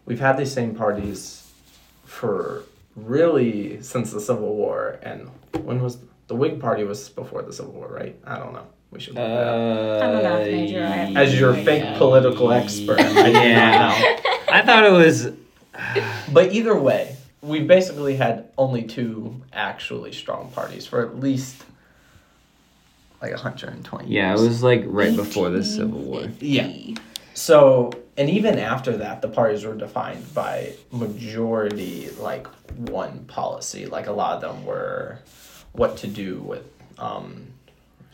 we've 0.06 0.20
had 0.20 0.36
these 0.38 0.52
same 0.52 0.74
parties 0.74 1.50
for 2.04 2.62
really 2.96 3.82
since 3.82 4.12
the 4.12 4.20
Civil 4.20 4.54
War. 4.54 4.98
And 5.02 5.28
when 5.62 5.82
was 5.82 5.98
the 6.28 6.34
Whig 6.36 6.60
Party 6.60 6.84
was 6.84 7.08
before 7.08 7.42
the 7.42 7.52
Civil 7.52 7.72
War, 7.72 7.88
right? 7.88 8.16
I 8.24 8.38
don't 8.38 8.52
know. 8.52 8.66
We 8.90 9.00
should 9.00 9.14
look 9.14 9.24
that 9.26 9.46
up. 9.48 10.02
Uh, 10.02 10.04
I'm 10.04 10.16
a 10.16 10.22
math 10.22 10.46
major, 10.46 10.82
As 11.18 11.38
your 11.38 11.54
fake 11.54 11.82
idea. 11.82 11.98
political 11.98 12.52
expert, 12.52 13.00
I 13.00 13.28
Yeah. 13.28 13.88
know. 13.88 14.30
i 14.52 14.62
thought 14.62 14.84
it 14.84 14.92
was 14.92 15.32
But 16.32 16.52
either 16.52 16.78
way, 16.78 17.16
we 17.42 17.60
basically 17.60 18.16
had 18.16 18.48
only 18.56 18.84
two 18.84 19.40
actually 19.52 20.12
strong 20.12 20.50
parties 20.52 20.86
for 20.86 21.04
at 21.04 21.18
least 21.18 21.64
like 23.20 23.32
120 23.32 24.08
yeah 24.08 24.32
it 24.32 24.40
was 24.40 24.62
like 24.62 24.82
right 24.86 25.14
before 25.14 25.50
the 25.50 25.62
civil 25.64 25.98
war 25.98 26.24
Yeah. 26.40 26.70
So, 27.34 27.90
and 28.18 28.28
even 28.28 28.58
after 28.58 28.98
that, 28.98 29.22
the 29.22 29.28
parties 29.28 29.64
were 29.64 29.74
defined 29.74 30.34
by 30.34 30.74
majority, 30.90 32.10
like 32.20 32.46
one 32.76 33.24
policy. 33.24 33.86
Like 33.86 34.06
a 34.06 34.12
lot 34.12 34.34
of 34.34 34.40
them 34.42 34.66
were 34.66 35.18
what 35.72 35.96
to 35.98 36.08
do 36.08 36.40
with 36.40 36.62
um, 36.98 37.46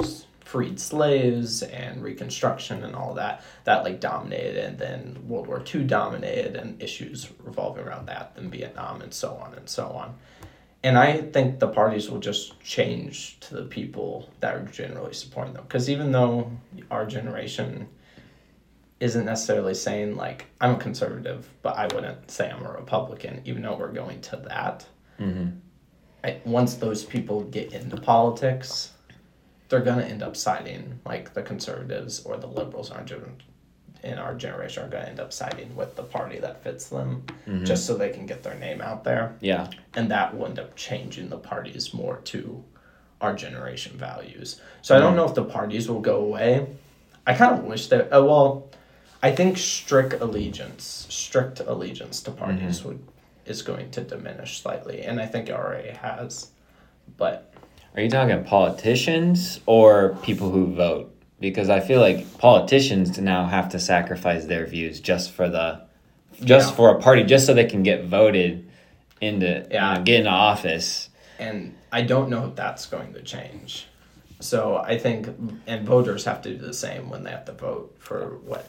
s- 0.00 0.24
freed 0.49 0.80
slaves 0.80 1.62
and 1.62 2.03
Reconstruction 2.03 2.82
and 2.82 2.96
all 2.96 3.12
that. 3.14 3.44
That 3.64 3.84
like 3.84 4.01
dominated, 4.01 4.57
and 4.64 4.78
then 4.78 5.28
World 5.28 5.46
War 5.46 5.62
II 5.62 5.84
dominated, 5.84 6.57
and 6.57 6.82
issues 6.82 7.28
revolving 7.44 7.84
around 7.84 8.07
that, 8.07 8.34
then 8.34 8.51
Vietnam, 8.51 9.03
and 9.03 9.12
so 9.12 9.34
on 9.34 9.53
and 9.53 9.68
so 9.68 9.88
on. 9.88 10.14
And 10.82 10.96
I 10.96 11.18
think 11.18 11.59
the 11.59 11.68
parties 11.68 12.09
will 12.09 12.20
just 12.20 12.59
change 12.61 13.38
to 13.40 13.57
the 13.57 13.64
people 13.64 14.30
that 14.40 14.55
are 14.55 14.64
generally 14.64 15.12
supporting 15.12 15.53
them. 15.53 15.64
Because 15.64 15.90
even 15.90 16.12
though 16.12 16.51
our 16.90 17.05
generation 17.05 17.86
isn't 19.01 19.26
necessarily 19.26 19.74
saying 19.74 20.16
like 20.16 20.46
I'm 20.62 20.76
a 20.76 20.78
conservative, 20.78 21.46
but 21.61 21.76
I 21.76 21.94
wouldn't 21.94 22.30
say 22.30 22.51
I'm 22.51 22.64
a 22.64 22.72
Republican, 22.72 23.42
even 23.44 23.61
though 23.62 23.76
we're 23.76 23.92
going 23.92 24.22
to 24.22 24.36
that. 24.49 24.86
mm-hmm. 25.20 25.59
I, 26.24 26.40
once 26.44 26.74
those 26.74 27.05
people 27.05 27.42
get 27.44 27.72
into 27.74 27.96
politics, 27.96 28.92
they're 29.68 29.80
gonna 29.80 30.02
end 30.04 30.22
up 30.22 30.36
siding 30.36 31.00
like 31.04 31.34
the 31.34 31.42
conservatives 31.42 32.24
or 32.24 32.36
the 32.36 32.46
liberals 32.46 32.90
aren't 32.90 33.12
in 34.04 34.18
our 34.18 34.34
generation 34.34 34.84
are 34.84 34.88
gonna 34.88 35.04
end 35.06 35.20
up 35.20 35.32
siding 35.32 35.74
with 35.74 35.96
the 35.96 36.02
party 36.02 36.38
that 36.38 36.62
fits 36.62 36.88
them, 36.88 37.24
Mm-hmm. 37.46 37.64
just 37.64 37.86
so 37.86 37.96
they 37.96 38.10
can 38.10 38.26
get 38.26 38.42
their 38.42 38.54
name 38.54 38.80
out 38.80 39.04
there, 39.04 39.34
yeah 39.40 39.68
and 39.94 40.10
that 40.10 40.36
will 40.36 40.46
end 40.46 40.58
up 40.58 40.76
changing 40.76 41.28
the 41.28 41.38
parties 41.38 41.92
more 41.94 42.18
to 42.24 42.62
our 43.20 43.34
generation 43.34 43.96
values. 43.98 44.60
So 44.82 44.96
I 44.96 45.00
don't 45.00 45.16
know 45.16 45.24
if 45.24 45.34
the 45.34 45.44
parties 45.44 45.88
will 45.88 46.00
go 46.00 46.16
away, 46.20 46.66
I 47.26 47.34
kind 47.34 47.58
of 47.58 47.64
wish 47.64 47.88
that. 47.88 48.12
Uh, 48.16 48.22
well, 48.24 48.70
I 49.22 49.32
think 49.32 49.58
strict 49.58 50.14
allegiance, 50.14 51.06
strict 51.10 51.58
allegiance 51.60 52.22
to 52.22 52.30
parties 52.30 52.84
would 52.84 53.02
is 53.44 53.62
going 53.62 53.90
to 53.92 54.02
diminish 54.02 54.60
slightly, 54.62 55.02
and 55.02 55.20
I 55.20 55.26
think 55.26 55.48
it 55.48 55.52
already 55.52 55.88
has. 55.90 56.50
But 57.16 57.47
Are 57.99 58.01
you 58.01 58.09
talking 58.09 58.44
politicians 58.44 59.59
or 59.66 60.16
people 60.22 60.53
who 60.53 60.72
vote? 60.72 61.12
Because 61.40 61.68
I 61.68 61.80
feel 61.80 62.01
like 62.01 62.38
politicians 62.38 63.18
now 63.18 63.44
have 63.46 63.70
to 63.70 63.80
sacrifice 63.80 64.44
their 64.44 64.66
views 64.66 65.01
just 65.01 65.32
for 65.32 65.49
the, 65.49 65.80
just 66.44 66.70
Yeah. 66.70 66.76
for 66.76 66.96
a 66.96 67.01
party, 67.03 67.24
just 67.24 67.44
so 67.44 67.55
they 67.55 67.64
can 67.64 67.82
get 67.82 68.05
voted 68.05 68.70
into, 69.20 69.66
Yeah. 69.68 69.94
you 69.94 69.99
know, 69.99 70.05
get 70.05 70.18
into 70.20 70.30
office. 70.30 71.11
and 71.40 71.74
I 71.90 72.03
don't 72.03 72.30
know 72.30 72.46
if 72.46 72.55
that's 72.55 72.86
going 72.86 73.14
to 73.14 73.22
change. 73.22 73.88
So 74.38 74.76
I 74.76 74.96
think, 74.96 75.26
and 75.66 75.84
voters 75.84 76.24
have 76.24 76.40
to 76.42 76.51
do 76.51 76.57
the 76.59 76.72
same 76.74 77.11
when 77.11 77.24
they 77.24 77.32
have 77.32 77.46
to 77.46 77.53
vote 77.53 77.96
for 77.99 78.38
what 78.44 78.64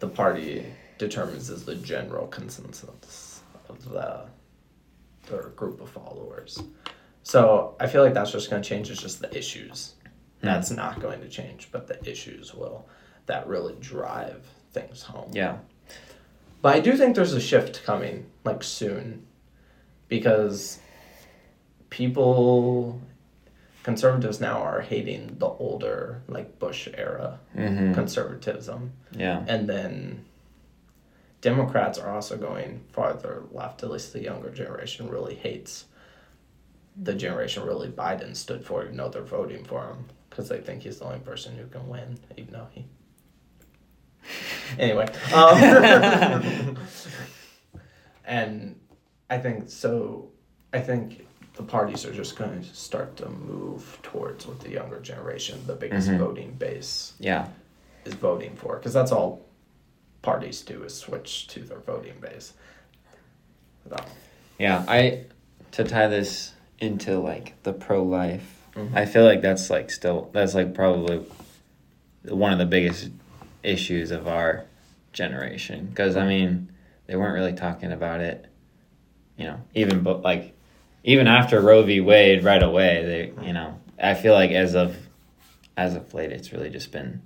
the 0.00 0.08
party 0.08 0.66
determines 0.98 1.48
is 1.48 1.64
the 1.64 1.76
general 1.76 2.26
consensus 2.26 3.40
of 3.70 3.90
the 3.90 4.26
their 5.30 5.44
group 5.56 5.80
of 5.80 5.88
followers. 5.88 6.62
So 7.24 7.74
I 7.80 7.86
feel 7.88 8.02
like 8.04 8.14
that's 8.14 8.30
just 8.30 8.50
going 8.50 8.62
to 8.62 8.68
change. 8.68 8.90
It's 8.90 9.00
just 9.02 9.20
the 9.20 9.36
issues. 9.36 9.94
That's 10.42 10.70
not 10.70 11.00
going 11.00 11.20
to 11.22 11.28
change, 11.28 11.68
but 11.72 11.86
the 11.88 11.98
issues 12.08 12.54
will 12.54 12.86
that 13.26 13.46
really 13.48 13.74
drive 13.80 14.46
things 14.72 15.00
home. 15.02 15.30
Yeah. 15.32 15.56
But 16.60 16.76
I 16.76 16.80
do 16.80 16.96
think 16.98 17.16
there's 17.16 17.32
a 17.32 17.40
shift 17.40 17.82
coming, 17.84 18.26
like 18.44 18.62
soon, 18.62 19.24
because 20.08 20.78
people, 21.88 23.00
conservatives 23.84 24.38
now 24.40 24.58
are 24.60 24.82
hating 24.82 25.36
the 25.38 25.46
older, 25.46 26.22
like 26.28 26.58
Bush 26.58 26.88
era 26.94 27.40
Mm-hmm. 27.56 27.94
conservatism. 27.94 28.92
Yeah. 29.12 29.44
And 29.48 29.66
then 29.66 30.24
Democrats 31.40 31.98
are 31.98 32.10
also 32.14 32.36
going 32.36 32.84
farther 32.92 33.44
left, 33.50 33.82
at 33.82 33.90
least 33.90 34.12
the 34.12 34.22
younger 34.22 34.50
generation 34.50 35.08
really 35.08 35.36
hates 35.36 35.84
the 36.96 37.14
generation 37.14 37.64
really 37.64 37.88
Biden 37.88 38.36
stood 38.36 38.64
for, 38.64 38.84
even 38.84 38.96
though 38.96 39.08
they're 39.08 39.22
voting 39.22 39.64
for 39.64 39.86
him 39.88 40.04
because 40.30 40.48
they 40.48 40.58
think 40.60 40.82
he's 40.82 40.98
the 40.98 41.04
only 41.04 41.18
person 41.20 41.56
who 41.56 41.66
can 41.66 41.88
win, 41.88 42.18
even 42.36 42.52
though 42.54 42.66
he. 42.72 42.84
Anyway, 44.78 45.06
um, 45.34 46.76
and 48.24 48.80
I 49.30 49.38
think 49.38 49.68
so. 49.68 50.30
I 50.72 50.80
think 50.80 51.26
the 51.54 51.62
parties 51.62 52.04
are 52.04 52.12
just 52.12 52.36
going 52.36 52.62
to 52.62 52.74
start 52.74 53.16
to 53.18 53.28
move 53.28 53.98
towards 54.02 54.46
what 54.46 54.58
the 54.60 54.70
younger 54.70 54.98
generation, 55.00 55.60
the 55.66 55.74
biggest 55.74 56.08
Mhm. 56.08 56.18
voting 56.18 56.52
base, 56.54 57.12
Yeah. 57.20 57.46
is 58.04 58.14
voting 58.14 58.56
for, 58.56 58.76
because 58.76 58.92
that's 58.92 59.12
all 59.12 59.44
parties 60.22 60.62
do 60.62 60.82
is 60.82 60.94
switch 60.94 61.46
to 61.48 61.60
their 61.62 61.78
voting 61.78 62.18
base. 62.20 62.54
So, 63.88 63.96
Yeah. 64.58 64.84
I, 64.88 65.26
to 65.72 65.84
tie 65.84 66.08
this 66.08 66.52
into 66.78 67.18
like 67.18 67.60
the 67.62 67.72
pro 67.72 68.02
life, 68.02 68.60
Mhm. 68.74 68.94
I 68.94 69.06
feel 69.06 69.24
like 69.24 69.40
that's 69.40 69.70
like 69.70 69.90
still, 69.90 70.30
that's 70.32 70.54
like 70.54 70.74
probably 70.74 71.24
one 72.28 72.52
of 72.52 72.58
the 72.58 72.66
biggest 72.66 73.10
issues 73.62 74.10
of 74.10 74.26
our 74.26 74.64
generation. 75.12 75.86
Because, 75.86 76.16
I 76.16 76.26
mean, 76.26 76.70
they 77.06 77.16
weren't 77.16 77.34
really 77.34 77.52
talking 77.52 77.92
about 77.92 78.20
it, 78.20 78.46
you 79.36 79.44
know, 79.46 79.60
even 79.74 80.02
but 80.02 80.22
like, 80.22 80.52
even 81.04 81.28
after 81.28 81.60
Roe 81.60 81.82
v. 81.82 82.00
Wade, 82.00 82.42
right 82.42 82.62
away, 82.62 83.32
they, 83.36 83.46
you 83.46 83.52
know, 83.52 83.78
I 84.02 84.14
feel 84.14 84.32
like 84.32 84.50
as 84.50 84.74
of, 84.74 84.96
as 85.76 85.94
of 85.94 86.12
late, 86.14 86.32
it's 86.32 86.52
really 86.52 86.70
just 86.70 86.90
been 86.92 87.20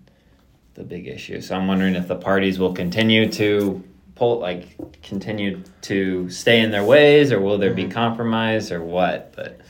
the 0.74 0.82
big 0.84 1.06
issue. 1.06 1.40
So 1.40 1.56
I'm 1.56 1.66
wondering 1.68 1.94
if 1.94 2.08
the 2.08 2.16
parties 2.16 2.58
will 2.58 2.74
continue 2.74 3.30
to 3.32 3.82
pull, 4.18 4.40
like, 4.40 4.76
continue 5.02 5.62
to 5.82 6.28
stay 6.28 6.60
in 6.60 6.70
their 6.72 6.82
ways, 6.84 7.30
or 7.32 7.40
will 7.40 7.56
there 7.56 7.72
be 7.72 7.84
Mhm. 7.84 7.92
compromise, 7.92 8.72
or 8.72 8.82
what? 8.82 9.32
But 9.36 9.60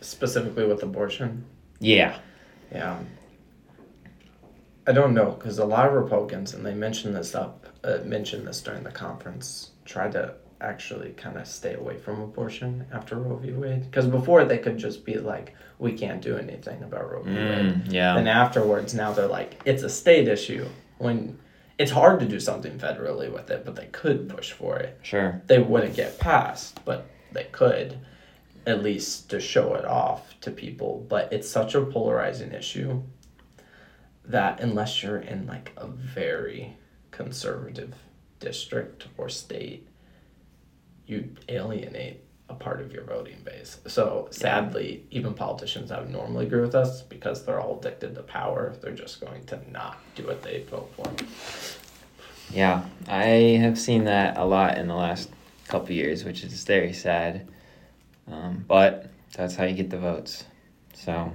specifically 0.00 0.64
with 0.64 0.82
abortion, 0.82 1.44
yeah, 1.80 2.16
yeah. 2.72 2.98
I 4.86 4.92
don't 4.92 5.14
know 5.14 5.32
because 5.32 5.58
a 5.58 5.64
lot 5.64 5.86
of 5.86 5.92
Republicans, 5.94 6.54
and 6.54 6.64
they 6.64 6.74
mentioned 6.74 7.14
this 7.16 7.34
up, 7.34 7.66
uh, 7.84 7.98
mentioned 8.04 8.46
this 8.46 8.60
during 8.60 8.84
the 8.84 8.90
conference, 8.90 9.70
tried 9.84 10.12
to 10.12 10.34
actually 10.60 11.10
kind 11.10 11.36
of 11.36 11.46
stay 11.46 11.74
away 11.74 11.96
from 11.96 12.20
abortion 12.20 12.84
after 12.92 13.16
Roe 13.16 13.34
v. 13.36 13.50
Wade. 13.52 13.82
Because 13.82 14.06
before 14.06 14.44
they 14.44 14.58
could 14.58 14.78
just 14.78 15.04
be 15.04 15.14
like, 15.18 15.54
we 15.80 15.92
can't 15.92 16.22
do 16.22 16.36
anything 16.36 16.82
about 16.84 17.10
Roe 17.10 17.22
v. 17.22 17.30
Wade. 17.34 17.74
mm, 17.74 17.92
yeah, 17.92 18.16
And 18.16 18.28
afterwards, 18.28 18.94
now 18.94 19.12
they're 19.12 19.26
like, 19.26 19.60
it's 19.64 19.82
a 19.82 19.88
state 19.88 20.28
issue. 20.28 20.66
When 20.98 21.36
it's 21.82 21.90
hard 21.90 22.20
to 22.20 22.26
do 22.26 22.38
something 22.38 22.78
federally 22.78 23.30
with 23.30 23.50
it, 23.50 23.64
but 23.64 23.74
they 23.74 23.86
could 23.86 24.28
push 24.28 24.52
for 24.52 24.78
it. 24.78 25.00
sure, 25.02 25.42
They 25.48 25.58
wouldn't 25.58 25.96
get 25.96 26.20
passed, 26.20 26.80
but 26.84 27.10
they 27.32 27.48
could, 27.50 27.98
at 28.64 28.84
least 28.84 29.30
to 29.30 29.40
show 29.40 29.74
it 29.74 29.84
off 29.84 30.38
to 30.42 30.52
people. 30.52 31.04
But 31.08 31.32
it's 31.32 31.50
such 31.50 31.74
a 31.74 31.84
polarizing 31.84 32.52
issue 32.52 33.02
that 34.24 34.60
unless 34.60 35.02
you're 35.02 35.18
in 35.18 35.48
like 35.48 35.72
a 35.76 35.88
very 35.88 36.76
conservative 37.10 37.94
district 38.38 39.08
or 39.18 39.28
state, 39.28 39.88
you 41.04 41.34
alienate 41.48 42.22
a 42.52 42.54
part 42.56 42.80
of 42.80 42.92
your 42.92 43.04
voting 43.04 43.38
base. 43.44 43.78
So 43.86 44.28
sadly, 44.30 45.04
even 45.10 45.34
politicians 45.34 45.88
that 45.88 46.00
would 46.00 46.10
normally 46.10 46.46
agree 46.46 46.60
with 46.60 46.74
us, 46.74 47.02
because 47.02 47.44
they're 47.44 47.60
all 47.60 47.78
addicted 47.78 48.14
to 48.14 48.22
power, 48.22 48.74
they're 48.80 48.92
just 48.92 49.20
going 49.20 49.44
to 49.46 49.60
not 49.70 49.98
do 50.14 50.26
what 50.26 50.42
they 50.42 50.64
vote 50.70 50.90
for. 50.96 51.10
yeah. 52.54 52.84
I 53.08 53.58
have 53.60 53.78
seen 53.78 54.04
that 54.04 54.36
a 54.36 54.44
lot 54.44 54.78
in 54.78 54.88
the 54.88 54.94
last 54.94 55.30
couple 55.68 55.92
years, 55.92 56.24
which 56.24 56.44
is 56.44 56.64
very 56.64 56.92
sad. 56.92 57.48
Um, 58.30 58.64
but 58.68 59.10
that's 59.34 59.56
how 59.56 59.64
you 59.64 59.74
get 59.74 59.90
the 59.90 59.98
votes. 59.98 60.44
So, 60.94 61.32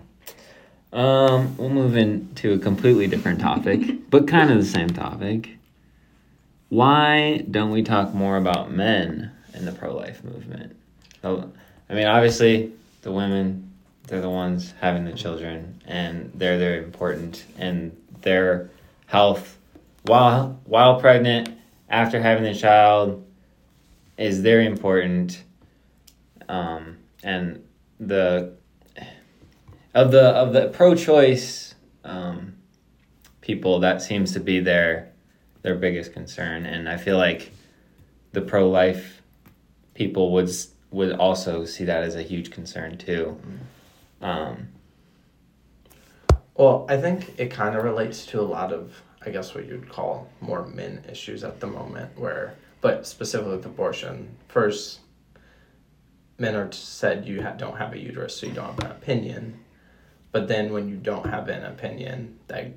um, 0.94 1.58
we'll 1.58 1.70
move 1.70 1.98
into 1.98 2.54
a 2.54 2.60
completely 2.60 3.08
different 3.08 3.42
topic, 3.42 4.10
but 4.10 4.28
kind 4.28 4.52
of 4.52 4.58
the 4.58 4.66
same 4.66 4.90
topic. 4.90 5.58
Why 6.70 7.46
don't 7.50 7.72
we 7.72 7.84
talk 7.84 8.14
more 8.14 8.38
about 8.38 8.72
men 8.72 9.32
in 9.54 9.66
the 9.66 9.72
pro 9.72 9.96
life 9.96 10.24
movement? 10.24 10.76
I 11.24 11.94
mean, 11.94 12.08
obviously, 12.08 12.72
the 13.02 13.12
women, 13.12 13.72
they're 14.08 14.22
the 14.22 14.30
ones 14.30 14.74
having 14.80 15.06
the 15.06 15.14
children, 15.14 15.82
and 15.86 16.32
they're 16.36 16.58
very 16.58 16.84
important, 16.84 17.46
and 17.58 17.96
their 18.22 18.70
health 19.08 19.58
while 20.08 20.60
while 20.66 21.00
pregnant, 21.00 21.50
after 21.90 22.22
having 22.22 22.44
the 22.44 22.58
child, 22.58 23.26
is 24.18 24.40
very 24.40 24.66
important. 24.66 25.44
Um, 26.50 26.98
and 27.24 27.64
the 28.00 28.54
of 29.94 30.12
the 30.12 30.24
of 30.30 30.54
the 30.54 30.70
pro-choice 30.70 31.76
um, 32.04 32.56
people, 33.42 33.80
that 33.80 34.02
seems 34.02 34.34
to 34.34 34.40
be 34.40 34.60
their 34.60 35.12
their 35.62 35.76
biggest 35.76 36.14
concern, 36.14 36.66
and 36.66 36.88
I 36.88 36.98
feel 36.98 37.18
like 37.18 37.52
the 38.32 38.42
pro-life 38.42 39.22
people 39.94 40.32
would 40.34 40.50
would 40.92 41.14
also 41.14 41.66
see 41.66 41.84
that 41.86 42.04
as 42.04 42.16
a 42.16 42.24
huge 42.24 42.52
concern 42.52 42.98
too. 42.98 43.40
Um, 44.22 44.70
Well, 46.56 46.86
I 46.90 46.98
think 46.98 47.36
it 47.38 47.52
kind 47.52 47.76
of 47.76 47.84
relates 47.84 48.26
to 48.28 48.42
a 48.42 48.42
lot 48.42 48.74
of, 48.74 49.00
I 49.24 49.30
guess, 49.30 49.54
what 49.54 49.68
you'd 49.68 49.90
call 49.90 50.28
more 50.42 50.66
men 50.66 51.04
issues 51.08 51.44
at 51.44 51.60
the 51.60 51.68
moment, 51.68 52.18
where, 52.18 52.56
but 52.82 53.06
specifically 53.06 53.58
with 53.58 53.66
abortion, 53.68 54.36
first, 54.48 55.02
men 56.40 56.56
are 56.56 56.72
said 56.72 57.28
you 57.28 57.44
ha- 57.44 57.54
don't 57.54 57.78
have 57.78 57.94
a 57.94 58.00
uterus, 58.00 58.36
so 58.38 58.48
you 58.48 58.54
don't 58.54 58.74
have 58.74 58.80
an 58.80 58.92
opinion. 58.92 59.60
But 60.32 60.48
then 60.48 60.74
when 60.74 60.90
you 60.90 60.96
don't 60.96 61.28
have 61.28 61.48
an 61.48 61.64
opinion, 61.64 62.40
that, 62.48 62.72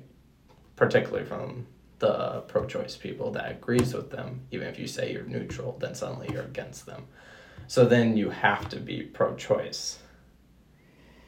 particularly 0.75 1.25
from 1.25 1.65
the 1.99 2.41
pro 2.47 2.65
choice 2.65 2.95
people 2.95 3.31
that 3.31 3.49
agrees 3.51 3.93
with 3.95 4.11
them, 4.11 4.41
even 4.51 4.67
if 4.67 4.77
you 4.77 4.87
say 4.87 5.11
you're 5.11 5.23
neutral, 5.23 5.77
then 5.79 5.95
suddenly 5.95 6.29
you're 6.31 6.43
against 6.43 6.85
them. 6.85 7.07
So 7.71 7.85
then 7.85 8.17
you 8.17 8.31
have 8.31 8.67
to 8.71 8.81
be 8.81 9.01
pro 9.01 9.33
choice 9.33 9.97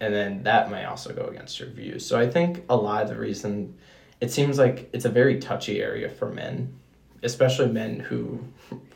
and 0.02 0.14
then 0.14 0.44
that 0.44 0.70
may 0.70 0.84
also 0.84 1.14
go 1.14 1.28
against 1.28 1.58
your 1.58 1.70
views. 1.70 2.06
So 2.06 2.20
I 2.20 2.30
think 2.30 2.66
a 2.68 2.76
lot 2.76 3.04
of 3.04 3.08
the 3.08 3.18
reason 3.18 3.78
it 4.20 4.30
seems 4.30 4.60
like 4.60 4.89
it's 4.91 5.06
a 5.06 5.10
very 5.10 5.39
touchy 5.39 5.82
area 5.82 6.10
for 6.10 6.30
men, 6.30 6.78
especially 7.24 7.70
men 7.70 7.98
who 7.98 8.44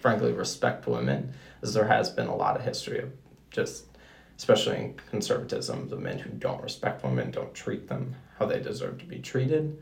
frankly 0.02 0.34
respect 0.34 0.88
women, 0.88 1.32
as 1.62 1.74
there 1.74 1.88
has 1.88 2.10
been 2.10 2.28
a 2.28 2.36
lot 2.36 2.58
of 2.58 2.66
history 2.66 3.00
of 3.00 3.14
just 3.50 3.86
especially 4.38 4.76
in 4.76 5.00
conservatism, 5.10 5.88
the 5.88 5.95
men 5.95 6.20
who 6.20 6.32
don't 6.32 6.62
respect 6.62 7.02
women 7.06 7.32
don't 7.32 7.54
treat 7.54 7.88
them 7.88 8.14
how 8.39 8.45
they 8.45 8.60
deserve 8.60 8.98
to 8.98 9.06
be 9.06 9.20
treated. 9.20 9.82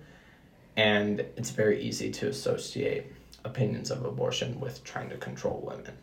And 0.78 1.22
it's 1.36 1.50
very 1.50 1.82
easy 1.82 2.12
to 2.12 2.28
associate 2.28 3.12
opinions 3.44 3.90
of 3.90 4.06
abortion 4.06 4.60
with 4.60 4.84
trying 4.84 5.10
to 5.10 5.18
control 5.18 5.64
women. 5.66 5.98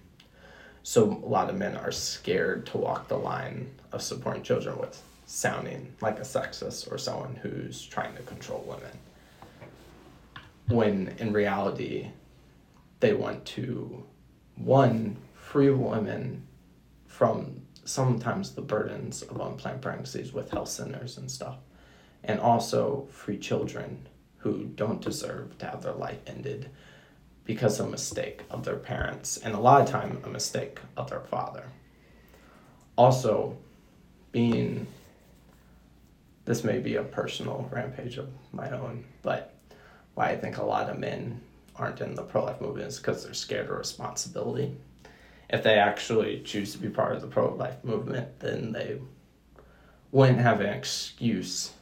So 0.83 1.05
a 1.25 1.29
lot 1.29 1.49
of 1.49 1.57
men 1.57 1.77
are 1.77 1.93
scared 1.93 2.67
to 2.67 2.79
walk 2.79 3.09
the 3.09 3.17
line 3.17 3.71
of 3.93 4.03
supporting 4.03 4.43
children 4.43 4.79
with 4.79 5.01
sounding 5.27 5.95
like 6.01 6.19
a 6.19 6.23
sexist 6.23 6.91
or 6.91 6.99
someone 6.99 7.37
who's 7.37 7.85
trying 7.87 8.15
to 8.17 8.23
control 8.23 8.65
women. 8.67 8.99
when 10.69 11.15
in 11.19 11.33
reality, 11.33 12.09
they 13.01 13.13
want 13.13 13.45
to, 13.45 14.05
one, 14.57 15.17
free 15.35 15.71
women 15.71 16.47
from 17.07 17.61
sometimes 17.85 18.53
the 18.53 18.63
burdens 18.63 19.23
of 19.23 19.41
unplanned 19.41 19.83
pregnancies 19.83 20.33
with 20.33 20.51
health 20.51 20.69
centers 20.69 21.19
and 21.19 21.31
stuff, 21.31 21.57
and 22.25 22.41
also 22.41 23.07
free 23.11 23.39
children 23.39 24.07
who 24.39 24.65
don't 24.75 25.01
deserve 25.01 25.59
to 25.59 25.67
have 25.67 25.83
their 25.83 25.93
life 25.93 26.21
ended 26.27 26.71
because 27.45 27.81
of 27.81 27.87
a 27.87 27.91
mistake 27.91 28.43
of 28.51 28.65
their 28.65 28.77
parents, 28.77 29.37
and 29.37 29.55
a 29.55 29.61
lot 29.61 29.81
of 29.81 29.89
time 29.89 30.21
a 30.25 30.29
mistake 30.29 30.79
of 30.97 31.11
their 31.11 31.21
father. 31.21 31.65
Also, 32.97 33.57
being 34.31 34.87
this 36.45 36.65
may 36.65 36.79
be 36.79 36.97
a 36.97 37.03
personal 37.03 37.69
rampage 37.71 38.19
of 38.19 38.29
my 38.53 38.69
own, 38.71 39.05
but 39.23 39.55
why 40.15 40.31
I 40.31 40.37
think 40.37 40.59
a 40.59 40.65
lot 40.65 40.91
of 40.91 40.99
men 40.99 41.41
aren't 41.77 42.01
in 42.01 42.15
the 42.15 42.23
pro 42.23 42.45
life 42.45 42.61
movement 42.61 42.89
is 42.89 42.99
because 42.99 43.25
they're 43.25 43.35
scared 43.35 43.71
of 43.71 43.79
responsibility. 43.79 44.77
If 45.49 45.63
they 45.63 45.79
actually 45.79 46.41
choose 46.41 46.73
to 46.73 46.79
be 46.79 46.89
part 46.89 47.15
of 47.15 47.21
the 47.21 47.29
pro 47.29 47.55
life 47.55 47.83
movement, 47.85 48.41
then 48.41 48.73
they 48.73 48.99
wouldn't 50.11 50.41
have 50.41 50.61
an 50.61 50.71
excuse 50.71 51.73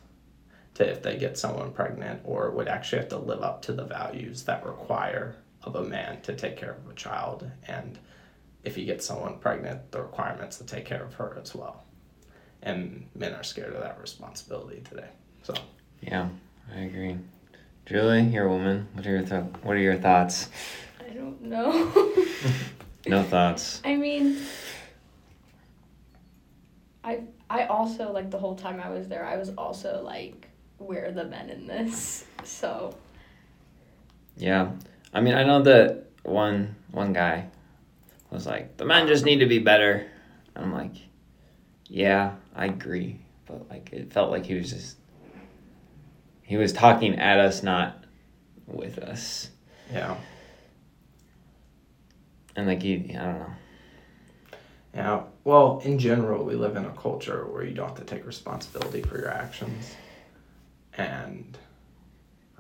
to 0.75 0.89
if 0.89 1.03
they 1.03 1.17
get 1.17 1.39
someone 1.39 1.73
pregnant 1.73 2.21
or 2.25 2.51
would 2.51 2.69
actually 2.69 2.99
have 2.99 3.09
to 3.09 3.19
live 3.19 3.43
up 3.43 3.63
to 3.63 3.73
the 3.73 3.85
values 3.85 4.45
that 4.45 4.65
require 4.65 5.37
of 5.65 5.77
a 5.77 5.83
man 5.83 6.21
to 6.23 6.35
take 6.35 6.57
care 6.57 6.73
of 6.73 6.91
a 6.91 6.95
child 6.95 7.49
and 7.69 7.99
if 8.65 8.75
he 8.77 8.85
gets 8.85 9.07
someone 9.07 9.39
pregnant 9.39 9.91
the 9.93 10.01
requirements 10.01 10.59
to 10.59 10.65
take 10.65 10.85
care 10.85 11.03
of 11.05 11.15
her 11.15 11.39
as 11.43 11.55
well 11.55 11.85
and 12.63 13.07
men 13.15 13.33
are 13.35 13.43
scared 13.43 13.75
of 13.75 13.81
that 13.83 13.99
responsibility 14.01 14.83
today 14.89 15.09
so 15.43 15.55
Yeah, 16.01 16.29
I 16.75 16.81
agree. 16.81 17.17
Julie, 17.87 18.23
you're 18.23 18.47
a 18.47 18.49
woman. 18.49 18.87
What 18.95 19.07
are 19.07 19.11
your 19.11 19.23
th- 19.23 19.45
What 19.63 19.75
are 19.77 19.81
your 19.81 19.97
thoughts? 19.97 20.49
I 21.05 21.13
don't 21.13 21.43
know. 21.43 21.91
No 23.07 23.23
thoughts. 23.25 23.81
I 23.85 23.97
mean, 23.97 24.37
I 27.03 27.23
I 27.49 27.65
also 27.67 28.13
like 28.13 28.31
the 28.31 28.39
whole 28.39 28.55
time 28.55 28.81
I 28.81 28.91
was 28.91 29.09
there, 29.09 29.25
I 29.25 29.37
was 29.37 29.51
also 29.59 30.03
like, 30.05 30.49
where 30.79 31.07
are 31.07 31.13
the 31.13 31.25
men 31.25 31.51
in 31.51 31.67
this? 31.67 32.25
So 32.45 32.95
Yeah, 34.37 34.71
I 35.13 35.21
mean, 35.21 35.35
I 35.35 35.45
know 35.45 35.63
that 35.63 36.07
one 36.23 36.77
one 36.91 37.13
guy 37.13 37.47
was 38.31 38.47
like, 38.47 38.77
the 38.77 38.85
men 38.85 39.07
just 39.07 39.25
need 39.25 39.39
to 39.39 39.47
be 39.47 39.59
better. 39.59 40.07
I'm 40.55 40.73
like, 40.73 40.95
yeah, 41.89 42.35
I 42.55 42.67
agree, 42.67 43.21
but 43.47 43.69
like 43.69 43.93
it 43.93 44.13
felt 44.13 44.31
like 44.31 44.47
he 44.47 44.55
was 44.55 44.71
just 44.71 44.97
he 46.43 46.57
was 46.57 46.73
talking 46.73 47.17
at 47.19 47.39
us, 47.39 47.63
not 47.63 48.05
with 48.67 48.99
us, 48.99 49.51
yeah. 49.93 50.17
And 52.57 52.67
like 52.67 52.83
he, 52.83 53.17
I 53.17 53.25
don't 53.25 53.39
know. 53.39 53.53
yeah. 54.95 55.23
Well 55.45 55.81
in 55.85 55.99
general 55.99 56.45
we 56.45 56.55
live 56.55 56.77
in 56.77 56.85
a 56.85 56.91
culture 56.93 57.47
where 57.47 57.65
you 57.65 57.75
don't 57.75 57.89
have 57.89 57.99
to 57.99 58.05
take 58.05 58.27
responsibility 58.27 59.03
for 59.03 59.19
your 59.19 59.31
actions. 59.31 59.95
And 60.95 61.57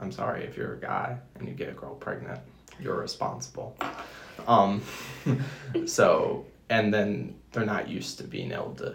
i'm 0.00 0.10
sorry 0.12 0.44
if 0.44 0.56
you're 0.56 0.74
a 0.74 0.80
guy 0.80 1.18
and 1.36 1.46
you 1.48 1.54
get 1.54 1.68
a 1.68 1.72
girl 1.72 1.94
pregnant. 1.94 2.40
You're 2.80 2.98
responsible. 3.00 3.76
Um 4.48 4.82
so 5.86 6.46
and 6.70 6.92
then 6.94 7.34
they're 7.52 7.66
not 7.66 7.88
used 7.88 8.18
to 8.18 8.24
being 8.24 8.52
able 8.52 8.74
to 8.76 8.94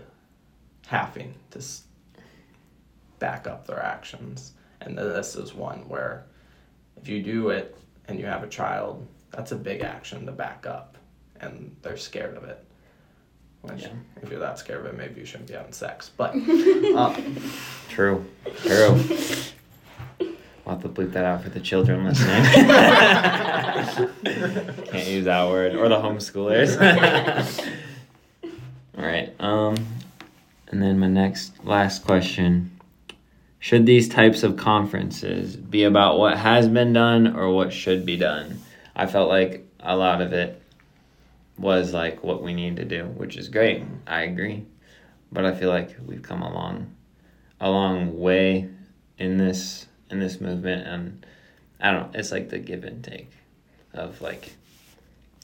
having 0.88 1.36
to 1.52 1.60
s- 1.60 1.84
back 3.20 3.48
up 3.48 3.68
their 3.68 3.82
actions. 3.84 4.54
And 4.82 4.98
this 4.98 5.36
is 5.36 5.54
one 5.54 5.88
where 5.88 6.26
if 6.98 7.08
you 7.08 7.22
do 7.22 7.50
it 7.50 7.78
and 8.08 8.20
you 8.20 8.26
have 8.26 8.44
a 8.44 8.48
child 8.48 9.06
that's 9.32 9.52
a 9.52 9.56
big 9.56 9.82
action 9.82 10.26
to 10.26 10.32
back 10.32 10.66
up. 10.66 10.98
And 11.42 11.76
they're 11.82 11.98
scared 11.98 12.38
of 12.38 12.44
it. 12.46 12.64
Which 13.62 13.82
Yeah. 13.84 13.90
if 14.22 14.30
you're 14.30 14.40
that 14.40 14.58
scared 14.58 14.80
of 14.82 14.86
it 14.88 14.98
maybe 14.98 15.20
you 15.20 15.26
shouldn't 15.26 15.50
be 15.50 15.56
having 15.56 15.74
sex 15.74 16.10
but 16.18 16.34
um, 16.34 17.38
True, 17.90 18.26
true. 18.64 19.00
We'll 20.66 20.76
have 20.76 20.84
to 20.84 20.90
bleep 20.90 21.14
that 21.14 21.24
out 21.24 21.44
for 21.44 21.50
the 21.50 21.60
children 21.60 22.06
listening. 22.06 22.44
Can't 24.86 25.08
use 25.08 25.26
that 25.26 25.48
word 25.48 25.76
or 25.76 25.88
the 25.90 25.98
homeschoolers. 25.98 26.76
All 28.98 29.06
right. 29.06 29.32
Um, 29.40 29.76
and 30.70 30.82
then 30.82 30.98
my 30.98 31.08
next 31.08 31.64
last 31.64 32.04
question: 32.04 32.72
Should 33.60 33.86
these 33.86 34.10
types 34.10 34.42
of 34.42 34.58
conferences 34.58 35.56
be 35.56 35.84
about 35.84 36.18
what 36.18 36.40
has 36.40 36.68
been 36.68 36.94
done 36.94 37.36
or 37.36 37.52
what 37.52 37.72
should 37.72 38.04
be 38.04 38.18
done? 38.18 38.60
I 38.96 39.06
felt 39.06 39.30
like 39.30 39.68
a 39.82 39.96
lot 39.96 40.20
of 40.20 40.34
it 40.34 40.60
was 41.60 41.94
like 41.94 42.24
what 42.24 42.42
we 42.42 42.56
need 42.56 42.78
to 42.78 42.86
do, 42.86 43.06
which 43.06 43.38
is 43.38 43.50
great. 43.50 43.84
I 44.08 44.24
agree, 44.24 44.66
but 45.32 45.46
I 45.46 45.54
feel 45.54 45.70
like 45.70 45.96
we've 46.04 46.24
come 46.24 46.42
a 46.42 46.52
long, 46.52 46.96
a 47.62 47.70
long 47.70 48.20
way 48.20 48.68
in 49.20 49.38
this 49.38 49.86
in 50.10 50.20
this 50.20 50.40
movement, 50.40 50.88
and 50.88 51.26
I 51.80 51.92
don't 51.92 52.14
know. 52.14 52.20
It's 52.20 52.32
like 52.32 52.50
the 52.50 52.60
give 52.60 52.84
and 52.84 53.04
take 53.04 53.32
of 53.94 54.22
like, 54.22 54.54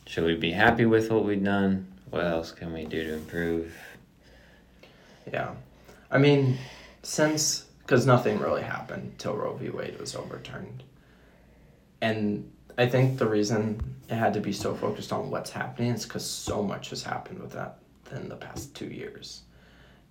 should 0.05 0.26
we 0.26 0.36
be 0.36 0.51
happy 0.51 0.86
with 0.86 1.12
what 1.12 1.26
we've 1.26 1.43
done? 1.43 1.88
What 2.09 2.26
else 2.26 2.51
can 2.51 2.74
we 2.74 2.86
do 2.86 3.03
to 3.03 3.14
improve? 3.14 3.74
Yeah. 5.32 5.51
I 6.09 6.18
mean, 6.18 6.57
since, 7.03 7.66
because 7.80 8.05
nothing 8.05 8.39
really 8.39 8.64
happened 8.64 9.18
till 9.18 9.36
Roe 9.36 9.53
v. 9.53 9.70
Wade 9.70 9.99
was 9.99 10.16
overturned. 10.16 10.84
And 12.01 12.51
I 12.78 12.88
think 12.88 13.18
the 13.18 13.28
reason 13.28 13.80
it 14.09 14.16
had 14.16 14.34
to 14.34 14.41
be 14.41 14.51
so 14.51 14.76
focused 14.76 15.14
on 15.14 15.30
what's 15.30 15.51
happening 15.51 15.93
is 15.93 16.03
because 16.03 16.26
so 16.26 16.62
much 16.62 16.89
has 16.89 17.03
happened 17.03 17.39
with 17.39 17.53
that 17.53 17.78
in 18.12 18.28
the 18.28 18.36
past 18.36 18.76
two 18.76 18.88
years. 18.88 19.43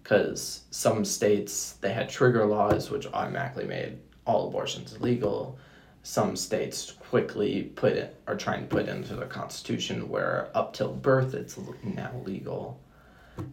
Because 0.03 0.63
some 0.71 1.05
states, 1.05 1.73
they 1.81 1.93
had 1.93 2.09
trigger 2.09 2.47
laws, 2.47 2.91
which 2.91 3.07
automatically 3.09 3.67
made 3.67 3.99
all 4.31 4.49
abortions 4.49 4.95
illegal. 4.95 5.59
Some 6.03 6.37
states 6.37 6.93
quickly 7.11 7.65
put 7.75 7.93
it, 7.93 8.17
are 8.27 8.37
trying 8.37 8.63
to 8.63 8.67
put 8.69 8.89
into 8.89 9.15
the 9.17 9.27
constitution 9.27 10.09
where 10.09 10.49
up 10.55 10.73
till 10.73 10.93
birth 10.93 11.35
it's 11.35 11.59
now 11.83 12.13
legal 12.25 12.81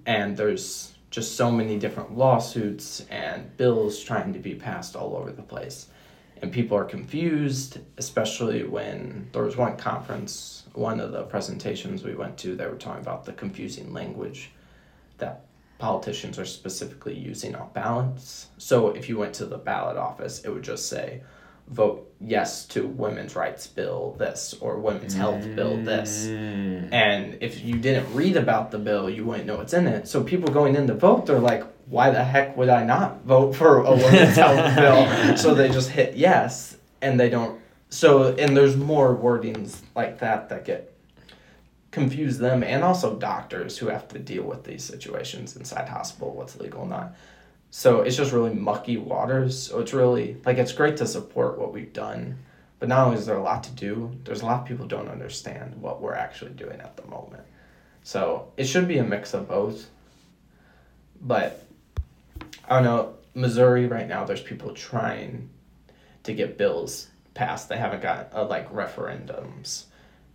and 0.06 0.36
there's 0.38 0.94
just 1.10 1.36
so 1.36 1.52
many 1.52 1.80
different 1.80 2.18
lawsuits 2.18 3.06
and 3.10 3.56
bills 3.58 4.04
trying 4.04 4.34
to 4.34 4.40
be 4.40 4.56
passed 4.56 4.96
all 4.96 5.16
over 5.16 5.32
the 5.32 5.42
place 5.42 5.88
and 6.42 6.52
people 6.52 6.78
are 6.78 6.86
confused 6.86 7.80
especially 7.98 8.64
when 8.64 9.28
there 9.32 9.44
was 9.44 9.58
one 9.58 9.78
conference 9.78 10.64
one 10.74 11.00
of 11.00 11.12
the 11.12 11.24
presentations 11.24 12.04
we 12.04 12.16
went 12.16 12.38
to 12.38 12.56
they 12.56 12.68
were 12.68 12.76
talking 12.76 13.02
about 13.02 13.26
the 13.26 13.34
confusing 13.34 13.94
language 13.94 14.52
that 15.18 15.46
politicians 15.80 16.40
are 16.40 16.46
specifically 16.46 17.14
using 17.16 17.56
on 17.56 17.70
ballots 17.74 18.48
so 18.58 18.90
if 18.90 19.08
you 19.10 19.18
went 19.18 19.34
to 19.34 19.46
the 19.46 19.58
ballot 19.58 19.98
office 19.98 20.44
it 20.44 20.50
would 20.50 20.64
just 20.64 20.88
say 20.90 21.22
vote 21.70 22.10
yes 22.22 22.66
to 22.66 22.88
women's 22.88 23.36
rights 23.36 23.68
bill 23.68 24.16
this 24.18 24.56
or 24.62 24.80
women's 24.80 25.14
health 25.14 25.44
bill 25.56 25.76
this 25.84 26.26
Mm. 26.28 26.92
and 26.94 27.38
if 27.42 27.64
you 27.64 27.76
didn't 27.78 28.12
read 28.14 28.38
about 28.38 28.72
the 28.72 28.78
bill, 28.80 29.10
you 29.10 29.26
wouldn't 29.26 29.46
know 29.48 29.58
what's 29.58 29.74
in 29.74 29.86
it. 29.88 30.08
So 30.08 30.24
people 30.24 30.52
going 30.54 30.76
in 30.76 30.88
to 30.88 30.94
vote, 30.94 31.26
they're 31.26 31.40
like, 31.40 31.64
why 31.88 32.10
the 32.10 32.24
heck 32.24 32.56
would 32.58 32.70
I 32.70 32.84
not 32.86 33.24
vote 33.26 33.54
for 33.56 33.80
a 33.84 33.92
women's 33.92 34.36
health 34.44 34.76
bill? 34.78 35.36
So 35.38 35.54
they 35.54 35.68
just 35.70 35.90
hit 35.90 36.16
yes, 36.16 36.78
and 37.02 37.20
they 37.20 37.30
don't. 37.30 37.60
So, 37.90 38.34
and 38.36 38.56
there's 38.56 38.76
more 38.78 39.16
wordings 39.16 39.82
like 39.96 40.20
that 40.20 40.48
that 40.50 40.64
get 40.66 40.94
confuse 41.98 42.38
them 42.38 42.64
and 42.64 42.84
also 42.84 43.16
doctors 43.16 43.78
who 43.78 43.88
have 43.88 44.08
to 44.10 44.20
deal 44.20 44.44
with 44.44 44.64
these 44.64 44.84
situations 44.84 45.56
inside 45.56 45.90
hospital, 45.90 46.34
what's 46.34 46.58
legal 46.58 46.82
and 46.82 46.92
not. 46.92 47.16
So 47.72 48.02
it's 48.02 48.16
just 48.16 48.32
really 48.32 48.54
mucky 48.54 48.98
waters. 48.98 49.62
So 49.62 49.80
it's 49.80 49.94
really 49.94 50.38
like 50.46 50.58
it's 50.58 50.72
great 50.72 50.98
to 50.98 51.08
support 51.08 51.58
what 51.58 51.74
we've 51.74 51.92
done, 51.92 52.38
but 52.80 52.90
not 52.90 53.08
only 53.08 53.18
is 53.18 53.26
there 53.26 53.38
a 53.38 53.44
lot 53.44 53.64
to 53.64 53.72
do, 53.72 54.16
there's 54.24 54.42
a 54.42 54.46
lot 54.46 54.62
of 54.62 54.68
people 54.68 54.88
don't 54.88 55.10
understand 55.10 55.82
what 55.82 56.02
we're 56.02 56.14
actually 56.14 56.52
doing 56.52 56.80
at 56.80 56.96
the 56.96 57.06
moment. 57.08 57.44
So 58.04 58.52
it 58.56 58.66
should 58.66 58.88
be 58.88 59.00
a 59.00 59.04
mix 59.04 59.34
of 59.34 59.50
both. 59.50 59.90
But 61.22 61.66
I 62.70 62.76
don't 62.76 62.84
know, 62.84 63.16
Missouri 63.34 63.88
right 63.88 64.08
now 64.08 64.24
there's 64.24 64.42
people 64.42 64.74
trying 64.74 65.50
to 66.24 66.34
get 66.34 66.58
bills 66.58 67.08
passed. 67.34 67.70
They 67.70 67.78
haven't 67.78 68.02
got 68.02 68.30
uh, 68.34 68.46
like 68.46 68.72
referendums 68.72 69.86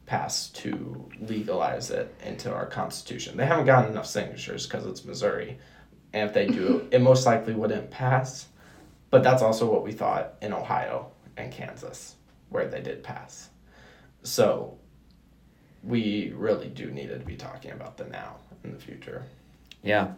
passed 0.06 0.56
to 0.56 1.10
legalize 1.20 1.90
it 1.90 2.14
into 2.24 2.52
our 2.52 2.66
constitution. 2.66 3.36
They 3.36 3.46
haven't 3.46 3.66
gotten 3.66 3.90
enough 3.90 4.06
signatures 4.06 4.66
because 4.66 4.86
it's 4.86 5.04
Missouri. 5.04 5.58
And 6.12 6.28
if 6.28 6.34
they 6.34 6.46
do, 6.46 6.88
it 6.92 7.00
most 7.00 7.26
likely 7.26 7.54
wouldn't 7.54 7.90
pass. 7.90 8.48
But 9.10 9.22
that's 9.22 9.42
also 9.42 9.70
what 9.70 9.84
we 9.84 9.92
thought 9.92 10.34
in 10.40 10.52
Ohio 10.52 11.10
and 11.36 11.52
Kansas, 11.52 12.16
where 12.48 12.66
they 12.66 12.80
did 12.80 13.02
pass. 13.02 13.50
So 14.22 14.78
we 15.82 16.32
really 16.36 16.68
do 16.68 16.90
need 16.90 17.08
to 17.08 17.18
be 17.18 17.36
talking 17.36 17.72
about 17.72 17.96
the 17.96 18.04
now 18.04 18.36
and 18.62 18.74
the 18.74 18.78
future. 18.78 19.24
Yeah. 19.82 20.12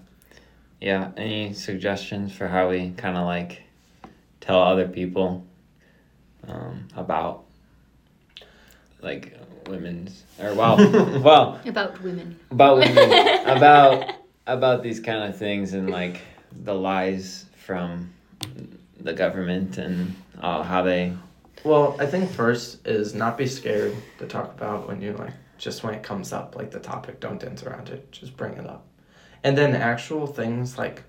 Yeah. 0.80 1.10
Any 1.16 1.54
suggestions 1.54 2.32
for 2.32 2.48
how 2.48 2.70
we 2.70 2.90
kind 2.90 3.16
of 3.16 3.24
like 3.24 3.62
tell 4.40 4.60
other 4.60 4.86
people 4.86 5.44
um, 6.46 6.88
about 6.96 7.44
like 9.00 9.36
women's 9.68 10.24
or 10.40 10.54
well, 10.54 10.76
well 11.22 11.60
About 11.64 12.00
women. 12.02 12.38
about 12.50 12.78
women, 12.78 13.46
about 13.56 14.14
about 14.46 14.82
these 14.82 15.00
kind 15.00 15.24
of 15.24 15.38
things 15.38 15.72
and 15.72 15.90
like 15.90 16.20
the 16.64 16.74
lies 16.74 17.46
from 17.56 18.12
the 19.00 19.12
government 19.12 19.78
and 19.78 20.14
uh, 20.40 20.62
how 20.62 20.82
they 20.82 21.12
Well, 21.64 21.96
I 21.98 22.06
think 22.06 22.30
first 22.30 22.86
is 22.86 23.14
not 23.14 23.38
be 23.38 23.46
scared 23.46 23.94
to 24.18 24.26
talk 24.26 24.52
about 24.54 24.86
when 24.88 25.00
you 25.00 25.12
like 25.14 25.32
just 25.56 25.84
when 25.84 25.94
it 25.94 26.02
comes 26.02 26.32
up, 26.32 26.56
like 26.56 26.70
the 26.72 26.80
topic, 26.80 27.20
don't 27.20 27.40
dance 27.40 27.62
around 27.62 27.88
it, 27.88 28.10
just 28.12 28.36
bring 28.36 28.54
it 28.54 28.66
up. 28.66 28.84
And 29.44 29.56
then 29.56 29.74
actual 29.76 30.26
things 30.26 30.76
like 30.78 31.04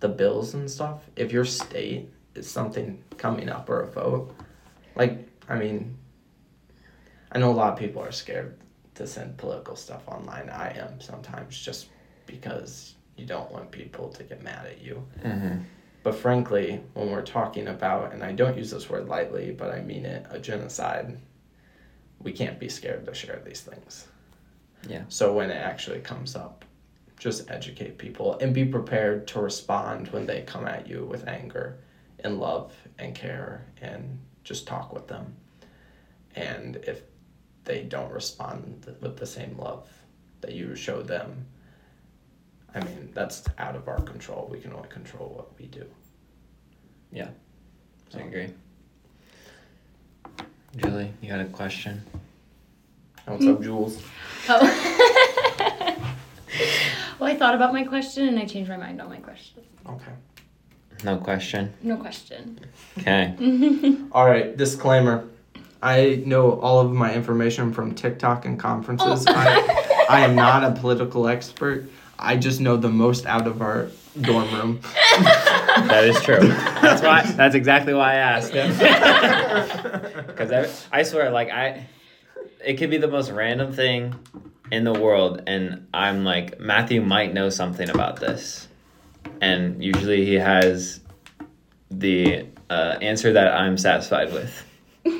the 0.00 0.08
bills 0.08 0.54
and 0.54 0.70
stuff, 0.70 1.02
if 1.16 1.32
your 1.32 1.44
state 1.44 2.08
is 2.34 2.48
something 2.50 3.02
coming 3.18 3.48
up 3.48 3.68
or 3.68 3.80
a 3.82 3.86
vote, 3.90 4.34
like 4.96 5.28
I 5.48 5.56
mean 5.58 5.97
I 7.32 7.38
know 7.38 7.50
a 7.50 7.52
lot 7.52 7.72
of 7.72 7.78
people 7.78 8.02
are 8.02 8.12
scared 8.12 8.58
to 8.94 9.06
send 9.06 9.36
political 9.36 9.76
stuff 9.76 10.06
online. 10.08 10.48
I 10.50 10.76
am 10.78 11.00
sometimes 11.00 11.58
just 11.58 11.88
because 12.26 12.94
you 13.16 13.26
don't 13.26 13.50
want 13.50 13.70
people 13.70 14.08
to 14.10 14.22
get 14.22 14.42
mad 14.42 14.66
at 14.66 14.80
you. 14.80 15.06
Mm-hmm. 15.22 15.58
But 16.02 16.14
frankly, 16.14 16.80
when 16.94 17.10
we're 17.10 17.22
talking 17.22 17.68
about, 17.68 18.12
and 18.12 18.22
I 18.22 18.32
don't 18.32 18.56
use 18.56 18.70
this 18.70 18.88
word 18.88 19.08
lightly, 19.08 19.50
but 19.50 19.70
I 19.70 19.82
mean 19.82 20.04
it, 20.04 20.26
a 20.30 20.38
genocide, 20.38 21.18
we 22.20 22.32
can't 22.32 22.58
be 22.58 22.68
scared 22.68 23.04
to 23.06 23.14
share 23.14 23.42
these 23.44 23.60
things. 23.60 24.06
Yeah. 24.88 25.02
So 25.08 25.32
when 25.32 25.50
it 25.50 25.56
actually 25.56 26.00
comes 26.00 26.36
up, 26.36 26.64
just 27.18 27.50
educate 27.50 27.98
people 27.98 28.38
and 28.40 28.54
be 28.54 28.64
prepared 28.64 29.26
to 29.28 29.40
respond 29.40 30.08
when 30.08 30.24
they 30.24 30.42
come 30.42 30.66
at 30.66 30.86
you 30.86 31.04
with 31.04 31.26
anger 31.26 31.78
and 32.20 32.38
love 32.38 32.72
and 32.98 33.14
care 33.14 33.66
and 33.80 34.18
just 34.44 34.66
talk 34.66 34.92
with 34.92 35.08
them. 35.08 35.34
And 36.36 36.76
if 36.76 37.02
they 37.68 37.82
don't 37.82 38.10
respond 38.10 38.86
with 39.00 39.16
the 39.18 39.26
same 39.26 39.56
love 39.58 39.88
that 40.40 40.54
you 40.54 40.74
show 40.74 41.02
them, 41.02 41.46
I 42.74 42.80
mean, 42.80 43.10
that's 43.14 43.44
out 43.58 43.76
of 43.76 43.86
our 43.88 44.00
control. 44.00 44.48
We 44.50 44.58
can 44.58 44.72
only 44.72 44.88
control 44.88 45.28
what 45.36 45.56
we 45.58 45.66
do. 45.66 45.84
Yeah, 47.12 47.28
I 48.14 48.20
agree. 48.20 48.48
Julie, 50.76 51.12
you 51.20 51.28
got 51.28 51.40
a 51.40 51.44
question? 51.44 52.02
Oh, 53.26 53.34
what's 53.34 53.46
up, 53.46 53.62
Jules? 53.62 54.02
Oh. 54.50 54.60
well, 57.18 57.30
I 57.30 57.36
thought 57.36 57.54
about 57.54 57.74
my 57.74 57.84
question 57.84 58.28
and 58.28 58.38
I 58.38 58.46
changed 58.46 58.70
my 58.70 58.78
mind 58.78 58.98
on 59.02 59.10
my 59.10 59.18
question. 59.18 59.62
Okay. 59.86 60.12
No 61.04 61.18
question. 61.18 61.74
No 61.82 61.96
question. 61.96 62.58
Okay. 62.98 63.34
All 64.12 64.24
right, 64.24 64.56
disclaimer. 64.56 65.28
I 65.82 66.22
know 66.26 66.58
all 66.60 66.80
of 66.80 66.92
my 66.92 67.14
information 67.14 67.72
from 67.72 67.94
TikTok 67.94 68.44
and 68.44 68.58
conferences. 68.58 69.26
I, 69.26 70.06
I 70.10 70.20
am 70.20 70.34
not 70.34 70.64
a 70.64 70.72
political 70.72 71.28
expert. 71.28 71.88
I 72.18 72.36
just 72.36 72.60
know 72.60 72.76
the 72.76 72.88
most 72.88 73.26
out 73.26 73.46
of 73.46 73.62
our 73.62 73.90
dorm 74.20 74.52
room. 74.54 74.80
That 75.78 76.04
is 76.04 76.20
true. 76.22 76.40
That's 76.40 77.02
why. 77.02 77.22
That's 77.22 77.54
exactly 77.54 77.94
why 77.94 78.14
I 78.14 78.16
asked. 78.16 78.52
Because 80.26 80.50
I, 80.92 80.98
I 80.98 81.02
swear, 81.04 81.30
like 81.30 81.50
I, 81.50 81.86
it 82.64 82.78
could 82.78 82.90
be 82.90 82.96
the 82.98 83.06
most 83.06 83.30
random 83.30 83.72
thing 83.72 84.14
in 84.72 84.82
the 84.82 84.92
world, 84.92 85.42
and 85.46 85.86
I'm 85.94 86.24
like 86.24 86.58
Matthew 86.58 87.00
might 87.00 87.32
know 87.32 87.48
something 87.48 87.88
about 87.88 88.18
this, 88.18 88.66
and 89.40 89.80
usually 89.82 90.26
he 90.26 90.34
has 90.34 90.98
the 91.92 92.46
uh, 92.68 92.98
answer 93.00 93.32
that 93.32 93.54
I'm 93.54 93.78
satisfied 93.78 94.32
with, 94.32 94.64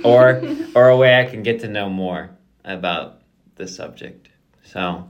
or 0.04 0.42
or 0.74 0.88
a 0.88 0.96
way 0.96 1.20
I 1.20 1.24
can 1.24 1.42
get 1.42 1.60
to 1.60 1.68
know 1.68 1.88
more 1.88 2.30
about 2.64 3.20
the 3.56 3.66
subject. 3.66 4.28
So, 4.64 5.08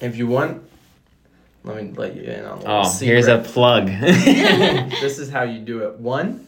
If 0.00 0.16
you 0.16 0.26
want, 0.26 0.62
let 1.64 1.76
me 1.76 1.92
let 1.92 2.16
you 2.16 2.22
in 2.22 2.44
on 2.44 2.52
a 2.52 2.60
little 2.60 2.72
oh, 2.72 2.82
secret. 2.84 3.06
here's 3.06 3.26
a 3.28 3.38
plug. 3.38 3.86
this 4.00 5.18
is 5.18 5.30
how 5.30 5.42
you 5.42 5.60
do 5.60 5.84
it. 5.84 5.98
One, 5.98 6.46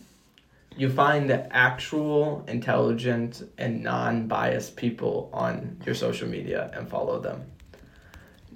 you 0.77 0.89
find 0.89 1.29
the 1.29 1.55
actual, 1.55 2.45
intelligent, 2.49 3.43
and 3.59 3.83
non-biased 3.83 4.77
people 4.77 5.29
on 5.33 5.81
your 5.85 5.95
social 5.95 6.29
media 6.29 6.71
and 6.75 6.89
follow 6.89 7.21
them. 7.21 7.45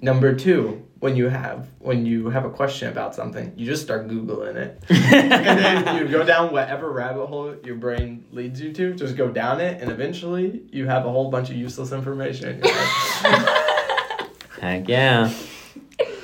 Number 0.01 0.33
two, 0.33 0.86
when 0.99 1.15
you 1.15 1.29
have 1.29 1.69
when 1.79 2.05
you 2.05 2.29
have 2.29 2.45
a 2.45 2.49
question 2.49 2.89
about 2.89 3.13
something, 3.13 3.53
you 3.55 3.65
just 3.65 3.83
start 3.83 4.07
googling 4.07 4.55
it, 4.55 4.83
and 4.89 5.31
then 5.31 5.97
you 5.97 6.07
go 6.07 6.23
down 6.23 6.51
whatever 6.51 6.91
rabbit 6.91 7.27
hole 7.27 7.55
your 7.63 7.75
brain 7.75 8.25
leads 8.31 8.59
you 8.61 8.73
to. 8.73 8.93
Just 8.93 9.15
go 9.15 9.29
down 9.29 9.59
it, 9.59 9.81
and 9.81 9.91
eventually 9.91 10.63
you 10.71 10.87
have 10.87 11.05
a 11.05 11.11
whole 11.11 11.29
bunch 11.29 11.49
of 11.49 11.55
useless 11.55 11.91
information. 11.91 12.49
in 12.49 12.63
your. 12.63 12.73
Heck 14.61 14.87
yeah. 14.87 15.31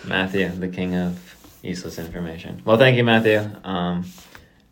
Matthew, 0.05 0.49
the 0.49 0.67
king 0.67 0.95
of 0.95 1.19
useless 1.61 1.99
information. 1.99 2.61
Well, 2.65 2.77
thank 2.77 2.97
you, 2.97 3.03
Matthew, 3.03 3.39
um, 3.63 4.03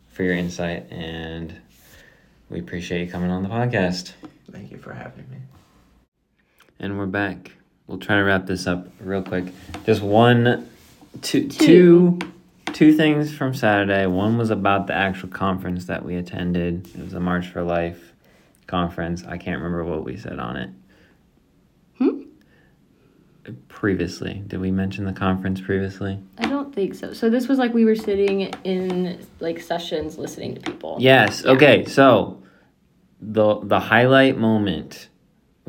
for 0.10 0.24
your 0.24 0.34
insight, 0.34 0.92
and 0.92 1.56
we 2.50 2.60
appreciate 2.60 3.06
you 3.06 3.12
coming 3.12 3.30
on 3.30 3.44
the 3.44 3.50
podcast. 3.50 4.14
Thank 4.52 4.72
you 4.72 4.78
for 4.78 4.94
having 4.94 5.30
me. 5.30 5.38
And 6.80 6.98
we're 6.98 7.06
back. 7.06 7.52
We'll 7.92 8.00
try 8.00 8.16
to 8.16 8.24
wrap 8.24 8.46
this 8.46 8.68
up 8.68 8.88
real 9.02 9.22
quick. 9.22 9.44
Just 9.86 10.02
one, 10.02 10.70
two, 11.22 11.50
Two. 11.50 12.20
two, 12.72 12.96
things 12.96 13.36
from 13.36 13.54
Saturday. 13.54 14.06
One 14.06 14.38
was 14.38 14.50
about 14.50 14.88
the 14.88 14.94
actual 14.94 15.28
conference 15.28 15.86
that 15.88 16.06
we 16.06 16.16
attended. 16.16 16.88
It 16.96 17.04
was 17.04 17.12
the 17.12 17.20
March 17.20 17.50
for 17.50 17.64
Life 17.64 18.14
conference. 18.66 19.26
I 19.26 19.38
can't 19.38 19.58
remember 19.58 19.84
what 19.84 20.06
we 20.06 20.16
said 20.16 20.40
on 20.40 20.56
it. 20.56 20.70
Hmm? 21.98 22.22
Previously, 23.68 24.42
did 24.48 24.62
we 24.62 24.72
mention 24.72 25.04
the 25.04 25.12
conference 25.12 25.60
previously? 25.60 26.18
I 26.38 26.48
don't 26.48 26.74
think 26.74 26.96
so. 26.96 27.12
So 27.12 27.30
this 27.30 27.50
was 27.50 27.60
like 27.60 27.74
we 27.74 27.84
were 27.84 27.98
sitting 27.98 28.54
in 28.64 29.28
like 29.42 29.60
sessions 29.60 30.18
listening 30.18 30.56
to 30.56 30.62
people. 30.62 30.96
Yes. 30.98 31.44
Yeah. 31.44 31.52
Okay. 31.52 31.84
So 31.84 32.42
the 33.20 33.60
the 33.64 33.82
highlight 33.82 34.38
moment, 34.38 35.10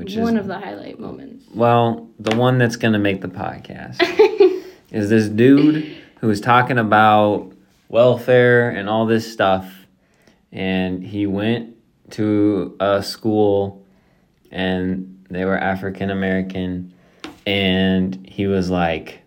which 0.04 0.16
One 0.16 0.36
is 0.36 0.40
of 0.40 0.46
the 0.48 0.58
highlight 0.58 0.98
moments. 0.98 1.46
well, 1.54 2.08
the 2.18 2.36
one 2.36 2.58
that's 2.58 2.76
gonna 2.76 2.98
make 2.98 3.20
the 3.20 3.28
podcast 3.28 4.00
is 4.90 5.08
this 5.10 5.28
dude 5.28 5.96
who 6.20 6.26
was 6.28 6.40
talking 6.40 6.78
about 6.78 7.52
welfare 7.88 8.70
and 8.70 8.88
all 8.88 9.06
this 9.06 9.30
stuff, 9.32 9.70
and 10.50 11.02
he 11.04 11.26
went 11.26 11.76
to 12.10 12.76
a 12.80 13.02
school, 13.02 13.84
and 14.50 15.24
they 15.30 15.44
were 15.44 15.56
African 15.58 16.10
American, 16.10 16.92
and 17.46 18.26
he 18.28 18.46
was 18.46 18.70
like, 18.70 19.20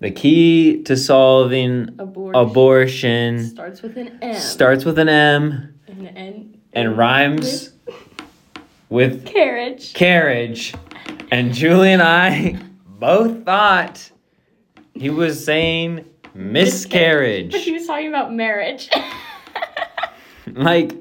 the 0.00 0.10
key 0.10 0.82
to 0.84 0.96
solving 0.96 1.94
Abortion. 1.98 2.34
abortion 2.40 3.44
starts 3.48 3.82
with 3.82 3.96
an 3.96 4.18
M. 4.20 4.34
starts 4.34 4.84
with 4.84 4.98
an 4.98 5.08
M 5.08 5.74
and, 5.88 6.06
and, 6.16 6.60
and 6.74 6.98
rhymes 6.98 7.72
with 8.88 9.26
carriage. 9.26 9.94
carriage. 9.94 10.74
And 11.30 11.52
Julie 11.52 11.92
and 11.92 12.02
I 12.02 12.58
both 12.86 13.44
thought 13.44 14.10
he 14.94 15.10
was 15.10 15.44
saying 15.44 16.04
miscarriage. 16.34 17.52
But 17.52 17.60
he 17.60 17.72
was 17.72 17.86
talking 17.86 18.08
about 18.08 18.32
marriage. 18.32 18.88
like, 20.46 20.92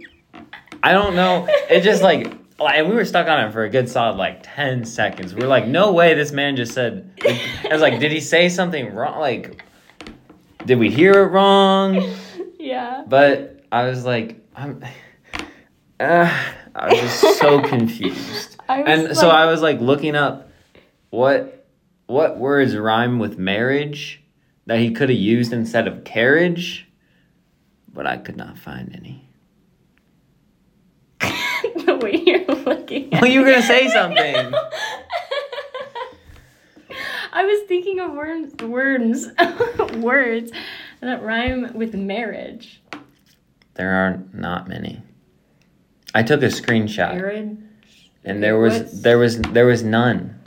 I 0.83 0.91
don't 0.91 1.15
know. 1.15 1.47
It 1.69 1.81
just 1.81 2.01
like, 2.01 2.33
like, 2.59 2.79
and 2.79 2.89
we 2.89 2.95
were 2.95 3.05
stuck 3.05 3.27
on 3.27 3.45
it 3.45 3.51
for 3.51 3.63
a 3.63 3.69
good 3.69 3.89
solid 3.89 4.17
like 4.17 4.39
10 4.43 4.85
seconds. 4.85 5.33
We 5.33 5.43
are 5.43 5.47
like, 5.47 5.67
no 5.67 5.91
way 5.91 6.13
this 6.13 6.31
man 6.31 6.55
just 6.55 6.73
said. 6.73 7.11
I 7.23 7.69
was 7.71 7.81
like, 7.81 7.99
did 7.99 8.11
he 8.11 8.19
say 8.19 8.49
something 8.49 8.93
wrong? 8.93 9.19
Like, 9.19 9.63
did 10.65 10.79
we 10.79 10.89
hear 10.89 11.13
it 11.23 11.27
wrong? 11.27 12.15
yeah. 12.59 13.03
But 13.07 13.61
I 13.71 13.85
was 13.85 14.05
like, 14.05 14.43
I'm. 14.55 14.83
Uh, 15.97 16.29
I 16.75 16.89
was 16.89 16.99
just 16.99 17.39
so 17.39 17.61
confused. 17.67 18.57
And 18.67 19.15
so 19.15 19.29
I 19.29 19.45
was 19.45 19.61
like 19.61 19.79
looking 19.79 20.15
up 20.15 20.49
what 21.09 21.65
what 22.07 22.37
words 22.37 22.75
rhyme 22.75 23.17
with 23.17 23.37
marriage 23.39 24.21
that 24.65 24.79
he 24.79 24.91
could 24.91 25.09
have 25.09 25.17
used 25.17 25.53
instead 25.53 25.87
of 25.87 26.03
carriage, 26.03 26.87
but 27.91 28.05
I 28.05 28.17
could 28.17 28.35
not 28.35 28.57
find 28.57 28.93
any. 28.93 29.21
the 31.85 31.95
way 31.95 32.21
you're 32.25 32.45
looking 32.45 33.13
at 33.13 33.21
Well, 33.21 33.31
you 33.31 33.39
were 33.39 33.45
gonna 33.45 33.61
say 33.61 33.87
something. 33.87 34.35
I 37.31 37.45
was 37.45 37.67
thinking 37.67 37.99
of 37.99 38.11
worms, 38.13 38.53
worms, 38.63 39.27
words 39.97 40.51
that 41.01 41.21
rhyme 41.21 41.73
with 41.73 41.93
marriage. 41.93 42.81
There 43.75 43.91
are 43.91 44.23
not 44.33 44.69
many. 44.69 45.01
I 46.15 46.23
took 46.23 46.41
a 46.41 46.47
screenshot 46.47 47.13
Marriage. 47.15 47.57
and 48.23 48.41
there 48.41 48.57
was 48.57 48.79
What's- 48.79 49.01
there 49.01 49.17
was 49.19 49.39
there 49.41 49.65
was 49.67 49.83
none. 49.83 50.39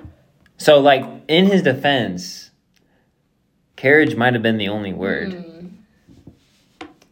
So 0.56 0.80
like 0.80 1.04
in 1.28 1.46
his 1.46 1.62
defense, 1.62 2.50
carriage 3.76 4.16
might 4.16 4.32
have 4.32 4.42
been 4.42 4.56
the 4.58 4.68
only 4.68 4.92
word. 4.92 5.28
Mm. 5.30 5.70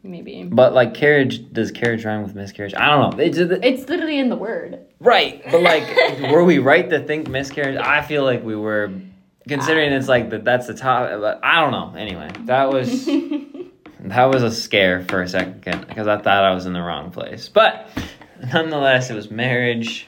maybe. 0.02 0.44
But 0.44 0.72
like 0.74 0.94
carriage, 0.94 1.52
does 1.52 1.70
carriage 1.70 2.04
rhyme 2.04 2.22
with 2.22 2.34
miscarriage? 2.34 2.74
I 2.74 2.86
don't 2.88 3.16
know. 3.16 3.22
It's, 3.24 3.38
It's 3.38 3.88
literally 3.88 4.18
in 4.18 4.28
the 4.30 4.36
word. 4.36 4.78
right, 5.00 5.42
but 5.50 5.62
like, 5.62 6.20
were 6.32 6.44
we 6.44 6.59
right 6.59 6.88
to 6.90 7.00
think 7.00 7.28
miscarriage? 7.28 7.76
I 7.76 8.02
feel 8.02 8.24
like 8.24 8.42
we 8.44 8.57
were, 8.57 8.90
considering 9.48 9.92
it's 9.92 10.09
like 10.09 10.30
that. 10.30 10.44
That's 10.44 10.66
the 10.66 10.74
top. 10.74 11.09
But 11.20 11.40
I 11.44 11.61
don't 11.61 11.72
know. 11.72 11.94
Anyway, 11.98 12.30
that 12.46 12.70
was 12.72 13.07
that 14.00 14.24
was 14.26 14.42
a 14.42 14.50
scare 14.50 15.02
for 15.04 15.22
a 15.22 15.28
second 15.28 15.86
because 15.88 16.07
I 16.09 16.16
thought 16.18 16.44
I 16.44 16.54
was 16.54 16.66
in 16.66 16.72
the 16.72 16.82
wrong 16.82 17.11
place. 17.11 17.48
But 17.48 17.88
nonetheless, 18.53 19.11
it 19.11 19.14
was 19.14 19.30
marriage. 19.30 20.07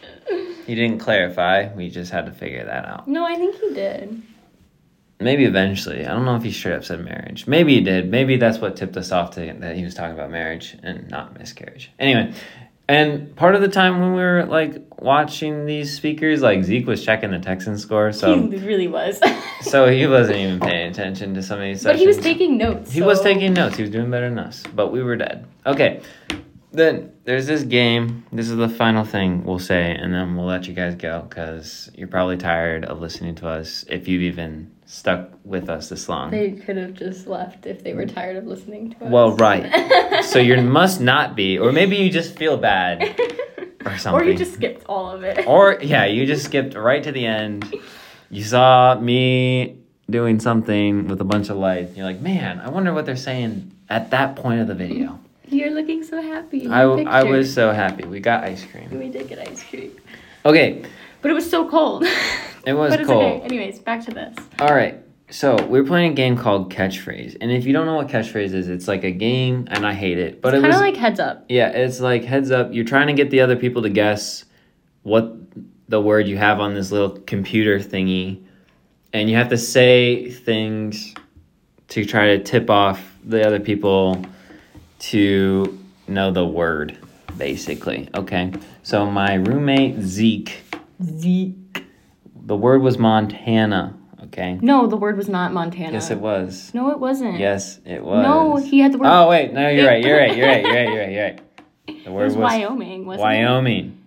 He 0.67 0.75
didn't 0.75 0.99
clarify. 0.99 1.73
We 1.75 1.91
just 1.91 2.13
had 2.13 2.27
to 2.27 2.33
figure 2.33 2.65
that 2.65 2.85
out. 2.85 3.09
no, 3.09 3.25
I 3.25 3.37
think 3.37 3.57
he 3.57 3.75
did. 3.75 4.23
Maybe 5.21 5.45
eventually. 5.45 6.07
I 6.07 6.11
don't 6.11 6.25
know 6.25 6.37
if 6.37 6.45
he 6.45 6.53
straight 6.53 6.75
up 6.75 6.85
said 6.85 7.05
marriage. 7.05 7.47
Maybe 7.47 7.75
he 7.75 7.81
did. 7.81 8.09
Maybe 8.09 8.37
that's 8.37 8.59
what 8.59 8.77
tipped 8.77 8.97
us 8.97 9.11
off 9.11 9.33
to 9.33 9.53
that 9.61 9.75
he 9.75 9.83
was 9.83 9.95
talking 9.95 10.15
about 10.15 10.31
marriage 10.31 10.77
and 10.83 11.11
not 11.11 11.37
miscarriage. 11.37 11.91
Anyway, 11.99 12.33
and 12.89 13.35
part 13.35 13.55
of 13.55 13.61
the 13.61 13.69
time 13.69 14.01
when 14.01 14.13
we 14.13 14.21
were 14.21 14.47
like 14.47 14.81
watching 15.03 15.67
these 15.67 15.95
speakers, 15.95 16.41
like 16.41 16.63
Zeke 16.63 16.87
was 16.87 17.05
checking 17.05 17.33
the 17.33 17.41
Texan 17.41 17.77
score, 17.79 18.13
so 18.13 18.49
he 18.49 18.57
really 18.59 18.87
was. 18.87 19.21
so 19.63 19.89
he 19.91 20.07
wasn't 20.07 20.39
even 20.39 20.61
paying 20.61 20.91
attention 20.91 21.35
to 21.35 21.43
some 21.43 21.59
of 21.59 21.65
these 21.65 21.83
but 21.83 21.97
sessions. 21.97 22.01
he 22.01 22.07
was 22.07 22.19
taking 22.19 22.57
notes. 22.57 22.93
He 22.93 23.03
was 23.03 23.21
taking 23.21 23.53
notes. 23.53 23.77
He 23.77 23.83
was 23.83 23.91
doing 23.91 24.11
better 24.11 24.29
than 24.29 24.39
us, 24.39 24.63
but 24.75 24.93
we 24.93 25.03
were 25.03 25.17
dead. 25.17 25.47
Okay. 25.67 26.01
Then 26.71 27.13
there's 27.29 27.47
this 27.47 27.63
game. 27.63 28.25
This 28.33 28.49
is 28.49 28.57
the 28.57 28.71
final 28.71 29.05
thing 29.05 29.45
we'll 29.45 29.59
say, 29.59 29.95
and 29.95 30.15
then 30.15 30.35
we'll 30.35 30.47
let 30.47 30.67
you 30.67 30.73
guys 30.73 30.95
go 30.95 31.27
because 31.29 31.91
you're 31.95 32.09
probably 32.09 32.39
tired 32.39 32.87
of 32.87 33.03
listening 33.03 33.35
to 33.35 33.49
us 33.49 33.85
if 33.91 34.09
you've 34.09 34.23
even 34.23 34.73
stuck 34.87 35.29
with 35.45 35.69
us 35.69 35.91
this 35.91 36.09
long. 36.09 36.31
They 36.31 36.53
could 36.53 36.79
have 36.79 36.95
just 36.95 37.27
left 37.27 37.67
if 37.67 37.85
they 37.85 37.93
were 37.93 38.07
tired 38.07 38.37
of 38.37 38.47
listening 38.47 38.93
to 38.93 39.05
us. 39.05 39.11
Well, 39.11 39.37
right. 39.37 40.25
so 40.25 40.39
you 40.39 40.57
must 40.63 41.03
not 41.03 41.37
be, 41.37 41.59
or 41.59 41.71
maybe 41.71 41.97
you 41.97 42.09
just 42.09 42.35
feel 42.35 42.57
bad 42.57 43.03
or 43.85 43.99
something. 43.99 44.27
Or 44.27 44.31
you 44.31 44.35
just 44.35 44.55
skipped 44.55 44.87
all 44.87 45.11
of 45.11 45.23
it. 45.23 45.47
Or 45.47 45.79
yeah, 45.83 46.07
you 46.07 46.25
just 46.25 46.47
skipped 46.47 46.73
right 46.73 47.05
to 47.05 47.13
the 47.13 47.27
end. 47.27 47.75
You 48.31 48.43
saw 48.43 48.99
me 48.99 49.77
doing 50.09 50.41
something 50.41 51.09
with 51.09 51.21
a 51.21 51.25
bunch 51.25 51.51
of 51.51 51.59
lights. 51.59 51.95
You're 51.95 52.07
like, 52.07 52.23
man, 52.23 52.59
I 52.59 52.71
wonder 52.71 52.95
what 52.95 53.05
they're 53.05 53.17
saying 53.17 53.71
at 53.91 54.13
that 54.13 54.35
point 54.37 54.63
of 54.63 54.67
the 54.67 54.75
video. 54.75 55.21
You're 55.51 55.71
looking 55.71 56.03
so 56.03 56.21
happy. 56.21 56.67
I, 56.69 56.83
I 56.83 57.23
was 57.25 57.53
so 57.53 57.73
happy. 57.73 58.05
We 58.05 58.21
got 58.21 58.45
ice 58.45 58.65
cream. 58.65 58.91
We 58.99 59.09
did 59.09 59.29
get 59.29 59.39
ice 59.39 59.63
cream, 59.65 59.93
Okay, 60.45 60.85
but 61.23 61.31
it 61.31 61.35
was 61.35 61.49
so 61.49 61.69
cold. 61.69 62.05
it 62.67 62.73
was 62.75 62.91
but 62.93 63.01
it's 63.01 63.09
cold. 63.09 63.25
okay. 63.25 63.41
Anyways, 63.45 63.79
back 63.81 64.05
to 64.07 64.11
this. 64.13 64.37
All 64.61 64.75
right. 64.75 64.99
So 65.31 65.63
we're 65.67 65.85
playing 65.85 66.13
a 66.13 66.15
game 66.15 66.39
called 66.39 66.73
Catchphrase, 66.73 67.37
and 67.41 67.51
if 67.51 67.67
you 67.67 67.73
don't 67.75 67.85
know 67.85 67.97
what 67.97 68.09
Catchphrase 68.09 68.55
is, 68.55 68.69
it's 68.69 68.89
like 68.89 69.05
a 69.05 69.11
game, 69.11 69.69
and 69.71 69.87
I 69.87 69.93
hate 69.93 70.19
it. 70.19 70.41
But 70.41 70.55
It's 70.55 70.61
it 70.65 70.71
kind 70.71 70.75
of 70.75 70.81
like 70.81 70.97
heads 70.97 71.21
up. 71.21 71.45
Yeah, 71.51 71.69
it's 71.69 72.01
like 72.01 72.25
heads 72.25 72.51
up. 72.51 72.73
You're 72.73 72.87
trying 72.87 73.09
to 73.09 73.13
get 73.13 73.31
the 73.31 73.41
other 73.41 73.57
people 73.57 73.83
to 73.83 73.91
guess 73.91 74.47
what 75.03 75.35
the 75.89 76.01
word 76.01 76.29
you 76.29 76.39
have 76.39 76.61
on 76.61 76.75
this 76.75 76.91
little 76.91 77.11
computer 77.11 77.79
thingy, 77.79 78.43
and 79.13 79.29
you 79.29 79.37
have 79.37 79.51
to 79.51 79.59
say 79.59 80.31
things 80.31 81.15
to 81.89 82.05
try 82.07 82.37
to 82.37 82.43
tip 82.43 82.71
off 82.71 83.17
the 83.25 83.47
other 83.47 83.61
people 83.61 84.25
to 85.01 85.79
know 86.07 86.31
the 86.31 86.45
word, 86.45 86.99
basically. 87.37 88.09
Okay. 88.15 88.53
So 88.83 89.07
my 89.11 89.35
roommate 89.35 90.01
Zeke, 90.01 90.63
Zeke, 91.03 91.85
the 92.35 92.57
word 92.57 92.83
was 92.83 92.99
Montana. 92.99 93.95
Okay. 94.25 94.59
No, 94.61 94.87
the 94.87 94.97
word 94.97 95.17
was 95.17 95.29
not 95.29 95.53
Montana. 95.53 95.93
Yes, 95.93 96.11
it 96.11 96.19
was. 96.19 96.73
No, 96.75 96.91
it 96.91 96.99
wasn't. 96.99 97.39
Yes, 97.39 97.81
it 97.85 98.03
was. 98.03 98.23
No, 98.23 98.57
he 98.57 98.81
had 98.81 98.93
the 98.93 98.99
word. 98.99 99.09
Oh 99.09 99.29
wait, 99.29 99.53
no, 99.53 99.69
you're 99.69 99.85
It- 99.85 99.89
right. 99.89 100.05
You're 100.05 100.19
right. 100.19 100.37
You're 100.37 100.47
right. 100.47 100.63
You're 100.65 100.75
right. 100.75 100.89
You're 100.89 100.99
right. 101.01 101.13
You're 101.13 101.25
right. 101.25 101.41
The 101.87 101.93
it 102.11 102.11
word 102.13 102.25
was, 102.25 102.37
was 102.37 102.43
Wyoming, 102.43 103.07
wasn't 103.07 103.23
Wyoming. 103.23 104.05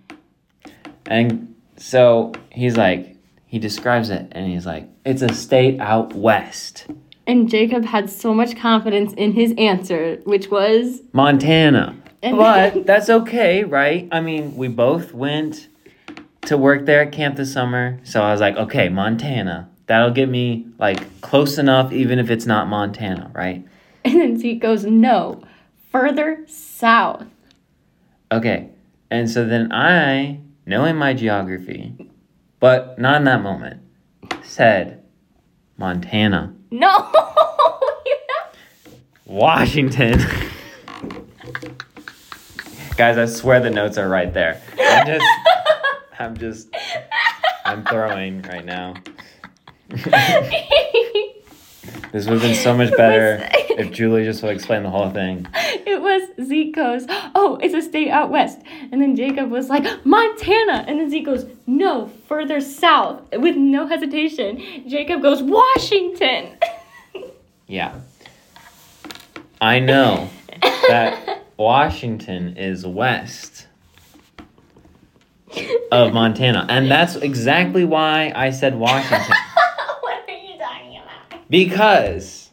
And 1.08 1.56
so 1.78 2.34
he's 2.52 2.78
like, 2.78 3.18
he 3.46 3.60
describes 3.60 4.10
it 4.10 4.28
and 4.32 4.48
he's 4.48 4.66
like, 4.66 4.88
it's 5.06 5.22
a 5.22 5.34
state 5.34 5.80
out 5.80 6.14
west. 6.14 6.88
It? 7.26 7.32
And 7.32 7.50
Jacob 7.50 7.86
had 7.86 8.10
so 8.10 8.34
much 8.34 8.56
confidence 8.56 9.14
in 9.14 9.34
his 9.34 9.54
answer, 9.58 10.20
which 10.24 10.50
was. 10.50 11.02
Montana. 11.14 11.96
And 12.24 12.38
But 12.38 12.86
that's 12.86 13.10
okay, 13.10 13.64
right? 13.64 14.08
I 14.12 14.22
mean, 14.22 14.56
we 14.56 14.68
both 14.68 15.14
went 15.14 15.68
to 16.44 16.58
work 16.58 16.86
there 16.86 17.02
at 17.02 17.12
camp 17.12 17.36
this 17.38 17.54
summer. 17.54 18.00
So 18.04 18.22
I 18.22 18.32
was 18.32 18.42
like, 18.42 18.56
okay, 18.58 18.90
Montana. 18.90 19.70
That'll 19.88 20.12
get 20.12 20.30
me 20.30 20.68
like 20.78 21.22
close 21.22 21.58
enough, 21.58 21.92
even 21.92 22.20
if 22.20 22.30
it's 22.30 22.46
not 22.46 22.68
Montana, 22.68 23.32
right? 23.34 23.66
And 24.04 24.20
then 24.20 24.38
Zeke 24.40 24.62
goes, 24.62 24.86
no, 24.86 25.44
further 25.92 26.44
south. 26.48 27.26
Okay. 28.32 28.70
And 29.10 29.30
so 29.30 29.46
then 29.46 29.72
I, 29.72 30.40
knowing 30.66 30.96
my 30.96 31.14
geography, 31.14 31.94
but 32.60 32.98
not 32.98 33.18
in 33.18 33.26
that 33.26 33.42
moment, 33.42 33.82
said 34.44 35.04
Montana. 35.78 36.56
No! 36.72 37.12
Washington. 39.26 40.22
Guys, 42.96 43.18
I 43.18 43.26
swear 43.26 43.60
the 43.60 43.70
notes 43.70 43.98
are 43.98 44.08
right 44.08 44.34
there. 44.34 44.62
I'm 44.80 45.06
just 45.06 45.26
I'm 46.18 46.38
just 46.38 46.70
I'm 47.66 47.84
throwing 47.86 48.42
right 48.44 48.64
now. 48.64 48.94
This 52.12 52.26
would 52.26 52.34
have 52.34 52.42
been 52.42 52.56
so 52.56 52.76
much 52.76 52.92
better 52.98 53.48
if 53.54 53.92
Julie 53.92 54.24
just 54.26 54.44
would 54.44 54.54
explain 54.54 54.84
the 54.84 54.90
whole 54.90 55.10
thing. 55.10 55.48
it 55.54 56.02
was 56.02 56.24
Zeke 56.46 56.76
goes, 56.76 57.06
oh, 57.36 57.58
it's 57.62 57.74
a 57.74 57.82
state 57.82 58.10
out 58.10 58.30
west. 58.30 58.60
And 58.92 59.02
then 59.02 59.16
Jacob 59.16 59.50
was 59.50 59.70
like, 59.70 59.84
Montana. 60.06 60.86
And 60.88 61.00
then 61.00 61.10
Zeke 61.10 61.26
goes, 61.26 61.46
no, 61.68 62.12
further 62.28 62.60
south. 62.62 63.22
With 63.34 63.56
no 63.56 63.88
hesitation. 63.88 64.62
Jacob 64.88 65.22
goes, 65.22 65.42
Washington. 65.42 66.58
Yeah. 67.68 67.94
I 69.62 69.80
know 69.80 70.30
that 70.62 71.44
Washington 71.56 72.58
is 72.58 72.86
west 72.86 73.68
of 75.90 76.12
Montana. 76.12 76.66
And 76.68 76.92
that's 76.92 77.16
exactly 77.16 77.86
why 77.86 78.34
I 78.36 78.50
said 78.50 78.76
Washington. 78.76 79.36
what 80.02 80.28
are 80.28 80.36
you 80.36 80.58
talking 80.58 80.98
about? 80.98 81.41
Because 81.52 82.50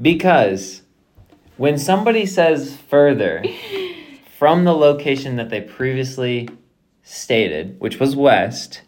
because 0.00 0.80
when 1.58 1.76
somebody 1.76 2.24
says 2.24 2.74
further 2.88 3.44
from 4.38 4.64
the 4.64 4.72
location 4.72 5.36
that 5.36 5.50
they 5.50 5.60
previously 5.60 6.48
stated, 7.02 7.78
which 7.80 8.00
was 8.00 8.16
west, 8.16 8.80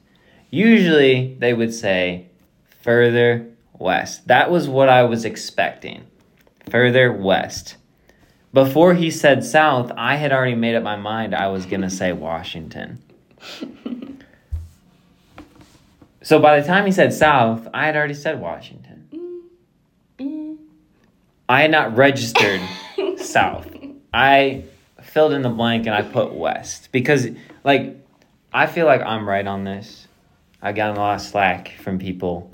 usually 0.48 1.36
they 1.38 1.52
would 1.52 1.74
say 1.74 2.30
further 2.80 3.46
west. 3.78 4.26
That 4.28 4.50
was 4.50 4.70
what 4.70 4.88
I 4.88 5.02
was 5.02 5.26
expecting. 5.26 6.06
Further 6.70 7.12
west. 7.12 7.76
Before 8.54 8.94
he 8.94 9.10
said 9.10 9.44
south, 9.44 9.92
I 9.98 10.16
had 10.16 10.32
already 10.32 10.54
made 10.54 10.76
up 10.76 10.82
my 10.82 10.96
mind 10.96 11.34
I 11.34 11.48
was 11.48 11.66
going 11.66 11.82
to 11.82 11.90
say 11.90 12.14
Washington. 12.14 13.02
So 16.22 16.38
by 16.38 16.60
the 16.60 16.66
time 16.66 16.86
he 16.86 16.92
said 16.92 17.12
south, 17.12 17.66
I 17.72 17.86
had 17.86 17.96
already 17.96 18.14
said 18.14 18.40
Washington. 18.40 19.08
Mm-hmm. 20.18 20.54
I 21.48 21.62
had 21.62 21.70
not 21.70 21.96
registered 21.96 22.60
south. 23.16 23.68
I 24.12 24.64
filled 25.02 25.32
in 25.32 25.42
the 25.42 25.48
blank 25.48 25.86
and 25.86 25.94
I 25.94 26.02
put 26.02 26.32
west 26.32 26.90
because, 26.92 27.28
like, 27.64 27.96
I 28.52 28.66
feel 28.66 28.86
like 28.86 29.00
I'm 29.02 29.28
right 29.28 29.46
on 29.46 29.64
this. 29.64 30.06
I've 30.62 30.74
gotten 30.74 30.96
a 30.96 31.00
lot 31.00 31.14
of 31.14 31.22
slack 31.22 31.72
from 31.82 31.98
people. 31.98 32.50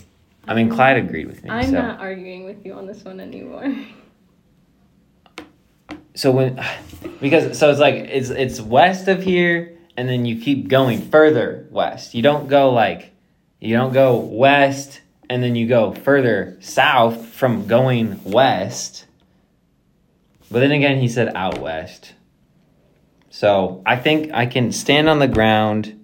I 0.47 0.55
mean, 0.55 0.71
Clyde 0.71 0.99
agreed 0.99 1.27
with 1.27 1.43
me. 1.43 1.51
I'm 1.51 1.65
so. 1.65 1.73
not 1.73 1.99
arguing 1.99 2.45
with 2.45 2.65
you 2.65 2.75
on 2.75 2.87
this 2.87 3.03
one 3.05 3.19
anymore. 3.19 3.75
so 6.17 6.33
when 6.33 6.61
because 7.21 7.57
so 7.57 7.71
it's 7.71 7.79
like 7.79 7.95
it's 7.95 8.31
it's 8.31 8.61
west 8.61 9.07
of 9.07 9.23
here 9.23 9.79
and 9.97 10.09
then 10.09 10.25
you 10.25 10.41
keep 10.41 10.69
going 10.69 11.01
further 11.01 11.67
west 11.71 12.15
you 12.15 12.23
don't 12.23 12.49
go 12.49 12.71
like 12.71 13.13
you 13.61 13.75
don't 13.77 13.93
go 13.93 14.17
west 14.17 15.01
and 15.29 15.43
then 15.43 15.57
you 15.57 15.67
go 15.67 15.93
further 15.93 16.57
south 16.61 17.27
from 17.27 17.67
going 17.67 18.23
west. 18.25 19.07
But 20.51 20.61
then 20.61 20.73
again 20.73 21.01
he 21.01 21.09
said 21.09 21.35
out 21.35 21.59
west. 21.59 22.13
So 23.31 23.83
i 23.85 23.97
think 23.97 24.33
i 24.33 24.47
can 24.47 24.73
stand 24.73 25.09
on 25.09 25.19
the 25.19 25.29
ground 25.29 26.01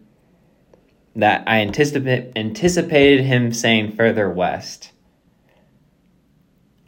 that 1.16 1.44
i 1.46 1.60
anticipate 1.60 2.32
anticipated 2.36 3.24
him 3.24 3.52
saying 3.52 3.92
further 3.92 4.28
west. 4.28 4.92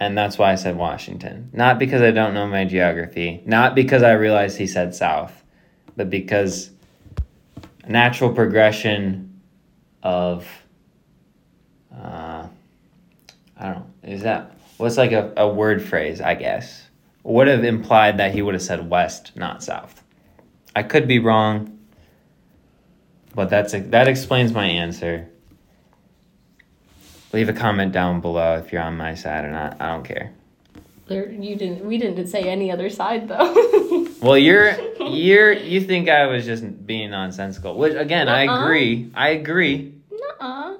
And 0.01 0.19
that's 0.19 0.37
why 0.37 0.53
I 0.53 0.57
said 0.57 0.77
Washington. 0.77 1.51
Not 1.53 1.79
because 1.79 2.03
I 2.03 2.11
don't 2.11 2.35
know 2.35 2.47
my 2.47 2.65
geography, 2.65 3.43
not 3.47 3.75
because 3.75 4.03
I 4.03 4.13
realized 4.13 4.59
he 4.59 4.67
said 4.67 4.95
south, 4.95 5.45
but 5.97 6.11
because 6.11 6.71
natural 7.87 8.35
progression 8.35 9.34
of 10.05 10.47
uh, 11.93 12.47
I 13.57 13.65
don't 13.65 13.75
know, 13.77 13.87
is 14.03 14.23
that 14.23 14.57
what's 14.77 14.97
like 14.97 15.13
a, 15.13 15.33
a 15.37 15.49
word 15.49 15.83
phrase, 15.83 16.21
I 16.21 16.35
guess. 16.35 16.89
would 17.23 17.47
have 17.47 17.65
implied 17.65 18.19
that 18.19 18.33
he 18.33 18.43
would 18.43 18.55
have 18.55 18.63
said 18.63 18.91
west, 18.91 19.33
not 19.37 19.63
south. 19.63 20.03
I 20.77 20.83
could 20.83 21.07
be 21.07 21.19
wrong, 21.19 21.79
but 23.35 23.49
that's 23.49 23.73
that 23.73 24.09
explains 24.09 24.53
my 24.53 24.67
answer. 24.67 25.29
Leave 27.33 27.49
a 27.49 27.53
comment 27.53 27.93
down 27.93 28.21
below 28.21 28.57
if 28.57 28.73
you're 28.73 28.83
on 28.83 28.97
my 28.97 29.15
side 29.15 29.45
or 29.45 29.51
not. 29.51 29.81
I 29.81 29.93
don't 29.93 30.05
care. 30.05 30.33
There, 31.07 31.31
you 31.31 31.55
didn't. 31.57 31.85
We 31.85 31.99
didn't 31.99 32.27
say 32.29 32.45
any 32.45 32.71
other 32.73 32.89
side 32.91 33.29
though. 33.29 34.09
Well, 34.25 34.39
you're 34.39 34.71
you're 35.01 35.53
you 35.53 35.83
think 35.83 36.09
I 36.09 36.25
was 36.27 36.47
just 36.47 36.87
being 36.87 37.11
nonsensical, 37.11 37.77
which 37.77 37.95
again 37.95 38.27
I 38.27 38.47
Uh-uh. 38.47 38.63
agree. 38.65 39.11
I 39.15 39.29
agree. 39.31 39.93
Nuh-uh. 40.11 40.77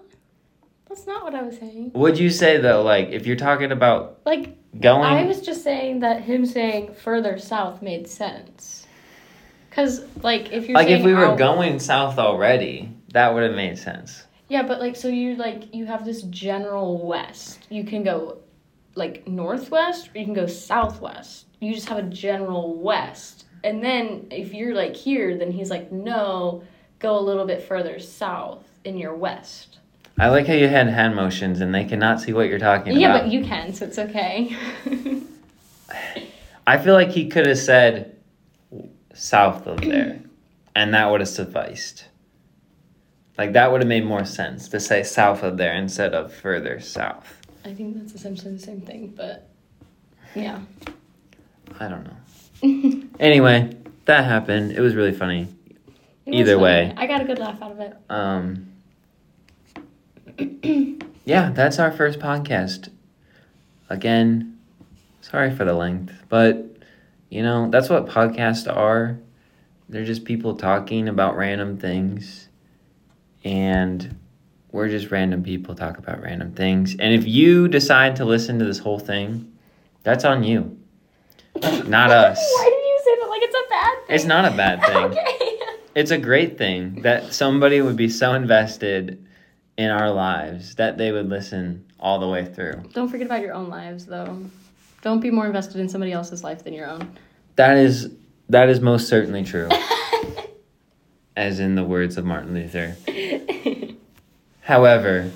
That's 0.89 1.07
not 1.07 1.25
what 1.25 1.35
I 1.35 1.43
was 1.43 1.59
saying. 1.59 1.91
Would 1.95 2.19
you 2.19 2.31
say 2.31 2.57
though, 2.59 2.83
like 2.83 3.09
if 3.11 3.27
you're 3.27 3.37
talking 3.37 3.71
about 3.71 4.21
Like 4.25 4.57
going, 4.81 5.03
I 5.05 5.25
was 5.27 5.43
just 5.43 5.63
saying 5.63 6.01
that 6.01 6.23
him 6.23 6.47
saying 6.47 6.95
further 6.95 7.37
south 7.39 7.83
made 7.83 8.09
sense. 8.09 8.87
Cause 9.71 10.05
like 10.23 10.51
if 10.53 10.67
you're 10.69 10.77
like 10.79 10.89
if 10.89 11.05
we 11.05 11.13
were 11.13 11.27
out- 11.33 11.39
going 11.39 11.79
south 11.81 12.19
already, 12.19 12.89
that 13.13 13.35
would 13.35 13.43
have 13.43 13.55
made 13.57 13.77
sense. 13.77 14.25
Yeah, 14.49 14.63
but 14.63 14.81
like 14.81 14.97
so 14.97 15.09
you 15.09 15.37
like 15.37 15.75
you 15.75 15.85
have 15.85 16.07
this 16.07 16.23
general 16.23 17.05
west. 17.07 17.67
You 17.69 17.85
can 17.85 18.05
go 18.05 18.39
like 18.95 19.27
northwest 19.27 20.11
or 20.15 20.19
you 20.19 20.25
can 20.25 20.35
go 20.35 20.47
southwest. 20.47 21.47
You 21.61 21.75
just 21.75 21.89
have 21.89 21.99
a 21.99 22.03
general 22.03 22.75
west. 22.81 23.47
And 23.63 23.83
then 23.83 24.27
if 24.31 24.53
you're 24.53 24.75
like 24.75 24.95
here, 24.95 25.37
then 25.39 25.51
he's 25.51 25.71
like, 25.71 25.91
no, 25.91 26.63
go 26.99 27.19
a 27.19 27.21
little 27.21 27.47
bit 27.47 27.63
further 27.63 27.99
south 27.99 28.65
in 28.85 28.99
your 28.99 29.15
west. 29.15 29.79
I 30.19 30.29
like 30.29 30.47
how 30.47 30.55
you 30.55 30.69
had 30.69 30.89
hand 30.89 31.17
motions 31.17 31.61
and 31.61 31.75
they 31.75 31.85
cannot 31.85 32.21
see 32.21 32.33
what 32.33 32.49
you're 32.49 32.59
talking 32.59 32.93
Yeah, 32.97 33.09
about. 33.09 33.17
Yeah, 33.17 33.23
but 33.23 33.33
you 33.33 33.45
can, 33.45 33.73
so 33.73 33.87
it's 33.87 33.99
okay. 33.99 34.57
I 36.67 36.79
feel 36.79 36.95
like 36.95 37.11
he 37.11 37.29
could 37.29 37.47
have 37.47 37.59
said 37.59 38.17
south 39.13 39.67
of 39.67 39.81
there, 39.81 40.21
and 40.75 40.95
that 40.95 41.11
would 41.11 41.21
have 41.21 41.29
sufficed. 41.29 42.07
Like 43.37 43.53
that 43.53 43.71
would 43.71 43.81
have 43.81 43.89
made 43.89 44.05
more 44.05 44.25
sense 44.25 44.69
to 44.69 44.81
say 44.81 45.03
south 45.03 45.43
of 45.43 45.57
there 45.57 45.75
instead 45.75 46.15
of 46.15 46.33
further 46.33 46.81
south. 46.81 47.41
I 47.65 47.73
think 47.75 47.97
that's 47.97 48.15
essentially 48.15 48.53
the 48.55 48.61
same 48.61 48.81
thing, 48.81 49.15
but 49.17 49.49
yeah. 50.35 50.61
I 51.81 51.89
don't 51.89 52.05
know. 52.05 53.01
Anyway, 53.21 53.71
that 54.07 54.25
happened. 54.25 54.73
It 54.73 54.81
was 54.81 54.95
really 54.95 55.13
funny. 55.13 55.47
It 56.27 56.35
Either 56.35 56.55
funny. 56.55 56.63
way. 56.63 56.95
I 56.97 57.07
got 57.07 57.21
a 57.21 57.25
good 57.25 57.39
laugh 57.39 57.63
out 57.63 57.73
of 57.73 57.81
it. 57.81 57.97
Um, 58.11 58.73
yeah, 61.25 61.51
that's 61.51 61.79
our 61.79 61.93
first 61.93 62.19
podcast. 62.19 62.89
Again, 63.89 64.59
sorry 65.21 65.55
for 65.55 65.65
the 65.65 65.75
length, 65.75 66.13
but 66.29 66.67
you 67.31 67.43
know, 67.43 67.71
that's 67.71 67.89
what 67.89 68.07
podcasts 68.07 68.73
are. 68.75 69.19
They're 69.89 70.05
just 70.05 70.25
people 70.25 70.57
talking 70.57 71.09
about 71.09 71.37
random 71.37 71.79
things. 71.79 72.49
And 73.45 74.19
we're 74.75 74.89
just 74.89 75.13
random 75.13 75.41
people 75.45 75.73
talk 75.77 75.99
about 75.99 76.21
random 76.21 76.51
things. 76.51 76.97
And 76.99 77.15
if 77.15 77.29
you 77.29 77.69
decide 77.69 78.17
to 78.17 78.25
listen 78.25 78.59
to 78.59 78.65
this 78.65 78.81
whole 78.81 78.99
thing, 78.99 79.57
that's 80.03 80.25
on 80.25 80.43
you. 80.43 80.77
Not 81.87 82.11
us. 82.11 82.39
Why 82.39 82.65
did 82.65 82.85
you 82.85 83.01
say 83.05 83.21
that 83.21 83.29
like 83.29 83.43
it's 83.45 83.55
a 83.55 83.71
bad 83.71 84.07
thing? 84.07 84.17
It's 84.17 84.25
not 84.25 84.45
a 84.45 84.57
bad 84.57 84.83
thing. 84.83 84.97
okay. 84.97 85.59
It's 85.95 86.11
a 86.11 86.19
great 86.19 86.59
thing 86.59 87.03
that 87.03 87.33
somebody 87.33 87.83
would 87.83 87.95
be 87.95 88.09
so 88.09 88.35
invested 88.35 89.25
in 89.77 89.91
our 89.91 90.11
lives 90.11 90.75
that 90.75 90.99
they 90.99 91.13
would 91.13 91.29
listen 91.29 91.87
all 92.01 92.19
the 92.19 92.29
way 92.29 92.45
through. 92.45 92.83
Don't 92.95 93.09
forget 93.09 93.29
about 93.29 93.43
your 93.43 93.55
own 93.55 93.69
lives, 93.69 94.07
though. 94.07 94.45
Don't 95.03 95.21
be 95.21 95.31
more 95.31 95.47
invested 95.47 95.81
in 95.81 95.89
somebody 95.89 96.11
else's 96.11 96.43
life 96.43 96.65
than 96.65 96.75
your 96.75 96.89
own. 96.89 97.17
That 97.55 97.77
is 97.77 98.11
that 98.49 98.69
is 98.69 98.81
most 98.81 99.07
certainly 99.07 99.45
true, 99.45 99.69
as 101.37 101.61
in 101.61 101.77
the 101.77 101.85
words 101.85 102.17
of 102.17 102.25
Martin 102.25 102.55
Luther. 102.55 102.97
However, 104.65 105.31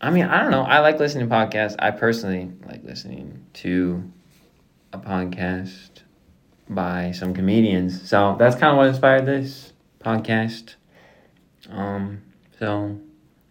I 0.00 0.10
mean, 0.10 0.26
I 0.26 0.40
don't 0.40 0.52
know. 0.52 0.62
I 0.62 0.78
like 0.78 1.00
listening 1.00 1.28
to 1.28 1.34
podcasts. 1.34 1.74
I 1.80 1.90
personally 1.90 2.52
like 2.64 2.84
listening 2.84 3.44
to 3.54 4.04
a 4.92 4.98
podcast 4.98 6.02
by 6.68 7.10
some 7.10 7.34
comedians. 7.34 8.08
So 8.08 8.36
that's 8.38 8.54
kind 8.54 8.70
of 8.70 8.76
what 8.76 8.86
inspired 8.86 9.26
this 9.26 9.72
podcast. 9.98 10.76
Um, 11.70 12.22
so 12.60 13.00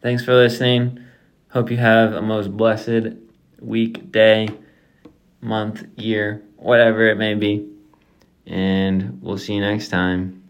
thanks 0.01 0.23
for 0.23 0.33
listening. 0.33 1.03
Hope 1.49 1.69
you 1.69 1.75
have 1.75 2.13
a 2.13 2.21
most 2.21 2.55
blessed 2.55 3.17
week, 3.59 4.13
day, 4.13 4.47
month, 5.41 5.85
year, 5.97 6.41
whatever 6.55 7.09
it 7.09 7.17
may 7.17 7.33
be. 7.33 7.67
And 8.47 9.21
we'll 9.21 9.37
see 9.37 9.55
you 9.55 9.61
next 9.61 9.89
time 9.89 10.41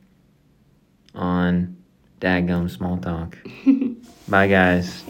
on 1.16 1.83
Dadgum 2.24 2.69
Small 2.71 2.97
Talk. 2.99 3.38
Bye, 4.30 4.47
guys. 4.47 5.03